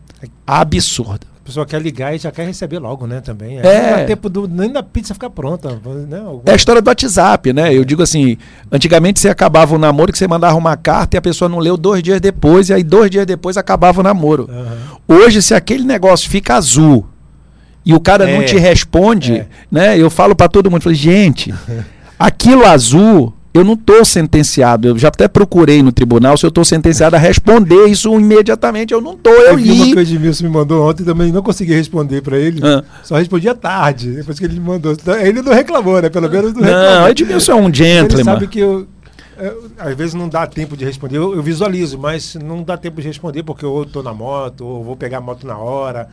absurda. 0.47 1.32
A 1.42 1.44
pessoa 1.44 1.66
quer 1.66 1.83
ligar 1.83 2.14
e 2.14 2.18
já 2.18 2.31
quer 2.31 2.46
receber 2.46 2.78
logo, 2.78 3.05
né? 3.05 3.20
Também. 3.20 3.59
É. 3.59 3.62
Não 3.90 3.98
dá 3.98 4.05
tempo 4.05 4.28
do, 4.28 4.46
nem 4.46 4.70
da 4.72 4.81
pizza 4.81 5.12
ficar 5.12 5.28
pronta. 5.28 5.70
Né? 6.09 6.18
Alguma- 6.18 6.42
É 6.46 6.52
a 6.52 6.55
história 6.55 6.81
do 6.81 6.87
WhatsApp, 6.87 7.52
né? 7.52 7.74
Eu 7.74 7.85
digo 7.85 8.00
assim, 8.00 8.37
antigamente 8.70 9.18
você 9.18 9.28
acabava 9.28 9.74
o 9.74 9.78
namoro 9.78 10.12
que 10.12 10.18
você 10.18 10.28
mandava 10.28 10.57
uma 10.57 10.76
carta 10.76 11.16
e 11.16 11.18
a 11.18 11.22
pessoa 11.22 11.48
não 11.48 11.59
leu 11.59 11.76
dois 11.76 12.00
dias 12.00 12.20
depois, 12.20 12.68
e 12.68 12.74
aí 12.74 12.85
dois 12.85 13.11
dias 13.11 13.26
depois 13.26 13.57
acabava 13.57 13.98
o 14.00 14.05
namoro. 14.05 14.48
Aham. 14.48 14.78
Hoje, 15.09 15.42
se 15.42 15.52
aquele 15.52 15.83
negócio 15.83 16.31
fica 16.31 16.55
azul 16.55 17.05
e 17.85 17.92
o 17.92 17.98
cara 17.98 18.24
não 18.24 18.42
É. 18.42 18.44
te 18.44 18.57
responde, 18.57 19.38
É. 19.38 19.46
né? 19.68 19.98
Eu 19.98 20.09
falo 20.11 20.37
pra 20.37 20.46
todo 20.48 20.70
mundo, 20.70 20.83
falei, 20.83 20.96
gente, 20.96 21.52
aquilo 22.16 22.64
azul, 22.64 23.35
eu 23.55 23.62
não 23.65 23.77
tô 23.77 24.05
sentenciado. 24.05 24.88
Eu 24.88 24.99
já 24.99 25.09
até 25.09 25.29
procurei 25.29 25.83
no 25.83 25.93
tribunal 25.93 26.37
se 26.37 26.47
eu 26.47 26.51
tô 26.51 26.65
sentenciado 26.65 27.17
a 27.17 27.19
responder 27.19 27.87
isso 27.87 28.12
imediatamente. 28.19 28.93
Eu 28.95 29.01
não 29.01 29.17
tô, 29.17 29.31
eu 29.31 29.57
Teve 29.57 29.71
uma 29.73 29.85
que 29.87 29.93
o 29.93 29.95
li. 29.97 30.01
Edmilson 30.01 30.45
me 30.45 30.51
mandou 30.51 30.88
ontem 30.88 31.05
também 31.05 31.31
não 31.31 31.43
consegui 31.43 31.75
responder 31.75 32.23
pra 32.23 32.38
ele. 32.38 32.61
Ah. 32.67 32.83
Só 33.03 33.17
respondi 33.17 33.49
à 33.49 33.55
tarde, 33.55 34.11
depois 34.12 34.38
que 34.38 34.45
ele 34.45 34.55
me 34.55 34.61
mandou. 34.61 34.93
Então, 34.93 35.15
Ele 35.17 35.43
não 35.43 35.53
reclamou, 35.53 36.01
né? 36.01 36.09
Pelo 36.09 36.31
menos 36.31 36.53
não 36.55 36.61
Não, 36.62 36.69
reclamou. 36.69 37.09
Edmilson 37.09 37.53
é 37.53 37.55
um 37.57 37.67
Ele 37.67 37.75
gentleman. 37.75 38.25
sabe 38.25 38.47
que 38.49 38.59
eu, 38.61 38.87
eu- 39.38 39.71
às 39.79 39.95
vezes 39.97 40.15
não 40.15 40.29
dá 40.29 40.47
tempo 40.47 40.77
de 40.77 40.85
responder. 40.85 41.19
Eu, 41.19 41.35
eu 41.35 41.43
visualizo, 41.43 41.99
mas 41.99 42.35
não 42.37 42.62
dá 42.62 42.77
tempo 42.77 43.01
de 43.01 43.07
responder 43.09 43.43
porque 43.43 43.65
eu 43.65 43.87
tô 43.91 44.03
na 44.03 44.15
moto, 44.15 44.65
ou 44.65 44.83
vou 44.83 44.97
pegar 44.97 45.19
a 45.19 45.21
moto 45.21 45.47
na 45.47 45.59
hora. 45.59 46.09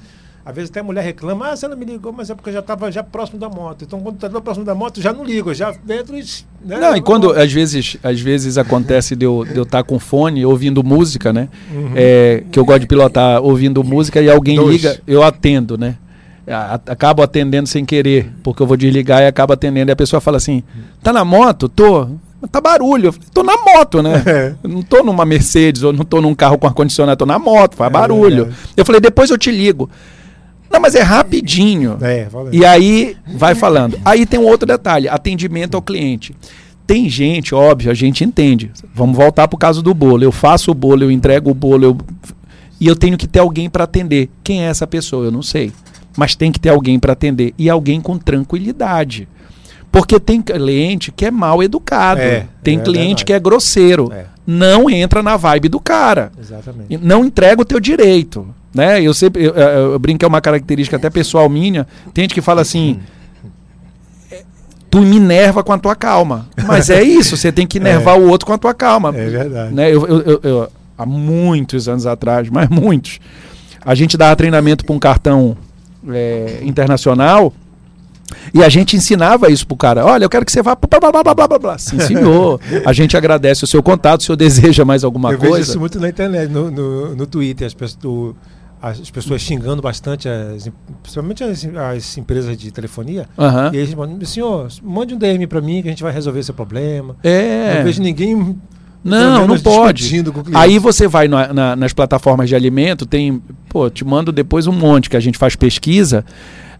Às 0.49 0.55
vezes 0.55 0.71
até 0.71 0.79
a 0.79 0.83
mulher 0.83 1.03
reclama, 1.03 1.49
ah, 1.49 1.55
você 1.55 1.67
não 1.67 1.77
me 1.77 1.85
ligou, 1.85 2.11
mas 2.11 2.27
é 2.31 2.33
porque 2.33 2.49
eu 2.49 2.53
já 2.53 2.59
estava 2.59 2.91
já 2.91 3.03
próximo 3.03 3.37
da 3.37 3.47
moto. 3.47 3.83
Então, 3.83 3.99
quando 3.99 4.15
está 4.15 4.41
próximo 4.41 4.65
da 4.65 4.73
moto, 4.73 4.99
já 4.99 5.13
não 5.13 5.23
ligo, 5.23 5.53
já 5.53 5.71
dentro 5.83 6.17
e. 6.17 6.23
Né, 6.65 6.77
Não, 6.79 6.95
e 6.95 7.01
quando 7.01 7.31
às 7.31 7.53
vezes, 7.53 7.97
às 8.01 8.19
vezes 8.19 8.57
acontece 8.57 9.15
de 9.15 9.25
eu 9.27 9.43
estar 9.43 9.65
tá 9.65 9.83
com 9.83 9.99
fone 9.99 10.43
ouvindo 10.43 10.83
música, 10.83 11.31
né? 11.31 11.49
É, 11.95 12.43
que 12.51 12.57
eu 12.57 12.65
gosto 12.65 12.79
de 12.79 12.87
pilotar 12.87 13.43
ouvindo 13.43 13.83
música 13.83 14.19
e 14.19 14.27
alguém 14.27 14.55
Dois. 14.55 14.71
liga, 14.71 14.99
eu 15.05 15.21
atendo, 15.21 15.77
né? 15.77 15.97
Acabo 16.87 17.21
atendendo 17.21 17.69
sem 17.69 17.85
querer, 17.85 18.31
porque 18.41 18.63
eu 18.63 18.65
vou 18.65 18.75
desligar 18.75 19.21
e 19.21 19.27
acabo 19.27 19.53
atendendo. 19.53 19.91
E 19.91 19.93
a 19.93 19.95
pessoa 19.95 20.19
fala 20.19 20.37
assim: 20.37 20.63
tá 21.03 21.13
na 21.13 21.23
moto? 21.23 21.69
Tô. 21.69 22.07
"Mas 22.41 22.49
Tá 22.49 22.59
barulho. 22.59 23.07
Eu 23.09 23.13
falei, 23.13 23.27
tô 23.31 23.43
na 23.43 23.55
moto, 23.55 24.01
né? 24.01 24.23
É. 24.25 24.53
Não 24.67 24.81
tô 24.81 25.03
numa 25.03 25.25
Mercedes 25.25 25.83
ou 25.83 25.93
não 25.93 26.03
tô 26.03 26.19
num 26.21 26.33
carro 26.33 26.57
com 26.57 26.65
ar-condicionado, 26.65 27.19
tô 27.19 27.25
na 27.27 27.37
moto, 27.37 27.75
faz 27.75 27.89
É 27.89 27.93
barulho. 27.93 28.45
verdade. 28.45 28.55
Eu 28.75 28.83
falei, 28.85 28.99
depois 28.99 29.29
eu 29.29 29.37
te 29.37 29.51
ligo. 29.51 29.87
Não, 30.69 30.79
mas 30.79 30.95
é 30.95 31.01
rapidinho. 31.01 31.97
É, 32.01 32.27
aí. 32.31 32.59
E 32.59 32.65
aí 32.65 33.17
vai 33.35 33.55
falando. 33.55 33.99
Aí 34.05 34.25
tem 34.25 34.39
um 34.39 34.45
outro 34.45 34.67
detalhe: 34.67 35.07
atendimento 35.07 35.75
ao 35.75 35.81
cliente. 35.81 36.35
Tem 36.85 37.07
gente, 37.07 37.53
óbvio, 37.53 37.91
a 37.91 37.93
gente 37.93 38.23
entende. 38.23 38.71
Vamos 38.95 39.15
voltar 39.15 39.47
para 39.47 39.55
o 39.55 39.59
caso 39.59 39.81
do 39.81 39.93
bolo. 39.93 40.23
Eu 40.23 40.31
faço 40.31 40.71
o 40.71 40.73
bolo, 40.73 41.03
eu 41.03 41.11
entrego 41.11 41.51
o 41.51 41.53
bolo, 41.53 41.85
eu... 41.85 41.97
e 42.81 42.87
eu 42.87 42.95
tenho 42.95 43.15
que 43.15 43.27
ter 43.27 43.39
alguém 43.39 43.69
para 43.69 43.83
atender. 43.83 44.27
Quem 44.43 44.63
é 44.63 44.69
essa 44.69 44.87
pessoa? 44.87 45.25
Eu 45.25 45.31
não 45.31 45.43
sei. 45.43 45.71
Mas 46.17 46.35
tem 46.35 46.51
que 46.51 46.59
ter 46.59 46.69
alguém 46.69 46.99
para 46.99 47.13
atender. 47.13 47.53
E 47.59 47.69
alguém 47.69 48.01
com 48.01 48.17
tranquilidade. 48.17 49.27
Porque 49.91 50.19
tem 50.19 50.41
cliente 50.41 51.11
que 51.11 51.25
é 51.25 51.31
mal 51.31 51.61
educado. 51.61 52.21
É, 52.21 52.47
tem 52.63 52.79
é 52.79 52.81
cliente 52.81 52.99
verdade. 53.01 53.25
que 53.25 53.33
é 53.33 53.39
grosseiro. 53.39 54.11
É. 54.11 54.25
Não 54.45 54.89
entra 54.89 55.21
na 55.21 55.37
vibe 55.37 55.69
do 55.69 55.79
cara. 55.79 56.31
Exatamente. 56.39 56.97
Não 56.97 57.23
entrega 57.23 57.61
o 57.61 57.65
teu 57.65 57.79
direito. 57.79 58.47
Né? 58.73 59.01
Eu 59.01 59.13
sempre 59.13 59.43
eu, 59.43 59.53
eu, 59.53 59.91
eu 59.93 59.99
brinco 59.99 60.19
que 60.19 60.25
é 60.25 60.27
uma 60.27 60.41
característica 60.41 60.95
até 60.97 61.09
pessoal 61.09 61.49
minha. 61.49 61.87
Tem 62.13 62.23
gente 62.23 62.33
que 62.33 62.41
fala 62.41 62.61
assim. 62.61 62.99
"É, 64.31 64.43
Tu 64.91 65.01
me 65.01 65.17
enerva 65.17 65.63
com 65.63 65.71
a 65.73 65.77
tua 65.77 65.95
calma. 65.95 66.47
Mas 66.67 66.89
é 66.89 67.01
isso, 67.03 67.35
você 67.37 67.51
tem 67.51 67.65
que 67.67 67.77
enervar 67.79 68.17
o 68.19 68.27
outro 68.27 68.45
com 68.45 68.53
a 68.53 68.57
tua 68.57 68.73
calma. 68.73 69.09
É 69.15 69.25
verdade. 69.29 69.73
Né? 69.73 69.89
Eu, 69.93 70.05
eu- 70.07 70.21
eu- 70.21 70.39
eu- 70.43 70.69
há 70.97 71.05
muitos 71.05 71.87
anos 71.87 72.05
atrás, 72.05 72.49
mas 72.49 72.67
muitos, 72.69 73.19
a 73.85 73.95
gente 73.95 74.17
dava 74.17 74.35
treinamento 74.35 74.83
para 74.85 74.93
um 74.95 74.99
cartão 74.99 75.55
é, 76.09 76.59
internacional 76.63 77.53
e 78.53 78.63
a 78.63 78.69
gente 78.69 78.95
ensinava 78.95 79.49
isso 79.49 79.65
pro 79.65 79.75
cara. 79.77 80.05
Olha, 80.05 80.23
eu 80.25 80.29
quero 80.29 80.45
que 80.45 80.51
você 80.51 80.61
vá. 80.61 80.75
Blá, 80.75 80.99
blá, 80.99 81.11
blá, 81.23 81.33
blá, 81.33 81.47
blá, 81.47 81.59
blá. 81.59 81.77
Sim, 81.77 81.99
senhor. 81.99 82.59
A 82.85 82.93
gente 82.93 83.15
agradece 83.17 83.63
o 83.63 83.67
seu 83.67 83.81
contato, 83.81 84.21
se 84.21 84.25
o 84.25 84.27
senhor 84.27 84.37
deseja 84.37 84.85
mais 84.85 85.03
alguma 85.03 85.31
eu 85.31 85.37
vejo 85.39 85.51
coisa. 85.51 85.69
isso 85.71 85.79
muito 85.79 85.99
na 85.99 86.09
internet, 86.09 86.49
no, 86.51 86.69
no, 86.69 87.15
no 87.15 87.25
Twitter, 87.27 87.65
as 87.67 87.73
pessoas, 87.73 88.35
as 88.81 89.09
pessoas 89.11 89.41
xingando 89.41 89.81
bastante, 89.81 90.27
as, 90.29 90.69
principalmente 91.03 91.43
as, 91.43 91.65
as 91.95 92.17
empresas 92.17 92.57
de 92.57 92.71
telefonia. 92.71 93.27
Aham. 93.37 93.71
E 93.73 93.77
eles 93.77 93.93
mandam, 93.93 94.25
senhor, 94.25 94.67
mande 94.81 95.13
um 95.13 95.17
DM 95.17 95.45
para 95.47 95.59
mim 95.61 95.81
que 95.81 95.87
a 95.87 95.91
gente 95.91 96.03
vai 96.03 96.11
resolver 96.13 96.41
seu 96.43 96.53
problema. 96.53 97.15
É. 97.23 97.75
Não 97.77 97.83
vejo 97.83 98.01
ninguém. 98.01 98.57
Não, 99.03 99.47
não 99.47 99.59
pode. 99.59 100.03
Aí 100.53 100.77
você 100.77 101.07
vai 101.07 101.27
na- 101.27 101.53
na- 101.53 101.75
nas 101.75 101.93
plataformas 101.93 102.49
de 102.49 102.55
alimento, 102.55 103.05
tem. 103.05 103.41
Pô, 103.69 103.89
te 103.89 104.03
mando 104.03 104.31
depois 104.31 104.67
um 104.67 104.73
monte 104.73 105.09
que 105.09 105.15
a 105.15 105.21
gente 105.21 105.37
faz 105.37 105.55
pesquisa. 105.55 106.25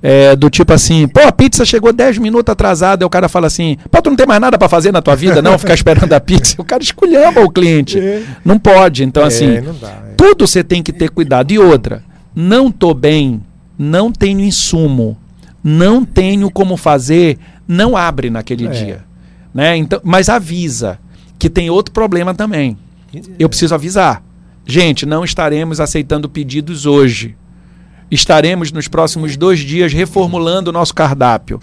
É, 0.01 0.35
do 0.35 0.49
tipo 0.49 0.71
assim, 0.73 1.07
pô, 1.07 1.19
a 1.21 1.31
pizza 1.31 1.65
chegou 1.65 1.91
10 1.91 2.17
minutos 2.19 2.51
atrasada, 2.51 3.03
aí 3.03 3.07
o 3.07 3.09
cara 3.09 3.27
fala 3.27 3.47
assim, 3.47 3.77
pô, 3.91 4.01
tu 4.01 4.09
não 4.09 4.15
tem 4.17 4.25
mais 4.27 4.39
nada 4.39 4.57
pra 4.57 4.69
fazer 4.69 4.91
na 4.91 5.01
tua 5.01 5.15
vida, 5.15 5.41
não? 5.41 5.57
Ficar 5.59 5.73
esperando 5.73 6.13
a 6.13 6.19
pizza. 6.19 6.55
O 6.57 6.63
cara 6.63 6.81
esculhamba 6.81 7.41
o 7.41 7.49
cliente. 7.49 7.99
É. 7.99 8.23
Não 8.45 8.57
pode. 8.57 9.03
Então, 9.03 9.23
É, 9.23 9.27
assim, 9.27 9.61
dá, 9.81 9.87
é. 9.87 10.13
tudo 10.15 10.47
você 10.47 10.63
tem 10.63 10.81
que 10.81 10.93
ter 10.93 11.09
cuidado. 11.09 11.51
E 11.51 11.59
outra, 11.59 12.03
não 12.33 12.71
tô 12.71 12.93
bem, 12.93 13.41
não 13.77 14.11
tenho 14.11 14.39
insumo, 14.39 15.17
não 15.63 16.05
tenho 16.05 16.49
como 16.49 16.77
fazer, 16.77 17.37
não 17.67 17.97
abre 17.97 18.29
naquele 18.29 18.67
É. 18.67 18.69
dia. 18.69 19.03
Né? 19.53 19.75
Então, 19.75 19.99
mas 20.03 20.29
avisa 20.29 20.99
que 21.37 21.49
tem 21.49 21.69
outro 21.69 21.91
problema 21.93 22.33
também. 22.33 22.77
Eu 23.39 23.49
preciso 23.49 23.73
avisar. 23.73 24.21
Gente, 24.65 25.05
não 25.05 25.23
estaremos 25.23 25.79
aceitando 25.79 26.29
pedidos 26.29 26.85
hoje. 26.85 27.35
Estaremos 28.11 28.71
nos 28.71 28.87
próximos 28.87 29.37
dois 29.37 29.59
dias 29.59 29.93
reformulando 29.93 30.69
o 30.69 30.73
nosso 30.73 30.93
cardápio. 30.93 31.59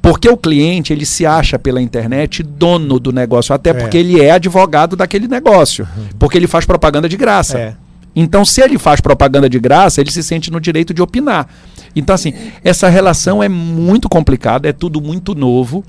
Porque 0.00 0.28
o 0.28 0.36
cliente, 0.36 0.92
ele 0.92 1.04
se 1.04 1.26
acha 1.26 1.58
pela 1.58 1.82
internet 1.82 2.42
dono 2.42 3.00
do 3.00 3.12
negócio, 3.12 3.52
até 3.54 3.70
É. 3.70 3.74
porque 3.74 3.98
ele 3.98 4.20
é 4.20 4.30
advogado 4.30 4.94
daquele 4.94 5.26
negócio. 5.26 5.86
Porque 6.18 6.38
ele 6.38 6.46
faz 6.46 6.64
propaganda 6.64 7.08
de 7.08 7.16
graça. 7.16 7.58
É. 7.58 7.74
Então, 8.14 8.44
se 8.44 8.60
ele 8.60 8.78
faz 8.78 9.00
propaganda 9.00 9.48
de 9.48 9.58
graça, 9.58 10.00
ele 10.00 10.10
se 10.10 10.22
sente 10.22 10.50
no 10.50 10.60
direito 10.60 10.94
de 10.94 11.02
opinar. 11.02 11.48
Então, 11.94 12.14
assim, 12.14 12.32
essa 12.64 12.88
relação 12.88 13.42
é 13.42 13.48
muito 13.48 14.08
complicada, 14.08 14.68
é 14.68 14.72
tudo 14.72 15.00
muito 15.00 15.34
novo. 15.34 15.84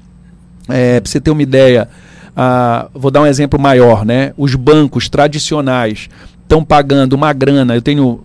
É, 0.68 1.00
para 1.00 1.10
você 1.10 1.20
ter 1.20 1.32
uma 1.32 1.42
ideia, 1.42 1.88
ah, 2.36 2.88
vou 2.94 3.10
dar 3.10 3.22
um 3.22 3.26
exemplo 3.26 3.60
maior, 3.60 4.06
né? 4.06 4.34
Os 4.38 4.54
bancos 4.56 5.08
tradicionais 5.10 6.10
estão 6.44 6.64
pagando 6.64 7.14
uma 7.14 7.32
grana. 7.34 7.76
Eu 7.76 7.82
tenho 7.82 8.22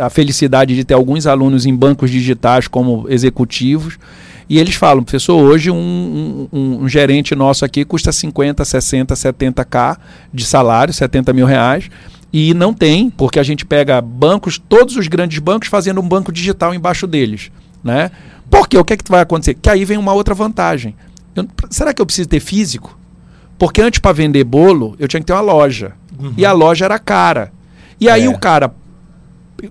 a, 0.00 0.08
felicidade 0.10 0.74
de 0.74 0.84
ter 0.84 0.94
alguns 0.94 1.26
alunos 1.26 1.66
em 1.66 1.74
bancos 1.74 2.10
digitais 2.10 2.68
como 2.68 3.06
executivos. 3.08 3.98
E 4.48 4.58
eles 4.58 4.74
falam, 4.74 5.02
professor, 5.02 5.34
hoje 5.42 5.70
um, 5.70 6.48
um- 6.52 6.78
um 6.82 6.88
gerente 6.88 7.34
nosso 7.34 7.64
aqui 7.64 7.84
custa 7.84 8.12
50, 8.12 8.64
60, 8.64 9.14
70k 9.14 9.96
de 10.32 10.44
salário, 10.44 10.92
70 10.92 11.32
mil 11.32 11.46
reais. 11.46 11.88
E 12.32 12.54
não 12.54 12.72
tem, 12.74 13.10
porque 13.10 13.38
a 13.38 13.42
gente 13.42 13.64
pega 13.64 14.00
bancos, 14.00 14.58
todos 14.58 14.96
os 14.96 15.06
grandes 15.06 15.38
bancos 15.38 15.68
fazendo 15.68 16.00
um 16.00 16.08
banco 16.08 16.32
digital 16.32 16.74
embaixo 16.74 17.06
deles. 17.06 17.50
Né? 17.84 18.10
Porque 18.50 18.76
o 18.76 18.84
que, 18.84 18.92
é 18.94 18.96
que 18.96 19.10
vai 19.10 19.20
acontecer? 19.22 19.54
Que 19.54 19.68
aí 19.70 19.84
vem 19.84 19.98
uma 19.98 20.12
outra 20.12 20.34
vantagem. 20.34 20.94
Eu- 21.34 21.46
será 21.70 21.92
que 21.94 22.00
eu 22.02 22.06
preciso 22.06 22.28
ter 22.28 22.40
físico? 22.40 22.98
Porque 23.58 23.80
antes, 23.80 24.00
para 24.00 24.12
vender 24.12 24.44
bolo, 24.44 24.96
eu 24.98 25.06
tinha 25.08 25.20
que 25.20 25.26
ter 25.26 25.32
uma 25.32 25.40
loja. 25.40 25.92
E 26.36 26.44
a 26.44 26.52
loja 26.52 26.84
era 26.84 26.98
cara. 26.98 27.52
E 28.00 28.08
aí 28.08 28.24
É. 28.24 28.28
o 28.28 28.38
cara, 28.38 28.74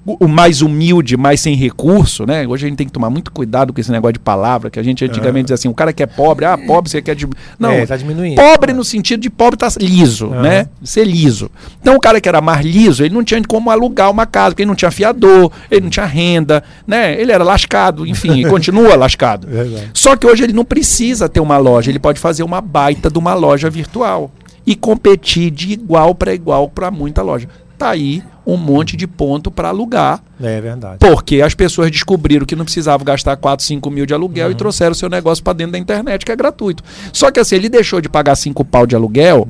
o, 0.05 0.27
mais 0.27 0.61
humilde, 0.61 1.17
mais 1.17 1.41
sem 1.41 1.55
recurso, 1.55 2.25
né? 2.25 2.47
Hoje 2.47 2.65
a 2.65 2.69
gente 2.69 2.77
tem 2.77 2.87
que 2.87 2.93
tomar 2.93 3.09
muito 3.09 3.31
cuidado 3.31 3.73
com 3.73 3.81
esse 3.81 3.91
negócio 3.91 4.13
de 4.13 4.19
palavra, 4.19 4.69
que 4.69 4.79
a 4.79 4.83
gente 4.83 5.03
antigamente 5.03 5.45
dizia 5.45 5.55
assim, 5.55 5.67
o 5.67 5.73
cara 5.73 5.91
que 5.91 6.01
é 6.01 6.05
pobre, 6.05 6.45
ah, 6.45 6.57
pobre, 6.57 6.89
você 6.89 7.01
quer... 7.01 7.15
De... 7.15 7.27
Não, 7.59 7.71
É, 7.71 7.85
tá 7.85 7.97
diminuindo. 7.97 8.35
pobre 8.35 8.73
no 8.73 8.83
sentido 8.83 9.19
de 9.19 9.29
pobre 9.29 9.57
tá 9.57 9.67
liso, 9.79 10.27
né? 10.27 10.67
Ser 10.83 11.05
liso. 11.05 11.49
Então 11.81 11.95
o 11.95 11.99
cara 11.99 12.21
que 12.21 12.29
era 12.29 12.41
mais 12.41 12.65
liso, 12.65 13.03
ele 13.03 13.13
não 13.13 13.23
tinha 13.23 13.41
como 13.47 13.69
alugar 13.69 14.09
uma 14.09 14.25
casa, 14.25 14.51
porque 14.51 14.63
ele 14.63 14.69
não 14.69 14.75
tinha 14.75 14.91
fiador, 14.91 15.51
ele 15.69 15.81
não 15.81 15.89
tinha 15.89 16.05
renda, 16.05 16.63
né? 16.87 17.19
Ele 17.19 17.31
era 17.31 17.43
lascado, 17.43 18.05
enfim, 18.05 18.39
e 18.39 18.45
continua 18.45 18.95
lascado. 18.97 19.47
Verdade. 19.47 19.89
Só 19.93 20.15
que 20.15 20.25
hoje 20.27 20.43
ele 20.43 20.53
não 20.53 20.65
precisa 20.65 21.27
ter 21.27 21.39
uma 21.39 21.57
loja, 21.57 21.91
ele 21.91 21.99
pode 21.99 22.19
fazer 22.19 22.43
uma 22.43 22.61
baita 22.61 23.09
de 23.09 23.17
uma 23.17 23.33
loja 23.33 23.69
virtual 23.69 24.31
e 24.65 24.75
competir 24.75 25.51
de 25.51 25.73
igual 25.73 26.13
para 26.13 26.33
igual 26.33 26.69
para 26.69 26.91
muita 26.91 27.21
loja. 27.21 27.47
Tá 27.82 27.89
aí 27.91 28.23
um 28.45 28.57
monte 28.57 28.95
de 28.97 29.05
ponto 29.07 29.49
para 29.51 29.69
alugar, 29.69 30.21
É 30.41 30.59
verdade. 30.61 30.97
porque 30.99 31.41
as 31.41 31.53
pessoas 31.55 31.89
descobriram 31.91 32.45
que 32.45 32.55
não 32.55 32.63
precisavam 32.65 33.03
gastar 33.05 33.36
4, 33.38 33.65
5 33.65 33.89
mil 33.91 34.05
de 34.05 34.13
aluguel 34.13 34.51
e 34.51 34.55
trouxeram 34.55 34.91
o 34.91 34.95
seu 34.95 35.09
negócio 35.09 35.43
para 35.43 35.53
dentro 35.53 35.73
da 35.73 35.77
internet, 35.79 36.25
que 36.25 36.32
é 36.32 36.36
gratuito. 36.36 36.84
Só 37.13 37.29
que 37.32 37.39
assim, 37.39 37.55
ele 37.55 37.69
deixou 37.69 37.99
de 38.01 38.09
pagar 38.09 38.36
5 38.36 38.63
pau 38.65 38.86
de 38.88 38.95
aluguel, 38.95 39.47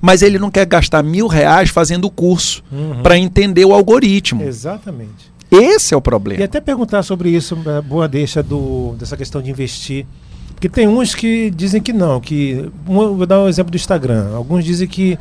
mas 0.00 0.22
ele 0.22 0.38
não 0.38 0.50
quer 0.50 0.66
gastar 0.66 1.02
mil 1.02 1.26
reais 1.26 1.70
fazendo 1.70 2.04
o 2.06 2.10
curso 2.10 2.62
Uhum. 2.70 3.02
para 3.02 3.16
entender 3.18 3.64
o 3.64 3.72
algoritmo. 3.72 4.42
Exatamente. 4.42 5.30
Esse 5.50 5.94
é 5.94 5.96
o 5.96 6.00
E 6.00 6.02
problema. 6.02 6.44
até 6.44 6.60
perguntar 6.60 7.02
sobre 7.02 7.30
isso, 7.30 7.58
é, 7.66 7.80
boa 7.80 8.06
deixa 8.06 8.42
do, 8.42 8.94
dessa 8.98 9.16
questão 9.16 9.42
de 9.42 9.50
investir. 9.50 10.06
Porque 10.54 10.68
tem 10.68 10.86
uns 10.86 11.14
que 11.14 11.50
dizem 11.50 11.80
que 11.80 11.92
não, 11.92 12.20
que. 12.20 12.70
vou 12.84 13.24
dar 13.26 13.40
um 13.40 13.48
exemplo 13.48 13.70
do 13.70 13.76
Instagram. 13.76 14.34
Alguns 14.34 14.62
dizem 14.64 14.86
que 14.86 15.18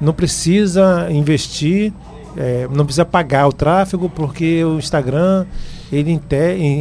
não 0.00 0.12
precisa 0.12 1.08
investir, 1.10 1.92
é, 2.36 2.68
não 2.72 2.84
precisa 2.84 3.04
pagar 3.04 3.46
o 3.48 3.52
tráfego, 3.52 4.08
porque 4.08 4.62
o 4.64 4.78
Instagram 4.78 5.44
ele 5.90 6.12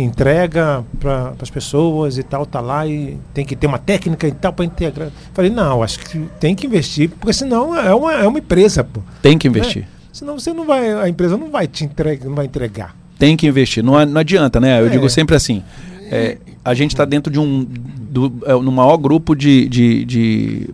entrega 0.02 0.84
para 1.00 1.34
as 1.42 1.50
pessoas 1.50 2.18
e 2.18 2.24
tal, 2.24 2.46
tá 2.46 2.60
lá 2.60 2.86
e 2.86 3.18
tem 3.34 3.46
que 3.46 3.56
ter 3.56 3.66
uma 3.68 3.78
técnica 3.80 4.28
e 4.28 4.32
tal 4.32 4.52
para 4.52 4.66
integrar. 4.66 5.10
Falei, 5.34 5.50
não, 5.50 5.82
acho 5.82 6.00
que 6.00 6.20
tem 6.40 6.54
que 6.54 6.68
investir, 6.68 7.10
porque 7.10 7.32
senão 7.34 7.76
é 7.76 7.94
uma, 7.96 8.14
é 8.14 8.28
uma 8.28 8.40
empresa, 8.40 8.84
pô. 8.84 9.02
Tem 9.22 9.38
que 9.38 9.48
investir. 9.48 9.88
Senão 10.12 10.38
você 10.38 10.52
não 10.52 10.66
vai, 10.66 10.92
a 10.94 11.08
empresa 11.08 11.38
não 11.38 11.50
vai 11.50 11.68
te 11.68 11.86
entregar, 11.86 12.26
não 12.26 12.36
vai 12.36 12.46
entregar. 12.46 12.96
Tem 13.18 13.38
que 13.38 13.48
investir. 13.48 13.84
Não, 13.84 14.04
não 14.06 14.20
adianta, 14.22 14.60
né? 14.60 14.80
Eu 14.82 14.88
É. 14.88 14.90
digo 14.90 15.10
sempre 15.10 15.36
assim: 15.36 15.64
é, 16.12 16.38
a 16.64 16.74
gente 16.74 16.92
está 16.92 17.06
dentro 17.06 17.32
de 17.32 17.40
um. 17.40 17.66
Do, 18.10 18.34
é, 18.46 18.54
no 18.54 18.72
maior 18.72 18.98
grupo 18.98 19.36
de, 19.36 19.68
de, 19.68 20.06
de 20.06 20.70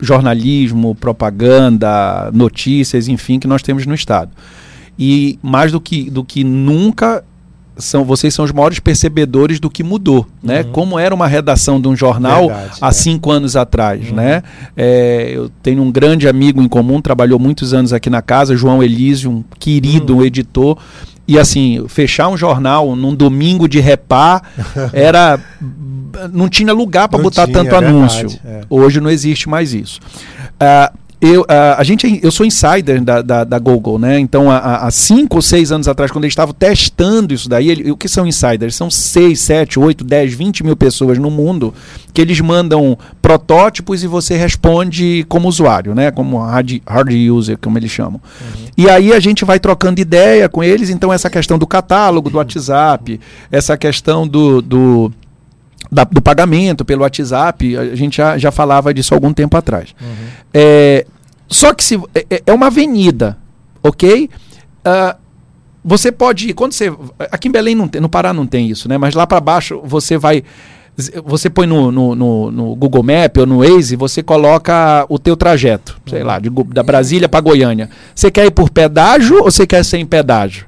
jornalismo, 0.00 0.94
propaganda, 0.94 2.30
notícias, 2.32 3.08
enfim, 3.08 3.38
que 3.38 3.46
nós 3.46 3.62
temos 3.62 3.86
no 3.86 3.94
Estado. 3.94 4.30
E 4.98 5.38
mais 5.42 5.72
do 5.72 5.80
que, 5.80 6.10
do 6.10 6.24
que 6.24 6.42
nunca. 6.44 7.24
São, 7.78 8.04
vocês 8.04 8.32
são 8.32 8.42
os 8.42 8.52
maiores 8.52 8.80
percebedores 8.80 9.60
do 9.60 9.68
que 9.68 9.82
mudou, 9.82 10.26
né? 10.42 10.62
Uhum. 10.62 10.72
Como 10.72 10.98
era 10.98 11.14
uma 11.14 11.26
redação 11.26 11.78
de 11.78 11.86
um 11.86 11.94
jornal 11.94 12.46
Verdade, 12.48 12.78
há 12.80 12.88
é. 12.88 12.92
cinco 12.92 13.30
anos 13.30 13.54
atrás, 13.54 14.08
Uhum. 14.08 14.16
né? 14.16 14.42
É, 14.74 15.32
eu 15.34 15.50
tenho 15.62 15.82
um 15.82 15.92
grande 15.92 16.26
amigo 16.26 16.62
em 16.62 16.68
comum, 16.68 17.02
trabalhou 17.02 17.38
muitos 17.38 17.74
anos 17.74 17.92
aqui 17.92 18.08
na 18.08 18.22
casa, 18.22 18.56
João 18.56 18.82
Elísio, 18.82 19.30
um 19.30 19.44
querido 19.58 20.14
Uhum. 20.14 20.20
um 20.20 20.24
editor. 20.24 20.78
E 21.28 21.38
assim, 21.38 21.84
fechar 21.88 22.28
um 22.28 22.36
jornal 22.36 22.94
num 22.94 23.14
domingo 23.14 23.68
de 23.68 23.80
repá 23.80 24.42
era. 24.92 25.38
Não 26.32 26.48
tinha 26.48 26.72
lugar 26.72 27.08
para 27.08 27.22
botar 27.22 27.46
tinha, 27.46 27.58
tanto 27.58 27.74
é 27.74 27.78
anúncio. 27.78 28.28
verdade, 28.28 28.40
é. 28.44 28.60
Hoje 28.70 29.00
não 29.00 29.10
existe 29.10 29.48
mais 29.48 29.74
isso. 29.74 30.00
Ah, 30.58 30.92
eu, 31.20 31.44
ah, 31.48 31.76
a 31.78 31.82
gente, 31.84 32.20
eu 32.22 32.30
sou 32.30 32.44
insider 32.44 33.02
da, 33.02 33.22
da, 33.22 33.42
da 33.42 33.58
Google, 33.58 33.98
né? 33.98 34.18
Então, 34.18 34.50
há- 34.50 34.86
há 34.86 34.90
cinco 34.90 35.36
ou 35.36 35.42
seis 35.42 35.72
anos 35.72 35.88
atrás, 35.88 36.10
quando 36.10 36.24
eles 36.24 36.32
estavam 36.32 36.52
testando 36.54 37.32
isso 37.32 37.48
daí, 37.48 37.70
ele- 37.70 37.90
o 37.90 37.96
que 37.96 38.06
são 38.08 38.26
insiders? 38.26 38.74
São 38.76 38.90
6, 38.90 39.40
7, 39.40 39.78
8, 39.80 40.04
10, 40.04 40.34
20 40.34 40.62
mil 40.62 40.76
pessoas 40.76 41.16
no 41.18 41.30
mundo 41.30 41.72
que 42.12 42.20
eles 42.20 42.38
mandam 42.40 42.98
protótipos 43.22 44.02
e 44.02 44.06
você 44.06 44.36
responde 44.36 45.24
como 45.28 45.48
usuário, 45.48 45.94
né? 45.94 46.10
Como 46.10 46.38
hard, 46.38 46.80
hard 46.86 47.12
user, 47.30 47.56
como 47.58 47.78
eles 47.78 47.90
chamam. 47.90 48.20
E 48.76 48.88
aí 48.88 49.12
a 49.12 49.20
gente 49.20 49.44
vai 49.44 49.58
trocando 49.58 50.00
ideia 50.00 50.48
com 50.48 50.62
eles, 50.62 50.90
então 50.90 51.12
essa 51.12 51.30
questão 51.30 51.58
do 51.58 51.66
catálogo, 51.66 52.28
do 52.30 52.36
WhatsApp, 52.36 53.18
essa 53.50 53.76
questão 53.76 54.28
do, 54.28 54.60
do 54.60 55.12
da, 55.90 56.04
do 56.04 56.20
pagamento 56.20 56.84
pelo 56.84 57.02
WhatsApp, 57.02 57.76
a 57.76 57.94
gente 57.94 58.16
já, 58.16 58.38
já 58.38 58.50
falava 58.50 58.92
disso 58.92 59.14
algum 59.14 59.32
tempo 59.32 59.56
atrás. 59.56 59.94
Uhum. 60.00 60.26
É, 60.52 61.06
só 61.48 61.72
que 61.72 61.84
se, 61.84 62.00
é, 62.14 62.42
é 62.46 62.52
uma 62.52 62.66
avenida, 62.66 63.38
ok? 63.82 64.28
Uh, 64.86 65.26
você 65.84 66.10
pode 66.10 66.48
ir, 66.50 66.54
quando 66.54 66.72
você. 66.72 66.92
Aqui 67.30 67.46
em 67.46 67.52
Belém 67.52 67.74
não 67.74 67.86
tem, 67.86 68.00
no 68.00 68.08
Pará 68.08 68.32
não 68.32 68.44
tem 68.44 68.68
isso, 68.68 68.88
né? 68.88 68.98
Mas 68.98 69.14
lá 69.14 69.24
para 69.24 69.40
baixo 69.40 69.80
você 69.84 70.18
vai. 70.18 70.42
Você 71.24 71.50
põe 71.50 71.66
no, 71.66 71.92
no, 71.92 72.14
no, 72.14 72.50
no, 72.50 72.74
Google 72.74 73.02
Map 73.02 73.36
ou 73.36 73.46
no 73.46 73.58
Waze, 73.58 73.96
você 73.96 74.22
coloca 74.22 75.04
o 75.10 75.18
teu 75.18 75.36
trajeto, 75.36 76.00
sei 76.06 76.24
lá, 76.24 76.38
de, 76.38 76.48
da 76.48 76.82
Brasília 76.82 77.28
para 77.28 77.38
Goiânia. 77.40 77.90
Você 78.14 78.30
quer 78.30 78.46
ir 78.46 78.50
por 78.50 78.70
pedágio 78.70 79.36
ou 79.36 79.50
você 79.50 79.66
quer 79.66 79.84
sem 79.84 80.06
pedágio? 80.06 80.66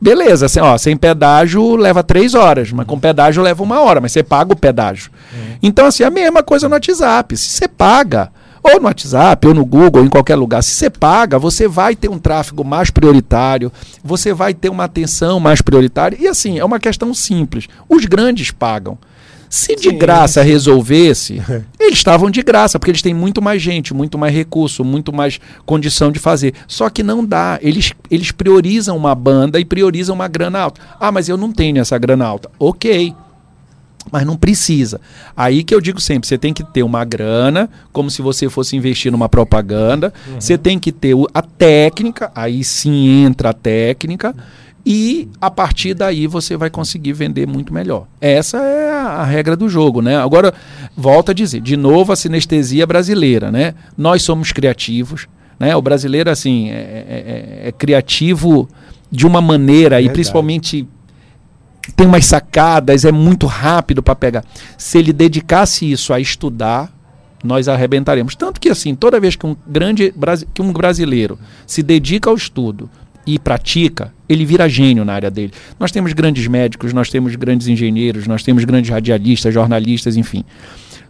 Beleza, 0.00 0.46
sem, 0.48 0.62
ó, 0.62 0.76
sem 0.76 0.96
pedágio 0.96 1.74
leva 1.74 2.02
três 2.02 2.34
horas, 2.34 2.70
mas 2.70 2.86
com 2.86 2.98
pedágio 2.98 3.42
leva 3.42 3.62
uma 3.62 3.80
hora, 3.80 4.00
mas 4.00 4.12
você 4.12 4.22
paga 4.22 4.52
o 4.52 4.56
pedágio. 4.56 5.10
Uhum. 5.32 5.56
Então, 5.62 5.86
assim, 5.86 6.04
a 6.04 6.10
mesma 6.10 6.42
coisa 6.42 6.68
no 6.68 6.74
WhatsApp. 6.74 7.36
Se 7.36 7.48
você 7.48 7.66
paga, 7.66 8.30
ou 8.62 8.80
no 8.80 8.86
WhatsApp, 8.86 9.46
ou 9.46 9.54
no 9.54 9.64
Google, 9.64 10.02
ou 10.02 10.06
em 10.06 10.10
qualquer 10.10 10.34
lugar, 10.34 10.62
se 10.62 10.74
você 10.74 10.90
paga, 10.90 11.38
você 11.38 11.66
vai 11.66 11.94
ter 11.96 12.10
um 12.10 12.18
tráfego 12.18 12.64
mais 12.64 12.90
prioritário, 12.90 13.72
você 14.04 14.34
vai 14.34 14.52
ter 14.52 14.68
uma 14.68 14.84
atenção 14.84 15.40
mais 15.40 15.62
prioritária. 15.62 16.16
E 16.20 16.26
assim, 16.26 16.58
é 16.58 16.64
uma 16.64 16.78
questão 16.80 17.14
simples. 17.14 17.66
Os 17.88 18.04
grandes 18.04 18.50
pagam. 18.50 18.98
Se 19.48 19.76
de 19.76 19.90
Sim. 19.90 19.98
graça 19.98 20.42
resolvesse, 20.42 21.40
eles 21.78 21.98
estavam 21.98 22.30
de 22.30 22.42
graça, 22.42 22.78
porque 22.78 22.90
eles 22.90 23.02
têm 23.02 23.14
muito 23.14 23.40
mais 23.40 23.62
gente, 23.62 23.94
muito 23.94 24.18
mais 24.18 24.34
recurso, 24.34 24.84
muito 24.84 25.12
mais 25.12 25.40
condição 25.64 26.10
de 26.10 26.18
fazer. 26.18 26.54
Só 26.66 26.90
que 26.90 27.02
não 27.02 27.24
dá. 27.24 27.58
Eles, 27.62 27.92
eles 28.10 28.30
priorizam 28.30 28.96
uma 28.96 29.14
banda 29.14 29.60
e 29.60 29.64
priorizam 29.64 30.14
uma 30.14 30.28
grana 30.28 30.60
alta. 30.60 30.80
Ah, 30.98 31.12
mas 31.12 31.28
eu 31.28 31.36
não 31.36 31.52
tenho 31.52 31.78
essa 31.78 31.96
grana 31.98 32.24
alta. 32.24 32.50
Ok. 32.58 33.14
Mas 34.10 34.24
não 34.24 34.36
precisa. 34.36 35.00
Aí 35.36 35.64
que 35.64 35.74
eu 35.74 35.80
digo 35.80 36.00
sempre: 36.00 36.28
você 36.28 36.38
tem 36.38 36.52
que 36.52 36.62
ter 36.64 36.82
uma 36.82 37.04
grana, 37.04 37.68
como 37.92 38.10
se 38.10 38.22
você 38.22 38.48
fosse 38.48 38.76
investir 38.76 39.10
numa 39.10 39.28
propaganda. 39.28 40.12
Uhum. 40.28 40.40
Você 40.40 40.56
tem 40.56 40.78
que 40.78 40.92
ter 40.92 41.14
a 41.34 41.42
técnica, 41.42 42.30
aí 42.34 42.62
sim 42.62 43.24
entra 43.24 43.50
a 43.50 43.52
técnica. 43.52 44.34
E 44.88 45.28
a 45.40 45.50
partir 45.50 45.94
daí 45.94 46.28
você 46.28 46.56
vai 46.56 46.70
conseguir 46.70 47.12
vender 47.12 47.44
muito 47.44 47.74
melhor. 47.74 48.06
Essa 48.20 48.58
é 48.58 48.92
a, 48.92 49.06
a 49.14 49.24
regra 49.24 49.56
do 49.56 49.68
jogo, 49.68 50.00
né? 50.00 50.16
Agora, 50.16 50.54
volto 50.96 51.32
a 51.32 51.34
dizer, 51.34 51.60
de 51.60 51.76
novo 51.76 52.12
a 52.12 52.16
sinestesia 52.16 52.86
brasileira, 52.86 53.50
né? 53.50 53.74
Nós 53.98 54.22
somos 54.22 54.52
criativos, 54.52 55.26
né? 55.58 55.74
O 55.74 55.82
brasileiro, 55.82 56.30
assim, 56.30 56.70
é, 56.70 56.74
é, 56.74 57.64
é, 57.64 57.68
é 57.68 57.72
criativo 57.72 58.68
de 59.10 59.26
uma 59.26 59.40
maneira, 59.40 59.96
Verdade. 59.96 60.06
e 60.06 60.12
principalmente 60.12 60.88
tem 61.96 62.06
umas 62.06 62.26
sacadas, 62.26 63.04
é 63.04 63.10
muito 63.10 63.48
rápido 63.48 64.04
para 64.04 64.14
pegar. 64.14 64.44
Se 64.78 64.98
ele 64.98 65.12
dedicasse 65.12 65.90
isso 65.90 66.12
a 66.12 66.20
estudar, 66.20 66.92
nós 67.42 67.66
arrebentaremos. 67.66 68.36
Tanto 68.36 68.60
que 68.60 68.68
assim, 68.68 68.94
toda 68.94 69.18
vez 69.18 69.34
que 69.34 69.46
um 69.46 69.56
grande 69.66 70.14
que 70.54 70.62
um 70.62 70.72
brasileiro 70.72 71.38
se 71.66 71.82
dedica 71.82 72.30
ao 72.30 72.36
estudo 72.36 72.88
e 73.26 73.38
pratica, 73.38 74.12
ele 74.28 74.44
vira 74.44 74.68
gênio 74.68 75.04
na 75.04 75.12
área 75.12 75.30
dele. 75.30 75.52
Nós 75.78 75.90
temos 75.90 76.12
grandes 76.12 76.46
médicos, 76.46 76.92
nós 76.92 77.10
temos 77.10 77.34
grandes 77.34 77.66
engenheiros, 77.66 78.26
nós 78.26 78.42
temos 78.42 78.64
grandes 78.64 78.90
radialistas, 78.90 79.52
jornalistas, 79.52 80.16
enfim. 80.16 80.44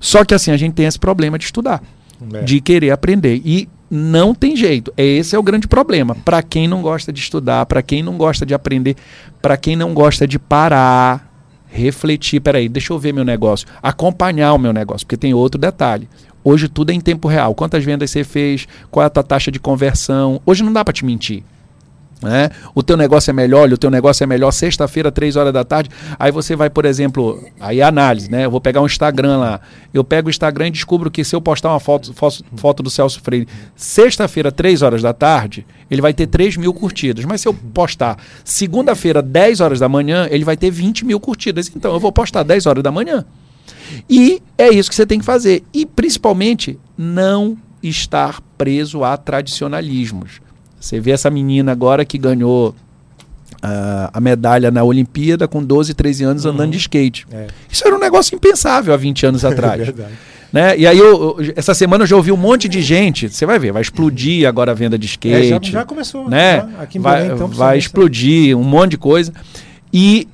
Só 0.00 0.24
que 0.24 0.34
assim, 0.34 0.50
a 0.50 0.56
gente 0.56 0.74
tem 0.74 0.86
esse 0.86 0.98
problema 0.98 1.38
de 1.38 1.44
estudar, 1.44 1.82
é. 2.32 2.42
de 2.42 2.60
querer 2.60 2.90
aprender. 2.90 3.42
E 3.44 3.68
não 3.90 4.34
tem 4.34 4.56
jeito. 4.56 4.92
Esse 4.96 5.36
é 5.36 5.38
o 5.38 5.42
grande 5.42 5.68
problema. 5.68 6.14
Para 6.24 6.42
quem 6.42 6.66
não 6.66 6.82
gosta 6.82 7.12
de 7.12 7.20
estudar, 7.20 7.66
para 7.66 7.82
quem 7.82 8.02
não 8.02 8.16
gosta 8.16 8.44
de 8.44 8.54
aprender, 8.54 8.96
para 9.40 9.56
quem 9.56 9.76
não 9.76 9.94
gosta 9.94 10.26
de 10.26 10.38
parar, 10.38 11.30
refletir, 11.68 12.40
peraí, 12.40 12.68
deixa 12.68 12.92
eu 12.92 12.98
ver 12.98 13.12
meu 13.12 13.24
negócio, 13.24 13.66
acompanhar 13.82 14.54
o 14.54 14.58
meu 14.58 14.72
negócio, 14.72 15.06
porque 15.06 15.16
tem 15.16 15.34
outro 15.34 15.60
detalhe. 15.60 16.08
Hoje 16.42 16.68
tudo 16.68 16.90
é 16.90 16.94
em 16.94 17.00
tempo 17.00 17.28
real. 17.28 17.54
Quantas 17.54 17.84
vendas 17.84 18.10
você 18.10 18.22
fez? 18.22 18.68
Qual 18.90 19.02
é 19.02 19.06
a 19.06 19.10
tua 19.10 19.22
taxa 19.22 19.50
de 19.50 19.58
conversão? 19.58 20.40
Hoje 20.46 20.62
não 20.62 20.72
dá 20.72 20.84
para 20.84 20.94
te 20.94 21.04
mentir. 21.04 21.42
Né? 22.22 22.48
O 22.74 22.82
teu 22.82 22.96
negócio 22.96 23.30
é 23.30 23.32
melhor, 23.34 23.70
o 23.70 23.76
teu 23.76 23.90
negócio 23.90 24.24
é 24.24 24.26
melhor 24.26 24.50
sexta-feira, 24.50 25.12
três 25.12 25.36
horas 25.36 25.52
da 25.52 25.64
tarde. 25.64 25.90
Aí 26.18 26.32
você 26.32 26.56
vai, 26.56 26.70
por 26.70 26.86
exemplo, 26.86 27.44
aí 27.60 27.82
análise, 27.82 28.30
né? 28.30 28.46
Eu 28.46 28.50
vou 28.50 28.60
pegar 28.60 28.80
um 28.80 28.86
Instagram 28.86 29.36
lá. 29.36 29.60
Eu 29.92 30.02
pego 30.02 30.28
o 30.28 30.30
Instagram 30.30 30.68
e 30.68 30.70
descubro 30.70 31.10
que 31.10 31.22
se 31.22 31.36
eu 31.36 31.42
postar 31.42 31.68
uma 31.68 31.80
foto, 31.80 32.14
foto, 32.14 32.42
foto 32.56 32.82
do 32.82 32.88
Celso 32.88 33.20
Freire 33.20 33.46
sexta-feira, 33.74 34.50
três 34.50 34.80
horas 34.80 35.02
da 35.02 35.12
tarde, 35.12 35.66
ele 35.90 36.00
vai 36.00 36.14
ter 36.14 36.26
3 36.26 36.56
mil 36.56 36.72
curtidas. 36.72 37.24
Mas 37.26 37.42
se 37.42 37.48
eu 37.48 37.54
postar 37.54 38.18
segunda-feira, 38.42 39.20
10 39.20 39.60
horas 39.60 39.80
da 39.80 39.88
manhã, 39.88 40.26
ele 40.30 40.44
vai 40.44 40.56
ter 40.56 40.70
20 40.70 41.04
mil 41.04 41.20
curtidas. 41.20 41.70
Então 41.74 41.92
eu 41.92 42.00
vou 42.00 42.12
postar 42.12 42.42
10 42.42 42.64
horas 42.64 42.82
da 42.82 42.90
manhã. 42.90 43.26
E 44.08 44.42
é 44.56 44.70
isso 44.70 44.88
que 44.88 44.96
você 44.96 45.06
tem 45.06 45.18
que 45.18 45.24
fazer. 45.24 45.62
E 45.72 45.84
principalmente, 45.84 46.78
não 46.96 47.56
estar 47.82 48.40
preso 48.56 49.04
a 49.04 49.16
tradicionalismos. 49.16 50.45
Você 50.86 51.00
vê 51.00 51.10
essa 51.10 51.28
menina 51.28 51.72
agora 51.72 52.04
que 52.04 52.16
ganhou 52.16 52.68
uh, 52.68 54.10
a 54.12 54.20
medalha 54.20 54.70
na 54.70 54.84
Olimpíada 54.84 55.48
com 55.48 55.62
12, 55.62 55.94
13 55.94 56.24
anos 56.24 56.44
uhum. 56.44 56.52
andando 56.52 56.70
de 56.70 56.78
skate. 56.78 57.26
É. 57.32 57.48
Isso 57.68 57.84
era 57.84 57.96
um 57.96 57.98
negócio 57.98 58.36
impensável 58.36 58.94
há 58.94 58.96
20 58.96 59.26
anos 59.26 59.44
atrás. 59.44 59.88
é. 59.88 59.94
Né? 60.52 60.78
E 60.78 60.86
aí, 60.86 60.96
eu, 60.96 61.38
essa 61.56 61.74
semana 61.74 62.04
eu 62.04 62.06
já 62.06 62.14
ouvi 62.14 62.30
um 62.30 62.36
monte 62.36 62.68
de 62.68 62.80
gente. 62.80 63.28
Você 63.28 63.44
vai 63.44 63.58
ver, 63.58 63.72
vai 63.72 63.82
explodir 63.82 64.48
agora 64.48 64.70
a 64.70 64.74
venda 64.74 64.96
de 64.96 65.06
skate. 65.06 65.34
É, 65.34 65.48
já, 65.48 65.58
já, 65.60 65.84
começou. 65.84 66.30
Né? 66.30 66.66
Aqui 66.78 66.98
em 66.98 67.00
vai, 67.00 67.22
Belém, 67.22 67.34
então, 67.34 67.48
vai 67.48 67.76
explodir 67.76 68.56
um 68.56 68.62
monte 68.62 68.92
de 68.92 68.98
coisa. 68.98 69.32
E 69.92 70.28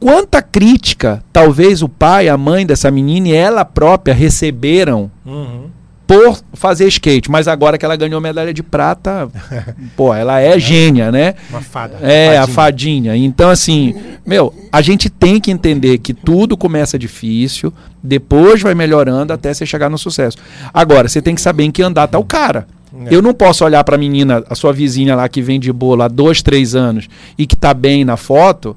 quanta 0.00 0.40
crítica 0.40 1.22
talvez 1.30 1.82
o 1.82 1.88
pai, 1.88 2.30
a 2.30 2.38
mãe 2.38 2.64
dessa 2.64 2.90
menina 2.90 3.28
e 3.28 3.34
ela 3.34 3.62
própria 3.62 4.14
receberam 4.14 5.10
uhum 5.24 5.68
por 6.06 6.38
fazer 6.52 6.86
skate, 6.88 7.30
mas 7.30 7.48
agora 7.48 7.78
que 7.78 7.84
ela 7.84 7.96
ganhou 7.96 8.20
medalha 8.20 8.52
de 8.52 8.62
prata, 8.62 9.28
pô, 9.96 10.14
ela 10.14 10.40
é, 10.40 10.54
é 10.54 10.58
gênia, 10.58 11.10
né? 11.10 11.34
Uma 11.48 11.60
fada. 11.60 11.96
É, 12.02 12.26
fadinha. 12.26 12.42
a 12.42 12.46
fadinha. 12.46 13.16
Então, 13.16 13.50
assim, 13.50 13.94
meu, 14.26 14.54
a 14.70 14.82
gente 14.82 15.08
tem 15.08 15.40
que 15.40 15.50
entender 15.50 15.98
que 15.98 16.12
tudo 16.12 16.56
começa 16.56 16.98
difícil, 16.98 17.72
depois 18.02 18.60
vai 18.60 18.74
melhorando 18.74 19.32
até 19.32 19.52
você 19.52 19.64
chegar 19.64 19.88
no 19.88 19.98
sucesso. 19.98 20.36
Agora, 20.72 21.08
você 21.08 21.22
tem 21.22 21.34
que 21.34 21.40
saber 21.40 21.64
em 21.64 21.70
que 21.70 21.82
andar 21.82 22.06
tá 22.06 22.18
o 22.18 22.24
cara. 22.24 22.66
É. 23.06 23.14
Eu 23.14 23.20
não 23.20 23.34
posso 23.34 23.64
olhar 23.64 23.82
para 23.82 23.96
a 23.96 23.98
menina, 23.98 24.44
a 24.48 24.54
sua 24.54 24.72
vizinha 24.72 25.16
lá 25.16 25.28
que 25.28 25.42
vende 25.42 25.72
bolo 25.72 26.02
há 26.02 26.08
dois, 26.08 26.42
três 26.42 26.74
anos 26.74 27.08
e 27.36 27.46
que 27.46 27.56
tá 27.56 27.74
bem 27.74 28.04
na 28.04 28.16
foto 28.16 28.76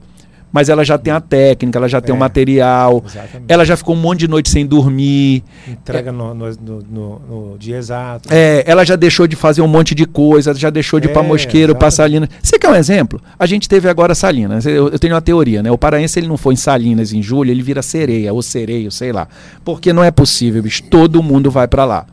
mas 0.51 0.69
ela 0.69 0.83
já 0.83 0.97
tem 0.97 1.13
a 1.13 1.19
técnica, 1.19 1.77
ela 1.77 1.89
já 1.89 1.99
tem 1.99 2.13
é, 2.13 2.15
o 2.15 2.19
material, 2.19 3.03
exatamente. 3.05 3.45
ela 3.47 3.65
já 3.65 3.75
ficou 3.75 3.95
um 3.95 3.99
monte 3.99 4.19
de 4.19 4.27
noite 4.27 4.49
sem 4.49 4.65
dormir. 4.65 5.43
Entrega 5.67 6.09
é, 6.09 6.11
no, 6.11 6.33
no, 6.33 6.51
no, 6.89 7.19
no, 7.19 7.57
dia 7.57 7.77
exato. 7.77 8.29
É, 8.31 8.63
ela 8.65 8.85
já 8.85 8.95
deixou 8.95 9.27
de 9.27 9.35
fazer 9.35 9.61
um 9.61 9.67
monte 9.67 9.93
de 9.93 10.05
coisa, 10.05 10.53
já 10.53 10.69
deixou 10.69 10.99
de 10.99 11.07
ir 11.07 11.13
para 11.13 11.23
é, 11.23 11.27
mosqueiro, 11.27 11.75
para 11.75 11.91
Salinas. 11.91 12.29
Você 12.41 12.57
quer 12.57 12.69
um 12.69 12.75
exemplo? 12.75 13.21
A 13.37 13.45
gente 13.45 13.67
teve 13.67 13.89
agora 13.89 14.15
Salinas. 14.15 14.65
Eu, 14.65 14.89
eu, 14.89 14.99
tenho 14.99 15.13
uma 15.13 15.21
teoria, 15.21 15.61
né? 15.61 15.71
O 15.71 15.77
paraense 15.77 16.19
ele 16.19 16.27
não 16.27 16.37
foi 16.37 16.53
em 16.53 16.57
Salinas 16.57 17.13
em 17.13 17.21
julho, 17.21 17.51
ele 17.51 17.61
vira 17.61 17.81
sereia 17.81 18.33
ou 18.33 18.41
sereio, 18.41 18.91
sei 18.91 19.11
lá. 19.11 19.27
Porque 19.63 19.91
não 19.91 20.03
é 20.03 20.11
possível, 20.11 20.61
bicho. 20.63 20.83
Todo 20.83 21.21
mundo 21.21 21.51
vai 21.51 21.67
para 21.67 21.85
lá. 21.85 22.05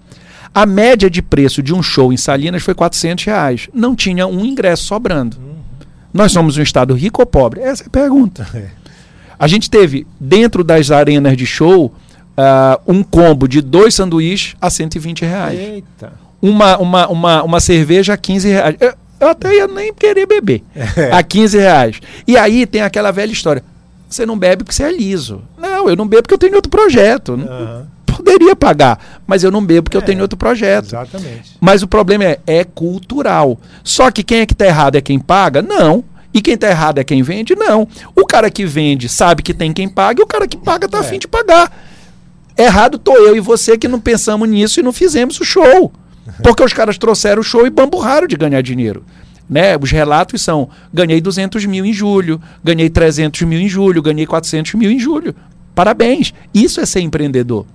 A 0.54 0.66
média 0.66 1.10
de 1.10 1.20
preço 1.20 1.60
de 1.60 1.74
um 1.74 1.82
show 1.82 2.12
em 2.12 2.16
Salinas 2.16 2.62
foi 2.62 2.74
400 2.74 3.24
reais. 3.24 3.68
Não 3.74 3.94
tinha 3.96 4.26
um 4.26 4.44
ingresso 4.44 4.84
sobrando. 4.84 5.36
Hum. 5.36 5.53
Nós 6.14 6.30
somos 6.30 6.56
um 6.56 6.62
estado 6.62 6.94
rico 6.94 7.20
ou 7.20 7.26
pobre? 7.26 7.60
Essa 7.60 7.82
é 7.82 7.86
a 7.86 7.90
pergunta. 7.90 8.46
É. 8.54 8.84
A 9.36 9.48
gente 9.48 9.68
teve, 9.68 10.06
dentro 10.18 10.62
das 10.62 10.92
arenas 10.92 11.36
de 11.36 11.44
show, 11.44 11.86
uh, 11.86 12.80
um 12.86 13.02
combo 13.02 13.48
de 13.48 13.60
dois 13.60 13.92
sanduíches 13.92 14.54
a 14.60 14.70
120 14.70 15.22
reais. 15.24 15.58
Eita. 15.58 16.12
Uma, 16.40 16.78
uma, 16.78 17.08
uma, 17.08 17.42
uma 17.42 17.60
cerveja 17.60 18.14
a 18.14 18.16
15 18.16 18.48
reais. 18.48 18.76
Eu, 18.78 18.94
eu 19.18 19.28
até 19.28 19.56
ia 19.56 19.66
nem 19.66 19.92
querer 19.92 20.24
beber. 20.24 20.62
É. 20.74 21.10
A 21.10 21.20
15 21.20 21.58
reais. 21.58 22.00
E 22.28 22.36
aí 22.36 22.64
tem 22.64 22.82
aquela 22.82 23.10
velha 23.10 23.32
história. 23.32 23.64
Você 24.08 24.24
não 24.24 24.38
bebe 24.38 24.62
porque 24.62 24.76
você 24.76 24.84
é 24.84 24.92
liso. 24.92 25.42
Não, 25.58 25.88
eu 25.88 25.96
não 25.96 26.06
bebo 26.06 26.22
porque 26.22 26.34
eu 26.34 26.38
tenho 26.38 26.54
outro 26.54 26.70
projeto. 26.70 27.32
Uhum. 27.32 27.86
Poderia 28.16 28.54
pagar, 28.54 29.22
mas 29.26 29.42
eu 29.42 29.50
não 29.50 29.64
bebo 29.64 29.84
porque 29.84 29.96
é, 29.96 30.00
eu 30.00 30.04
tenho 30.04 30.22
outro 30.22 30.36
projeto. 30.36 30.86
Exatamente. 30.86 31.56
Mas 31.60 31.82
o 31.82 31.88
problema 31.88 32.24
é, 32.24 32.40
é 32.46 32.64
cultural. 32.64 33.58
Só 33.82 34.10
que 34.10 34.22
quem 34.22 34.40
é 34.40 34.46
que 34.46 34.52
está 34.52 34.66
errado 34.66 34.96
é 34.96 35.00
quem 35.00 35.18
paga? 35.18 35.62
Não. 35.62 36.04
E 36.32 36.42
quem 36.42 36.54
está 36.54 36.68
errado 36.68 36.98
é 36.98 37.04
quem 37.04 37.22
vende? 37.22 37.54
Não. 37.54 37.86
O 38.14 38.26
cara 38.26 38.50
que 38.50 38.66
vende 38.66 39.08
sabe 39.08 39.42
que 39.42 39.54
tem 39.54 39.72
quem 39.72 39.88
paga 39.88 40.20
e 40.20 40.24
o 40.24 40.26
cara 40.26 40.48
que 40.48 40.56
paga 40.56 40.86
está 40.86 40.98
é. 40.98 41.00
afim 41.00 41.18
de 41.18 41.28
pagar. 41.28 41.70
Errado 42.56 42.98
tô 42.98 43.16
eu 43.16 43.36
e 43.36 43.40
você 43.40 43.78
que 43.78 43.88
não 43.88 44.00
pensamos 44.00 44.48
nisso 44.48 44.80
e 44.80 44.82
não 44.82 44.92
fizemos 44.92 45.40
o 45.40 45.44
show. 45.44 45.92
Porque 46.42 46.62
os 46.62 46.72
caras 46.72 46.98
trouxeram 46.98 47.40
o 47.40 47.44
show 47.44 47.66
e 47.66 47.70
bamburraram 47.70 48.26
de 48.26 48.36
ganhar 48.36 48.62
dinheiro. 48.62 49.04
Né? 49.48 49.76
Os 49.76 49.90
relatos 49.90 50.42
são: 50.42 50.68
ganhei 50.92 51.20
200 51.20 51.64
mil 51.66 51.84
em 51.84 51.92
julho, 51.92 52.40
ganhei 52.62 52.88
300 52.88 53.42
mil 53.42 53.60
em 53.60 53.68
julho, 53.68 54.02
ganhei 54.02 54.26
400 54.26 54.74
mil 54.74 54.90
em 54.90 54.98
julho. 54.98 55.34
Parabéns. 55.74 56.32
Isso 56.52 56.80
é 56.80 56.86
ser 56.86 57.00
empreendedor. 57.00 57.66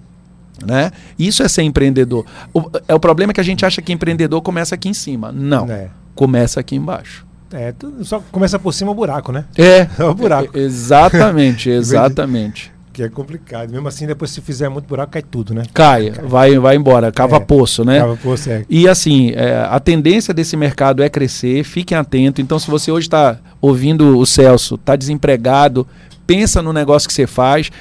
Né? 0.66 0.92
Isso 1.18 1.44
é 1.44 1.48
ser 1.48 1.64
empreendedor. 1.64 2.26
O, 2.54 2.70
é 2.88 2.94
o 2.94 3.00
problema 3.00 3.34
que 3.34 3.40
a 3.40 3.44
gente 3.44 3.66
acha 3.66 3.82
que 3.82 3.94
empreendedor 3.94 4.42
começa 4.42 4.76
aqui 4.76 4.90
em 4.90 4.94
cima. 4.94 5.32
Não. 5.32 5.70
É. 5.70 5.90
Começa 6.16 6.60
aqui 6.60 6.76
embaixo. 6.76 7.26
É, 7.52 7.74
só 8.04 8.22
começa 8.32 8.60
por 8.60 8.74
cima 8.74 8.92
o 8.92 8.94
buraco, 8.94 9.32
né? 9.32 9.46
É. 9.58 9.88
É 9.98 10.04
o 10.04 10.14
buraco. 10.14 10.58
É, 10.58 10.62
exatamente, 10.62 11.70
exatamente. 11.72 12.72
que 12.94 13.02
é 13.02 13.10
complicado. 13.10 13.72
Mesmo 13.72 13.88
assim, 13.88 14.06
depois 14.06 14.30
se 14.30 14.42
fizer 14.42 14.70
muito 14.70 14.86
buraco, 14.86 15.14
cai 15.14 15.22
tudo, 15.22 15.54
né? 15.54 15.64
Cai, 15.74 16.12
vai, 16.12 16.60
vai 16.60 16.76
embora, 16.76 17.12
cava 17.12 17.38
É, 17.38 17.40
poço, 17.40 17.84
né? 17.84 18.00
Cava 18.00 18.18
poço, 18.18 18.50
é. 18.50 18.66
E 18.70 18.88
assim, 18.88 19.32
é, 19.32 19.66
a 19.68 19.80
tendência 19.80 20.34
desse 20.34 20.56
mercado 20.56 21.02
é 21.02 21.10
crescer, 21.10 21.64
fiquem 21.64 21.98
atentos. 21.98 22.44
Então, 22.44 22.60
se 22.60 22.70
você 22.70 22.92
hoje 22.92 23.08
está 23.08 23.40
ouvindo 23.60 24.18
o 24.18 24.26
Celso, 24.26 24.76
está 24.76 24.96
desempregado, 24.96 25.88
pensa 26.28 26.62
no 26.62 26.72
negócio 26.72 27.08
que 27.08 27.14
você 27.14 27.26
faz. 27.26 27.72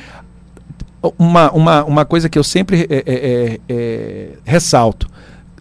Uma, 1.18 1.50
uma, 1.52 1.84
uma 1.84 2.04
coisa 2.04 2.28
que 2.28 2.38
eu 2.38 2.42
sempre 2.42 2.86
é, 2.90 2.96
é, 2.96 3.02
é, 3.06 3.60
é, 3.68 4.28
ressalto: 4.44 5.08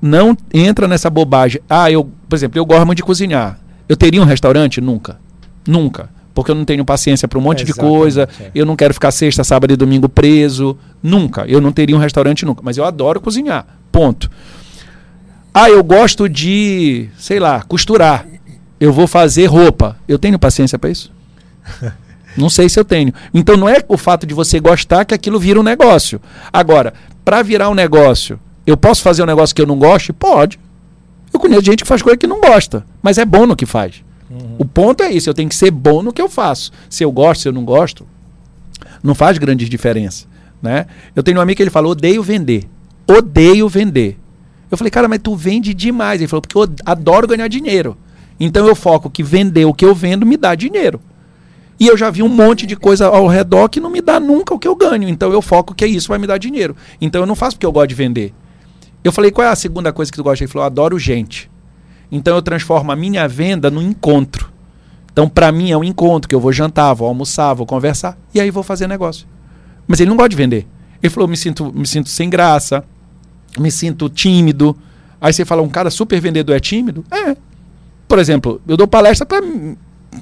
não 0.02 0.36
entra 0.54 0.88
nessa 0.88 1.10
bobagem. 1.10 1.62
Ah, 1.70 1.92
eu, 1.92 2.10
por 2.28 2.36
exemplo, 2.36 2.60
eu 2.60 2.66
gosto 2.66 2.86
muito 2.86 2.98
de 2.98 3.04
cozinhar. 3.04 3.60
Eu 3.88 3.96
teria 3.96 4.22
um 4.22 4.26
restaurante? 4.26 4.82
Nunca. 4.82 5.20
Nunca. 5.68 6.10
Porque 6.34 6.52
eu 6.52 6.56
não 6.56 6.66
tenho 6.66 6.86
paciência 6.86 7.28
para 7.28 7.40
um 7.40 7.42
monte 7.42 7.64
de 7.64 7.74
coisa. 7.74 8.28
é. 8.40 8.52
Eu 8.54 8.66
não 8.66 8.76
quero 8.76 8.94
ficar 8.94 9.12
sexta, 9.12 9.44
sábado 9.44 9.74
e 9.74 9.76
domingo 9.76 10.08
preso. 10.08 10.78
Nunca. 11.02 11.46
Eu 11.48 11.60
não 11.62 11.72
teria 11.72 11.96
um 11.96 12.00
restaurante 12.00 12.46
nunca. 12.46 12.62
Mas 12.64 12.78
eu 12.78 12.86
adoro 12.86 13.20
cozinhar. 13.22 13.66
Ponto. 13.92 14.30
Ah, 15.54 15.70
eu 15.70 15.84
gosto 15.84 16.30
de, 16.30 17.10
sei 17.18 17.40
lá, 17.40 17.64
costurar. 17.64 18.26
Eu 18.80 18.94
vou 18.94 19.08
fazer 19.08 19.48
roupa. 19.48 19.98
Eu 20.08 20.20
tenho 20.20 20.38
paciência 20.38 20.78
para 20.78 20.92
isso? 20.92 21.12
Não 22.38 22.50
sei 22.50 22.70
se 22.70 22.80
eu 22.80 22.86
tenho. 22.86 23.14
Então 23.34 23.58
não 23.58 23.68
é 23.68 23.84
o 23.88 23.98
fato 23.98 24.26
de 24.26 24.34
você 24.34 24.60
gostar 24.60 25.04
que 25.06 25.14
aquilo 25.14 25.40
vira 25.40 25.60
um 25.60 25.64
negócio. 25.64 26.22
Agora, 26.54 26.94
para 27.26 27.42
virar 27.42 27.70
um 27.70 27.74
negócio, 27.74 28.40
eu 28.66 28.78
posso 28.78 29.02
fazer 29.02 29.24
um 29.24 29.26
negócio 29.26 29.56
que 29.56 29.62
eu 29.62 29.66
não 29.66 29.80
goste? 29.80 30.14
Pode. 30.14 30.60
Eu 31.34 31.40
conheço 31.40 31.66
gente 31.66 31.84
que 31.84 31.88
faz 31.88 32.02
coisa 32.02 32.18
que 32.18 32.28
não 32.28 32.40
gosta, 32.40 32.86
mas 33.02 33.18
é 33.18 33.26
bom 33.26 33.46
no 33.46 33.56
que 33.56 33.66
faz. 33.66 34.04
O 34.60 34.66
ponto 34.66 35.04
é 35.04 35.12
isso, 35.12 35.30
eu 35.30 35.34
tenho 35.34 35.50
que 35.50 35.56
ser 35.56 35.72
bom 35.72 36.02
no 36.02 36.12
que 36.12 36.22
eu 36.22 36.30
faço. 36.30 36.72
Se 36.90 37.04
eu 37.04 37.12
gosto, 37.12 37.42
se 37.42 37.48
eu 37.48 37.54
não 37.54 37.64
gosto, 37.64 38.06
não 39.02 39.16
faz 39.16 39.38
grande 39.38 39.68
diferença. 39.70 40.26
Né? 40.62 40.86
Eu 41.16 41.24
tenho 41.24 41.38
um 41.38 41.42
amigo 41.42 41.58
que 41.58 41.64
ele 41.64 41.70
falou: 41.70 41.92
odeio 41.92 42.22
vender. 42.22 42.68
Odeio 43.08 43.70
vender. 43.70 44.18
Eu 44.70 44.78
falei, 44.78 44.92
cara, 44.92 45.08
mas 45.08 45.20
tu 45.24 45.36
vende 45.36 45.74
demais. 45.74 46.20
Ele 46.20 46.28
falou, 46.28 46.42
porque 46.42 46.58
eu 46.58 46.68
adoro 46.86 47.28
ganhar 47.28 47.48
dinheiro. 47.48 47.98
Então 48.40 48.68
eu 48.68 48.76
foco 48.76 49.10
que 49.10 49.24
vender 49.24 49.66
o 49.66 49.74
que 49.74 49.86
eu 49.86 49.96
vendo 49.96 50.26
me 50.26 50.36
dá 50.36 50.56
dinheiro. 50.56 51.00
E 51.80 51.88
eu 51.88 51.96
já 51.96 52.10
vi 52.10 52.24
um 52.24 52.30
monte 52.30 52.66
de 52.66 52.76
coisa 52.76 53.08
ao 53.08 53.28
redor 53.28 53.70
que 53.70 53.80
não 53.80 53.90
me 53.90 54.02
dá 54.02 54.20
nunca 54.20 54.54
o 54.54 54.60
que 54.60 54.68
eu 54.68 54.76
ganho. 54.76 55.08
Então 55.08 55.32
eu 55.32 55.42
foco 55.42 55.76
que 55.76 55.86
isso 55.86 56.08
vai 56.08 56.18
me 56.18 56.26
dar 56.26 56.38
dinheiro. 56.38 56.76
Então 57.00 57.22
eu 57.22 57.28
não 57.28 57.36
faço 57.36 57.56
porque 57.56 57.66
eu 57.66 57.72
gosto 57.72 57.90
de 57.90 57.96
vender. 57.96 58.34
Eu 59.04 59.12
falei, 59.12 59.32
qual 59.32 59.48
é 59.48 59.52
a 59.52 59.56
segunda 59.56 59.94
coisa 59.94 60.12
que 60.12 60.18
tu 60.18 60.24
gosta? 60.24 60.44
Ele 60.44 60.52
falou, 60.52 60.64
eu 60.64 60.68
adoro 60.68 60.98
gente. 60.98 61.50
Então 62.12 62.36
eu 62.36 62.42
transformo 62.42 62.92
a 62.92 62.96
minha 62.96 63.28
venda 63.28 63.70
no 63.70 63.82
encontro. 63.82 64.52
Então 65.12 65.30
para 65.30 65.52
mim 65.52 65.72
é 65.72 65.78
um 65.78 65.84
encontro 65.84 66.28
que 66.28 66.34
eu 66.34 66.40
vou 66.40 66.52
jantar, 66.52 66.94
vou 66.94 67.08
almoçar, 67.08 67.54
vou 67.54 67.66
conversar 67.66 68.18
e 68.34 68.40
aí 68.42 68.50
vou 68.50 68.64
fazer 68.64 68.88
negócio. 68.88 69.28
Mas 69.88 70.00
ele 70.00 70.10
não 70.10 70.18
gosta 70.18 70.30
de 70.30 70.36
vender. 70.36 70.68
Ele 71.02 71.10
falou, 71.12 71.28
me 71.28 71.38
sinto, 71.38 71.72
me 71.74 71.86
sinto 71.86 72.10
sem 72.10 72.30
graça, 72.30 72.84
me 73.58 73.72
sinto 73.72 74.10
tímido. 74.10 74.76
Aí 75.22 75.32
você 75.32 75.46
fala, 75.46 75.62
um 75.62 75.70
cara 75.70 75.90
super 75.90 76.20
vendedor 76.20 76.56
é 76.56 76.60
tímido? 76.60 77.06
É. 77.12 77.36
Por 78.08 78.20
exemplo, 78.20 78.62
eu 78.68 78.78
dou 78.78 78.88
palestra 78.88 79.26
para 79.26 79.42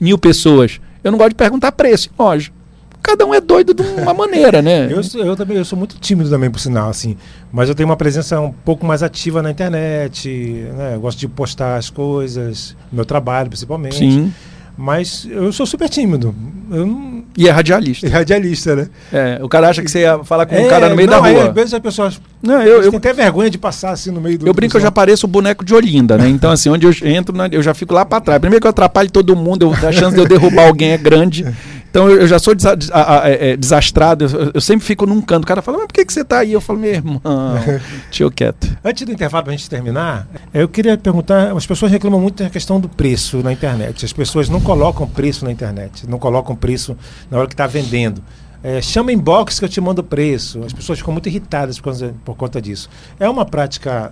mil 0.01 0.17
pessoas. 0.17 0.79
Eu 1.05 1.11
não 1.11 1.17
gosto 1.19 1.29
de 1.29 1.35
perguntar 1.35 1.71
preço, 1.71 2.09
lógico. 2.17 2.55
Cada 3.03 3.23
um 3.23 3.33
é 3.35 3.39
doido 3.39 3.71
de 3.75 3.83
uma 4.01 4.11
maneira, 4.15 4.61
né? 4.63 4.91
Eu, 4.91 5.03
sou- 5.03 5.23
eu 5.23 5.35
também 5.35 5.55
eu 5.57 5.63
sou 5.63 5.77
muito 5.77 5.95
tímido 5.99 6.27
também, 6.29 6.49
por 6.49 6.59
sinal, 6.59 6.89
assim. 6.89 7.15
Mas 7.51 7.69
eu 7.69 7.75
tenho 7.75 7.87
uma 7.87 7.95
presença 7.95 8.39
um 8.41 8.51
pouco 8.51 8.83
mais 8.83 9.03
ativa 9.03 9.43
na 9.43 9.51
internet, 9.51 10.27
né? 10.75 10.95
Eu 10.95 10.99
gosto 11.01 11.19
de 11.19 11.27
postar 11.27 11.77
as 11.77 11.89
coisas, 11.91 12.75
meu 12.91 13.05
trabalho 13.05 13.47
principalmente. 13.49 13.97
Sim. 13.97 14.33
Mas 14.77 15.25
eu 15.29 15.51
sou 15.53 15.65
super 15.65 15.87
tímido. 15.89 16.35
Não. 16.69 17.23
E 17.37 17.47
é 17.47 17.51
radialista. 17.51 18.07
É 18.07 18.09
radialista, 18.09 18.75
né? 18.75 18.87
É, 19.11 19.39
o 19.41 19.47
cara 19.47 19.69
acha 19.69 19.81
que 19.81 19.89
você 19.89 19.99
ia 20.01 20.23
falar 20.23 20.45
com 20.45 20.55
um 20.55 20.65
É, 20.65 20.67
cara 20.69 20.89
no 20.89 20.95
meio 20.95 21.09
não, 21.09 21.21
da 21.21 21.29
rua. 21.29 21.47
às 21.49 21.53
vezes 21.53 21.73
as 21.73 21.79
pessoas 21.79 22.19
Não, 22.41 22.61
eu, 22.61 22.81
eu, 22.83 22.95
até 22.97 23.13
vergonha 23.13 23.49
de 23.49 23.57
passar 23.57 23.91
assim 23.91 24.11
no 24.11 24.19
meio 24.21 24.37
do. 24.37 24.47
eu 24.47 24.53
brinco 24.53 24.71
que 24.71 24.77
eu 24.77 24.81
já 24.81 24.91
pareço 24.91 25.25
o 25.25 25.29
boneco 25.29 25.63
de 25.63 25.73
Olinda, 25.73 26.17
né? 26.17 26.27
Então, 26.27 26.51
assim, 26.51 26.69
onde 26.69 26.85
eu 26.85 26.93
entro, 27.03 27.35
né, 27.35 27.47
eu 27.51 27.61
já 27.63 27.73
fico 27.73 27.93
lá 27.93 28.05
pra 28.05 28.19
trás. 28.19 28.39
Primeiro 28.39 28.61
que 28.61 28.67
eu 28.67 28.71
atrapalho 28.71 29.09
todo 29.11 29.35
mundo, 29.35 29.63
eu- 29.81 29.87
a 29.87 29.91
chance 29.91 30.15
de 30.15 30.21
eu 30.21 30.27
derrubar 30.27 30.67
alguém 30.67 30.91
é 30.91 30.97
grande. 30.97 31.45
Então, 31.95 32.09
eu, 32.09 32.17
eu 32.23 32.27
já 32.27 32.37
sou 32.37 32.53
desa- 32.53 32.75
des- 32.75 32.91
a- 32.91 33.21
a- 33.23 33.29
é, 33.29 33.51
é, 33.51 33.57
desastrado. 33.57 34.25
Eu, 34.25 34.51
eu 34.55 34.59
sempre 34.59 34.85
fico 34.85 35.05
num 35.05 35.21
canto. 35.21 35.45
O 35.45 35.47
cara 35.47 35.61
fala, 35.61 35.77
mas 35.77 35.87
por 35.87 35.93
que, 35.93 36.03
que 36.03 36.11
você 36.11 36.25
tá 36.25 36.39
aí? 36.39 36.51
Eu 36.51 36.59
falo, 36.59 36.77
meu 36.77 36.91
irmão, 36.91 37.21
tio 38.11 38.29
quieto. 38.29 38.77
Antes 38.83 39.05
do 39.05 39.13
intervalo, 39.13 39.45
para 39.45 39.53
a 39.53 39.55
gente 39.55 39.69
terminar, 39.69 40.27
eu 40.53 40.67
queria 40.67 40.97
perguntar: 40.97 41.55
as 41.55 41.65
pessoas 41.65 41.89
reclamam 41.89 42.19
muito 42.19 42.43
da 42.43 42.49
questão 42.49 42.81
do 42.81 42.89
preço 42.89 43.37
na 43.37 43.53
internet. 43.53 44.03
As 44.03 44.11
pessoas 44.11 44.49
não 44.49 44.59
colocam 44.59 45.07
preço 45.07 45.45
na 45.45 45.51
internet, 45.53 46.05
não 46.09 46.19
colocam 46.19 46.53
preço 46.53 46.97
na 47.31 47.37
hora 47.37 47.47
que 47.47 47.53
está 47.53 47.65
vendendo. 47.65 48.21
Eh, 48.61 48.81
chama 48.81 49.13
inbox 49.13 49.57
que 49.59 49.63
eu 49.63 49.69
te 49.69 49.79
mando 49.79 50.01
o 50.01 50.03
preço. 50.03 50.61
As 50.65 50.73
pessoas 50.73 50.99
ficam 50.99 51.13
muito 51.13 51.29
irritadas 51.29 51.79
por, 51.79 51.93
por 52.25 52.35
conta 52.35 52.61
disso. 52.61 52.89
É 53.17 53.29
uma 53.29 53.45
prática, 53.45 54.11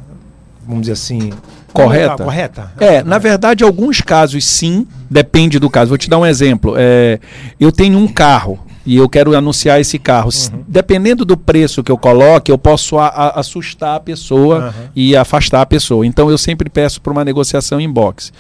vamos 0.65 0.81
dizer 0.81 0.93
assim, 0.93 1.31
Correta? 1.71 2.23
correta? 2.23 2.71
É, 2.79 3.03
na 3.03 3.17
verdade, 3.17 3.63
alguns 3.63 3.99
casos 4.01 4.45
sim, 4.45 4.85
depende 5.09 5.57
do 5.59 5.69
caso. 5.69 5.89
Vou 5.89 5.97
te 5.97 6.09
dar 6.09 6.19
um 6.19 6.25
exemplo. 6.25 6.75
É, 6.77 7.19
eu 7.59 7.71
tenho 7.71 7.97
um 7.97 8.07
carro 8.07 8.59
e 8.85 8.97
eu 8.97 9.09
quero 9.09 9.35
anunciar 9.35 9.79
esse 9.81 9.97
carro. 9.97 10.29
S- 10.29 10.51
Dependendo 10.67 11.25
do 11.25 11.35
preço 11.35 11.81
que 11.83 11.91
eu 11.91 11.97
coloque, 11.97 12.51
eu 12.51 12.57
posso 12.57 12.97
a- 12.99 13.07
a- 13.07 13.39
assustar 13.39 13.95
a 13.95 13.99
pessoa 13.99 14.57
Aham. 14.67 14.73
e 14.95 15.15
afastar 15.15 15.61
a 15.61 15.65
pessoa. 15.65 16.05
Então 16.05 16.29
eu 16.29 16.37
sempre 16.37 16.69
peço 16.69 17.01
para 17.01 17.11
uma 17.11 17.25
negociação 17.25 17.79
em 17.81 17.89
box. 17.89 18.31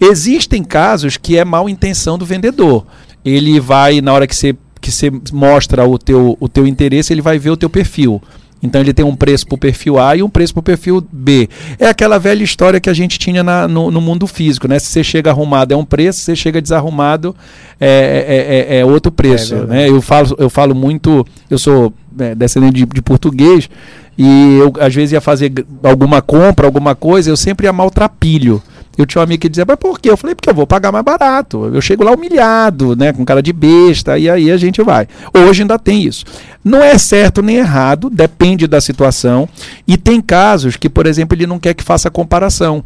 Existem 0.00 0.62
casos 0.64 1.16
que 1.16 1.36
é 1.36 1.44
mal 1.44 1.68
intenção 1.68 2.16
do 2.16 2.24
vendedor. 2.24 2.86
Ele 3.24 3.58
vai, 3.60 4.00
na 4.00 4.12
hora 4.12 4.26
que 4.26 4.34
você, 4.36 4.56
que 4.80 4.90
você 4.92 5.10
mostra 5.32 5.86
o 5.86 5.98
teu, 5.98 6.36
o 6.40 6.48
teu 6.48 6.66
interesse, 6.66 7.12
ele 7.12 7.20
vai 7.20 7.38
ver 7.38 7.50
o 7.50 7.56
teu 7.56 7.68
perfil. 7.68 8.22
Então 8.62 8.80
ele 8.80 8.92
tem 8.92 9.04
um 9.04 9.14
preço 9.14 9.46
para 9.46 9.54
o 9.54 9.58
perfil 9.58 9.98
A 10.00 10.16
e 10.16 10.22
um 10.22 10.28
preço 10.28 10.52
para 10.52 10.60
o 10.60 10.62
perfil 10.64 11.06
B. 11.12 11.48
É 11.78 11.86
aquela 11.88 12.18
velha 12.18 12.42
história 12.42 12.80
que 12.80 12.90
a 12.90 12.92
gente 12.92 13.18
tinha 13.18 13.42
na- 13.42 13.68
no, 13.68 13.90
no 13.90 14.00
mundo 14.00 14.26
físico, 14.26 14.66
né? 14.66 14.78
Se 14.80 14.86
você 14.86 15.04
chega 15.04 15.30
arrumado 15.30 15.72
é 15.72 15.76
um 15.76 15.84
preço, 15.84 16.18
se 16.18 16.24
você 16.26 16.36
chega 16.36 16.60
desarrumado 16.60 17.36
é, 17.80 18.66
é- 18.68 18.76
é- 18.76 18.80
é 18.80 18.84
outro 18.84 19.12
preço. 19.12 19.54
verdade. 19.54 19.70
né? 19.72 19.88
Eu, 19.88 20.02
falo, 20.02 20.34
eu 20.38 20.50
falo 20.50 20.74
muito, 20.74 21.24
eu 21.48 21.58
sou 21.58 21.92
é, 22.18 22.34
descendente 22.34 22.72
de, 22.74 22.86
de 22.86 23.02
português 23.02 23.70
e 24.16 24.58
eu 24.58 24.72
às 24.80 24.92
vezes 24.92 25.12
ia 25.12 25.20
fazer 25.20 25.52
alguma 25.82 26.20
compra, 26.20 26.66
alguma 26.66 26.94
coisa, 26.96 27.30
eu 27.30 27.36
sempre 27.36 27.66
ia 27.66 27.72
maltrapilho. 27.72 28.60
Eu 28.96 29.06
tinha 29.06 29.20
um 29.20 29.22
amigo 29.22 29.42
que 29.42 29.48
dizia, 29.48 29.64
mas 29.64 29.76
por 29.76 30.00
quê? 30.00 30.10
Eu 30.10 30.16
falei, 30.16 30.34
porque 30.34 30.50
eu 30.50 30.54
vou 30.54 30.66
pagar 30.66 30.90
mais 30.90 31.04
barato. 31.04 31.70
Eu 31.72 31.80
chego 31.80 32.02
lá 32.02 32.10
humilhado, 32.10 32.96
né? 32.96 33.12
Com 33.12 33.24
cara 33.24 33.40
de 33.40 33.52
besta, 33.52 34.18
e 34.18 34.28
aí 34.28 34.50
a 34.50 34.56
gente 34.56 34.82
vai. 34.82 35.06
Hoje 35.32 35.62
ainda 35.62 35.78
tem 35.78 36.02
isso. 36.02 36.24
Não 36.64 36.82
é 36.82 36.98
certo 36.98 37.40
nem 37.40 37.56
errado, 37.56 38.10
depende 38.10 38.66
da 38.66 38.80
situação. 38.80 39.48
E 39.86 39.96
tem 39.96 40.20
casos 40.20 40.76
que, 40.76 40.88
por 40.88 41.06
exemplo, 41.06 41.36
ele 41.36 41.46
não 41.46 41.58
quer 41.58 41.74
que 41.74 41.84
faça 41.84 42.10
comparação. 42.10 42.84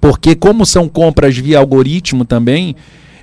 Porque, 0.00 0.34
como 0.34 0.64
são 0.64 0.88
compras 0.88 1.36
via 1.36 1.58
algoritmo 1.58 2.24
também, 2.24 2.74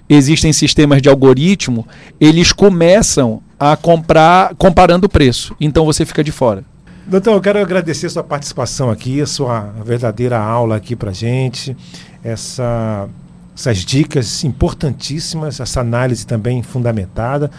existem 0.09 0.53
sistemas 0.53 1.01
de 1.01 1.09
algoritmo, 1.09 1.87
eles 2.19 2.51
começam 2.51 3.41
a 3.59 3.75
comprar 3.75 4.53
comparando 4.55 5.07
o 5.07 5.09
preço. 5.09 5.55
Então 5.59 5.85
você 5.85 6.05
fica 6.05 6.23
de 6.23 6.31
fora. 6.31 6.63
Doutor, 7.05 7.33
eu 7.33 7.41
quero 7.41 7.59
agradecer 7.59 8.09
sua 8.09 8.23
participação 8.23 8.89
aqui, 8.89 9.25
sua 9.25 9.73
verdadeira 9.83 10.37
aula 10.37 10.75
aqui 10.75 10.93
pra 10.95 11.13
gente, 11.13 11.75
essa, 12.21 13.07
essas 13.55 13.77
dicas 13.77 14.43
importantíssimas, 14.43 15.59
essa 15.59 15.79
análise 15.79 16.27
também 16.27 16.61
fundamentada 16.61 17.49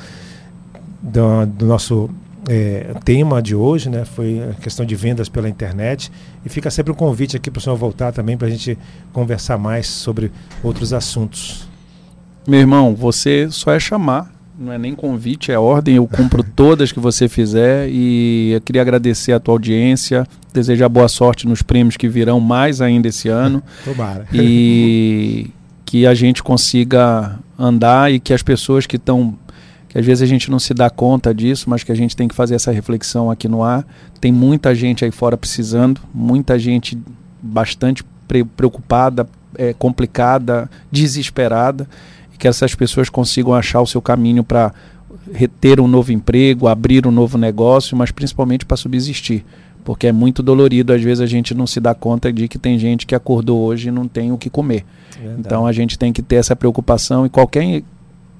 do, 1.00 1.46
do 1.46 1.66
nosso 1.66 2.10
eh, 2.48 2.94
tema 3.04 3.42
de 3.42 3.54
hoje, 3.54 3.90
né? 3.90 4.04
Foi 4.04 4.42
a 4.42 4.54
questão 4.54 4.84
de 4.84 4.94
vendas 4.94 5.28
pela 5.28 5.48
internet. 5.48 6.10
E 6.44 6.48
fica 6.48 6.70
sempre 6.70 6.92
um 6.92 6.94
convite 6.94 7.36
aqui 7.36 7.50
para 7.50 7.58
o 7.58 7.62
senhor 7.62 7.76
voltar 7.76 8.12
também 8.12 8.36
para 8.36 8.46
a 8.46 8.50
gente 8.50 8.78
conversar 9.12 9.58
mais 9.58 9.86
sobre 9.86 10.32
outros 10.62 10.92
assuntos. 10.92 11.68
Meu 12.46 12.60
irmão, 12.60 12.94
você 12.94 13.48
só 13.50 13.72
é 13.72 13.78
chamar, 13.78 14.32
não 14.58 14.72
é 14.72 14.78
nem 14.78 14.94
convite, 14.94 15.52
é 15.52 15.58
ordem. 15.58 15.96
Eu 15.96 16.06
cumpro 16.06 16.42
todas 16.56 16.90
que 16.90 16.98
você 16.98 17.28
fizer 17.28 17.88
e 17.90 18.52
eu 18.52 18.60
queria 18.60 18.82
agradecer 18.82 19.32
a 19.32 19.40
tua 19.40 19.54
audiência, 19.54 20.26
desejar 20.52 20.88
boa 20.88 21.08
sorte 21.08 21.46
nos 21.46 21.62
prêmios 21.62 21.96
que 21.96 22.08
virão 22.08 22.40
mais 22.40 22.80
ainda 22.80 23.08
esse 23.08 23.28
ano 23.28 23.62
Tomara. 23.84 24.26
e 24.32 25.50
que 25.84 26.06
a 26.06 26.14
gente 26.14 26.42
consiga 26.42 27.38
andar 27.58 28.12
e 28.12 28.18
que 28.18 28.32
as 28.32 28.42
pessoas 28.42 28.86
que 28.86 28.96
estão 28.96 29.34
às 29.98 30.06
vezes 30.06 30.22
a 30.22 30.26
gente 30.26 30.48
não 30.50 30.60
se 30.60 30.72
dá 30.72 30.88
conta 30.88 31.34
disso, 31.34 31.68
mas 31.68 31.82
que 31.82 31.90
a 31.90 31.94
gente 31.94 32.14
tem 32.14 32.28
que 32.28 32.34
fazer 32.34 32.54
essa 32.54 32.70
reflexão 32.70 33.30
aqui 33.30 33.48
no 33.48 33.64
ar. 33.64 33.84
Tem 34.20 34.30
muita 34.30 34.72
gente 34.74 35.04
aí 35.04 35.10
fora 35.10 35.36
precisando, 35.36 36.00
muita 36.14 36.56
gente 36.56 36.96
bastante 37.42 38.04
pre- 38.28 38.44
preocupada, 38.44 39.28
é, 39.56 39.72
complicada, 39.72 40.70
desesperada, 40.92 41.88
e 42.32 42.36
que 42.36 42.46
essas 42.46 42.74
pessoas 42.76 43.08
consigam 43.08 43.54
achar 43.54 43.80
o 43.80 43.86
seu 43.86 44.00
caminho 44.00 44.44
para 44.44 44.72
reter 45.32 45.80
um 45.80 45.88
novo 45.88 46.12
emprego, 46.12 46.68
abrir 46.68 47.04
um 47.04 47.10
novo 47.10 47.36
negócio, 47.36 47.96
mas 47.96 48.12
principalmente 48.12 48.64
para 48.64 48.76
subsistir. 48.76 49.44
Porque 49.84 50.06
é 50.06 50.12
muito 50.12 50.42
dolorido, 50.42 50.92
às 50.92 51.02
vezes 51.02 51.20
a 51.20 51.26
gente 51.26 51.54
não 51.54 51.66
se 51.66 51.80
dá 51.80 51.94
conta 51.94 52.32
de 52.32 52.46
que 52.46 52.58
tem 52.58 52.78
gente 52.78 53.04
que 53.04 53.14
acordou 53.14 53.60
hoje 53.62 53.88
e 53.88 53.90
não 53.90 54.06
tem 54.06 54.30
o 54.30 54.38
que 54.38 54.48
comer. 54.50 54.84
Então 55.40 55.66
a 55.66 55.72
gente 55.72 55.98
tem 55.98 56.12
que 56.12 56.22
ter 56.22 56.36
essa 56.36 56.54
preocupação 56.54 57.26
e 57.26 57.28
qualquer, 57.28 57.82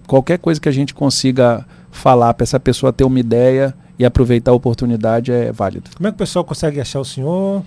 qualquer 0.08 0.38
coisa 0.38 0.60
que 0.60 0.68
a 0.68 0.72
gente 0.72 0.92
consiga 0.92 1.64
falar 1.92 2.34
para 2.34 2.42
essa 2.42 2.58
pessoa 2.58 2.92
ter 2.92 3.04
uma 3.04 3.20
ideia 3.20 3.74
e 3.98 4.04
aproveitar 4.04 4.50
a 4.50 4.54
oportunidade 4.54 5.30
é 5.30 5.52
válido. 5.52 5.90
Como 5.94 6.08
é 6.08 6.10
que 6.10 6.16
o 6.16 6.18
pessoal 6.18 6.44
consegue 6.44 6.80
achar 6.80 6.98
o 6.98 7.04
senhor? 7.04 7.62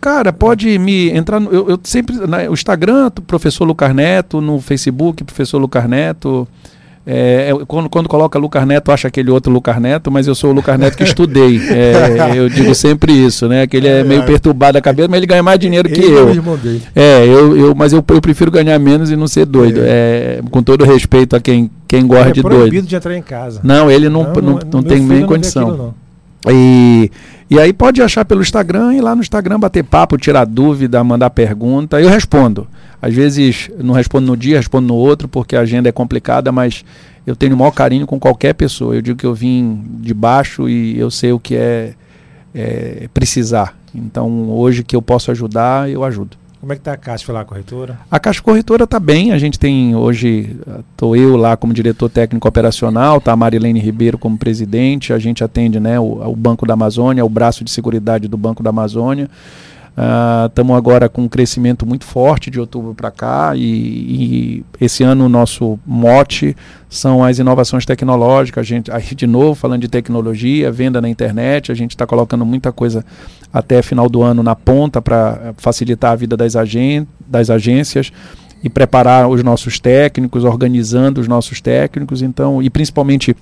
Cara, 0.00 0.32
pode 0.32 0.78
me 0.78 1.10
entrar. 1.10 1.40
No, 1.40 1.50
eu, 1.50 1.70
eu, 1.70 1.80
sempre. 1.82 2.16
Né, 2.26 2.48
o 2.48 2.52
Instagram, 2.52 3.10
professor 3.26 3.64
Lucas 3.64 3.94
Neto, 3.94 4.40
no 4.40 4.60
Facebook, 4.60 5.24
professor 5.24 5.58
Lucas 5.58 5.88
Neto. 5.88 6.46
É, 7.12 7.50
é, 7.50 7.64
quando, 7.66 7.90
quando 7.90 8.08
coloca 8.08 8.38
Lucas 8.38 8.64
Neto, 8.64 8.92
acha 8.92 9.08
aquele 9.08 9.32
outro 9.32 9.52
Lucas 9.52 9.80
Neto, 9.80 10.12
mas 10.12 10.28
eu 10.28 10.34
sou 10.34 10.50
o 10.50 10.52
Lucas 10.52 10.78
Neto 10.78 10.96
que 10.96 11.02
estudei. 11.02 11.60
É, 11.80 12.36
eu 12.36 12.48
digo 12.48 12.74
sempre 12.74 13.12
isso, 13.12 13.48
né? 13.48 13.66
Que 13.66 13.76
ele 13.76 13.88
é 13.88 14.04
meio 14.04 14.24
perturbado 14.24 14.76
a 14.76 14.80
cabeça, 14.80 15.08
mas 15.08 15.18
ele 15.18 15.26
ganha 15.26 15.42
mais 15.42 15.58
dinheiro 15.58 15.88
que 15.88 16.00
eu. 16.00 16.28
É, 16.94 17.24
eu, 17.24 17.56
eu, 17.56 17.74
mas 17.74 17.92
eu, 17.92 18.04
eu 18.06 18.20
prefiro 18.20 18.50
ganhar 18.50 18.78
menos 18.78 19.10
e 19.10 19.16
não 19.16 19.26
ser 19.26 19.46
doido. 19.46 19.80
É. 19.82 20.38
é 20.38 20.40
com 20.50 20.62
todo 20.62 20.84
respeito 20.84 21.34
a 21.34 21.40
quem, 21.40 21.70
quem 21.88 22.06
gosta 22.06 22.28
é 22.28 22.32
de 22.32 22.42
doido. 22.42 22.76
É 22.76 22.80
de 22.80 22.96
entrar 22.96 23.16
em 23.16 23.22
casa. 23.22 23.60
Não, 23.62 23.90
ele 23.90 24.08
não, 24.08 24.24
não, 24.24 24.42
não, 24.42 24.58
não 24.72 24.82
tem 24.82 25.00
nem 25.00 25.24
condição. 25.24 25.68
Aquilo, 25.68 25.94
e, 26.48 27.10
e 27.50 27.58
aí 27.58 27.72
pode 27.72 28.00
achar 28.00 28.24
pelo 28.24 28.42
Instagram 28.42 28.94
e 28.94 29.00
lá 29.00 29.12
no 29.12 29.20
Instagram 29.20 29.58
bater 29.58 29.82
papo, 29.82 30.16
tirar 30.16 30.44
dúvida, 30.44 31.02
mandar 31.02 31.30
pergunta. 31.30 32.00
Eu 32.00 32.08
respondo. 32.08 32.68
Às 33.02 33.12
vezes 33.12 33.68
não 33.76 33.92
respondo 33.92 34.28
no 34.28 34.36
dia, 34.36 34.56
respondo 34.56 34.86
no 34.86 34.94
outro, 34.94 35.26
porque 35.26 35.56
a 35.56 35.60
agenda 35.60 35.88
é 35.88 35.92
complicada, 35.92 36.52
mas 36.52 36.84
eu 37.26 37.34
tenho 37.34 37.54
o 37.54 37.58
maior 37.58 37.72
carinho 37.72 38.06
com 38.06 38.20
qualquer 38.20 38.54
pessoa. 38.54 38.94
Eu 38.94 39.02
digo 39.02 39.18
que 39.18 39.26
eu 39.26 39.34
vim 39.34 39.82
de 39.98 40.14
baixo 40.14 40.68
e 40.68 40.96
eu 40.96 41.10
sei 41.10 41.32
o 41.32 41.40
que 41.40 41.56
é, 41.56 41.94
é 42.54 43.08
precisar. 43.12 43.76
Então, 43.92 44.48
hoje 44.50 44.84
que 44.84 44.94
eu 44.94 45.02
posso 45.02 45.32
ajudar, 45.32 45.90
eu 45.90 46.04
ajudo. 46.04 46.36
Como 46.60 46.72
é 46.72 46.76
que 46.76 46.80
está 46.82 46.92
a 46.92 46.96
Caixa 46.96 47.32
lá, 47.32 47.42
corretora? 47.42 47.98
A 48.10 48.20
Caixa 48.20 48.42
Corretora 48.42 48.84
está 48.84 49.00
bem. 49.00 49.32
A 49.32 49.38
gente 49.38 49.58
tem 49.58 49.96
hoje, 49.96 50.56
estou 50.90 51.16
eu 51.16 51.34
lá 51.34 51.56
como 51.56 51.72
diretor 51.72 52.10
técnico 52.10 52.46
operacional, 52.46 53.16
está 53.16 53.32
a 53.32 53.36
Marilene 53.36 53.80
Ribeiro 53.80 54.18
como 54.18 54.36
presidente. 54.36 55.14
A 55.14 55.18
gente 55.18 55.42
atende 55.42 55.80
né, 55.80 55.98
o, 55.98 56.20
o 56.28 56.36
Banco 56.36 56.66
da 56.66 56.74
Amazônia, 56.74 57.24
o 57.24 57.30
braço 57.30 57.64
de 57.64 57.70
segurança 57.70 58.20
do 58.20 58.36
Banco 58.36 58.62
da 58.62 58.68
Amazônia. 58.68 59.30
Estamos 60.46 60.74
uh, 60.74 60.78
agora 60.78 61.08
com 61.10 61.22
um 61.22 61.28
crescimento 61.28 61.84
muito 61.84 62.06
forte 62.06 62.50
de 62.50 62.58
outubro 62.58 62.94
para 62.94 63.10
cá 63.10 63.52
e, 63.54 63.60
e, 63.60 64.64
esse 64.80 65.02
ano 65.04 65.26
o 65.26 65.28
nosso 65.28 65.78
mote 65.84 66.56
são 66.88 67.22
as 67.22 67.38
inovações 67.38 67.84
tecnológicas. 67.84 68.62
A 68.62 68.64
gente, 68.64 68.90
aí 68.90 69.14
de 69.14 69.26
novo, 69.26 69.54
falando 69.54 69.82
de 69.82 69.88
tecnologia, 69.88 70.72
venda 70.72 71.02
na 71.02 71.08
internet, 71.08 71.70
a 71.70 71.74
gente 71.74 71.90
está 71.90 72.06
colocando 72.06 72.46
muita 72.46 72.72
coisa 72.72 73.04
até 73.52 73.82
final 73.82 74.08
do 74.08 74.22
ano 74.22 74.42
na 74.42 74.56
ponta 74.56 75.02
para 75.02 75.52
facilitar 75.58 76.12
a 76.12 76.16
vida 76.16 76.34
das, 76.34 76.56
agen 76.56 77.06
das 77.26 77.50
agências 77.50 78.10
e 78.62 78.70
preparar 78.70 79.28
os 79.28 79.42
nossos 79.42 79.78
técnicos, 79.78 80.44
organizando 80.44 81.20
os 81.20 81.28
nossos 81.28 81.60
técnicos, 81.60 82.22
então, 82.22 82.62
e 82.62 82.70
principalmente 82.70 83.36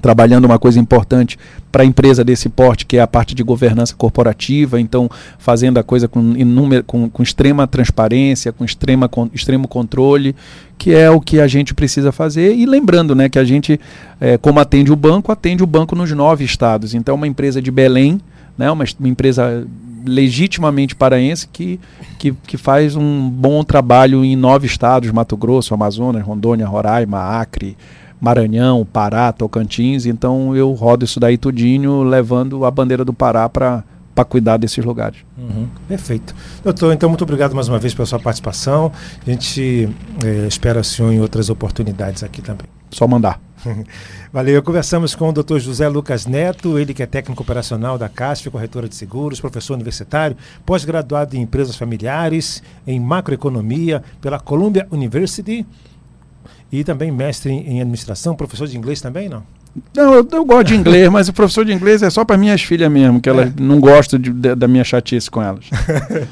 trabalhando 0.00 0.44
uma 0.44 0.58
coisa 0.58 0.78
importante 0.80 1.38
para 1.70 1.82
a 1.82 1.86
empresa 1.86 2.24
desse 2.24 2.48
porte, 2.48 2.84
que 2.84 2.96
é 2.96 3.00
a 3.00 3.06
parte 3.06 3.34
de 3.34 3.42
governança 3.42 3.94
corporativa, 3.94 4.80
então 4.80 5.08
fazendo 5.38 5.78
a 5.78 5.82
coisa 5.82 6.08
com, 6.08 6.20
inúmero, 6.36 6.84
com, 6.84 7.08
com 7.08 7.22
extrema 7.22 7.66
transparência, 7.66 8.52
com 8.52 8.64
extrema, 8.64 9.08
com, 9.08 9.30
extremo 9.32 9.66
controle, 9.68 10.34
que 10.76 10.94
é 10.94 11.10
o 11.10 11.20
que 11.20 11.40
a 11.40 11.46
gente 11.46 11.72
precisa 11.74 12.12
fazer. 12.12 12.54
E 12.54 12.66
lembrando 12.66 13.14
né, 13.14 13.28
que 13.28 13.38
a 13.38 13.44
gente, 13.44 13.80
é, 14.20 14.36
como 14.36 14.60
atende 14.60 14.92
o 14.92 14.96
banco, 14.96 15.32
atende 15.32 15.62
o 15.62 15.66
banco 15.66 15.94
nos 15.94 16.10
nove 16.12 16.44
estados. 16.44 16.94
Então, 16.94 17.14
uma 17.14 17.26
empresa 17.26 17.62
de 17.62 17.70
Belém, 17.70 18.20
né, 18.58 18.70
uma, 18.70 18.84
uma 18.98 19.08
empresa 19.08 19.66
legitimamente 20.04 20.94
paraense 20.94 21.48
que, 21.48 21.78
que, 22.18 22.32
que 22.46 22.56
faz 22.56 22.96
um 22.96 23.30
bom 23.30 23.62
trabalho 23.62 24.24
em 24.24 24.36
nove 24.36 24.66
estados, 24.66 25.10
Mato 25.10 25.36
Grosso, 25.36 25.74
Amazonas, 25.74 26.22
Rondônia, 26.22 26.66
Roraima, 26.66 27.18
Acre, 27.18 27.76
Maranhão, 28.22 28.86
Pará, 28.86 29.32
Tocantins. 29.32 30.06
Então 30.06 30.54
eu 30.56 30.72
rodo 30.74 31.04
isso 31.04 31.18
daí 31.18 31.36
tudinho, 31.36 32.04
levando 32.04 32.64
a 32.64 32.70
bandeira 32.70 33.04
do 33.04 33.12
Pará 33.12 33.48
para 33.48 33.82
para 34.14 34.26
cuidar 34.26 34.58
desses 34.58 34.84
lugares. 34.84 35.20
Uhum, 35.38 35.66
perfeito. 35.88 36.34
Doutor, 36.62 36.92
então 36.92 37.08
muito 37.08 37.22
obrigado 37.22 37.54
mais 37.54 37.66
uma 37.66 37.78
vez 37.78 37.94
pela 37.94 38.04
sua 38.04 38.20
participação. 38.20 38.92
A 39.26 39.30
gente 39.30 39.88
eh, 40.22 40.46
espera 40.46 40.80
o 40.80 40.84
senhor 40.84 41.10
em 41.12 41.18
outras 41.18 41.48
oportunidades 41.48 42.22
aqui 42.22 42.42
também. 42.42 42.66
Só 42.90 43.08
mandar. 43.08 43.40
Valeu. 44.30 44.62
Conversamos 44.62 45.14
com 45.14 45.30
o 45.30 45.32
Dr. 45.32 45.58
José 45.58 45.88
Lucas 45.88 46.26
Neto, 46.26 46.78
ele 46.78 46.92
que 46.92 47.02
é 47.02 47.06
técnico 47.06 47.42
operacional 47.42 47.96
da 47.96 48.06
CASF, 48.06 48.50
corretora 48.50 48.86
de 48.86 48.94
seguros, 48.94 49.40
professor 49.40 49.74
universitário, 49.74 50.36
pós-graduado 50.66 51.34
em 51.34 51.40
empresas 51.40 51.74
familiares, 51.74 52.62
em 52.86 53.00
macroeconomia 53.00 54.02
pela 54.20 54.38
Columbia 54.38 54.86
University 54.90 55.66
e 56.72 56.82
também 56.82 57.12
mestre 57.12 57.52
em 57.52 57.80
administração, 57.80 58.34
professor 58.34 58.66
de 58.66 58.78
inglês 58.78 59.00
também, 59.00 59.28
não? 59.28 59.42
Não, 59.94 60.14
eu, 60.14 60.28
eu 60.30 60.44
gosto 60.44 60.68
de 60.68 60.74
inglês, 60.74 61.08
mas 61.08 61.28
o 61.28 61.32
professor 61.32 61.64
de 61.64 61.72
inglês 61.72 62.02
é 62.02 62.10
só 62.10 62.24
para 62.24 62.36
minhas 62.36 62.62
filhas 62.62 62.90
mesmo, 62.90 63.20
que 63.20 63.28
elas 63.28 63.48
é. 63.48 63.52
não 63.58 63.80
gostam 63.80 64.18
de, 64.18 64.30
de, 64.30 64.54
da 64.54 64.68
minha 64.68 64.84
chatice 64.84 65.30
com 65.30 65.40
elas. 65.40 65.64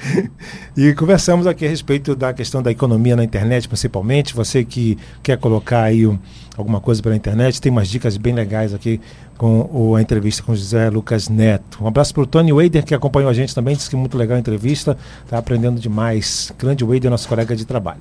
e 0.77 0.93
conversamos 0.95 1.47
aqui 1.47 1.65
a 1.65 1.69
respeito 1.69 2.15
da 2.15 2.35
questão 2.35 2.63
da 2.63 2.71
economia 2.71 3.17
na 3.17 3.25
internet, 3.25 3.67
principalmente. 3.67 4.35
Você 4.35 4.63
que 4.63 4.99
quer 5.23 5.39
colocar 5.39 5.85
aí 5.85 6.07
um, 6.07 6.19
alguma 6.55 6.81
coisa 6.81 7.03
pela 7.03 7.17
internet, 7.17 7.61
tem 7.61 7.73
umas 7.73 7.89
dicas 7.89 8.19
bem 8.19 8.35
legais 8.35 8.75
aqui 8.75 9.01
com 9.39 9.71
o, 9.73 9.97
a 9.97 10.03
entrevista 10.03 10.43
com 10.43 10.55
José 10.55 10.91
Lucas 10.91 11.31
Neto. 11.31 11.79
Um 11.83 11.87
abraço 11.87 12.13
para 12.13 12.23
o 12.23 12.27
Tony 12.27 12.53
Wader, 12.53 12.85
que 12.85 12.95
acompanhou 12.95 13.31
a 13.31 13.33
gente 13.33 13.55
também, 13.55 13.75
disse 13.75 13.89
que 13.89 13.97
muito 13.97 14.19
legal 14.19 14.37
a 14.37 14.41
entrevista, 14.41 14.99
está 15.25 15.39
aprendendo 15.39 15.81
demais. 15.81 16.53
Grande 16.59 16.85
Wader, 16.85 17.11
nosso 17.11 17.27
colega 17.27 17.57
de 17.57 17.65
trabalho. 17.65 18.01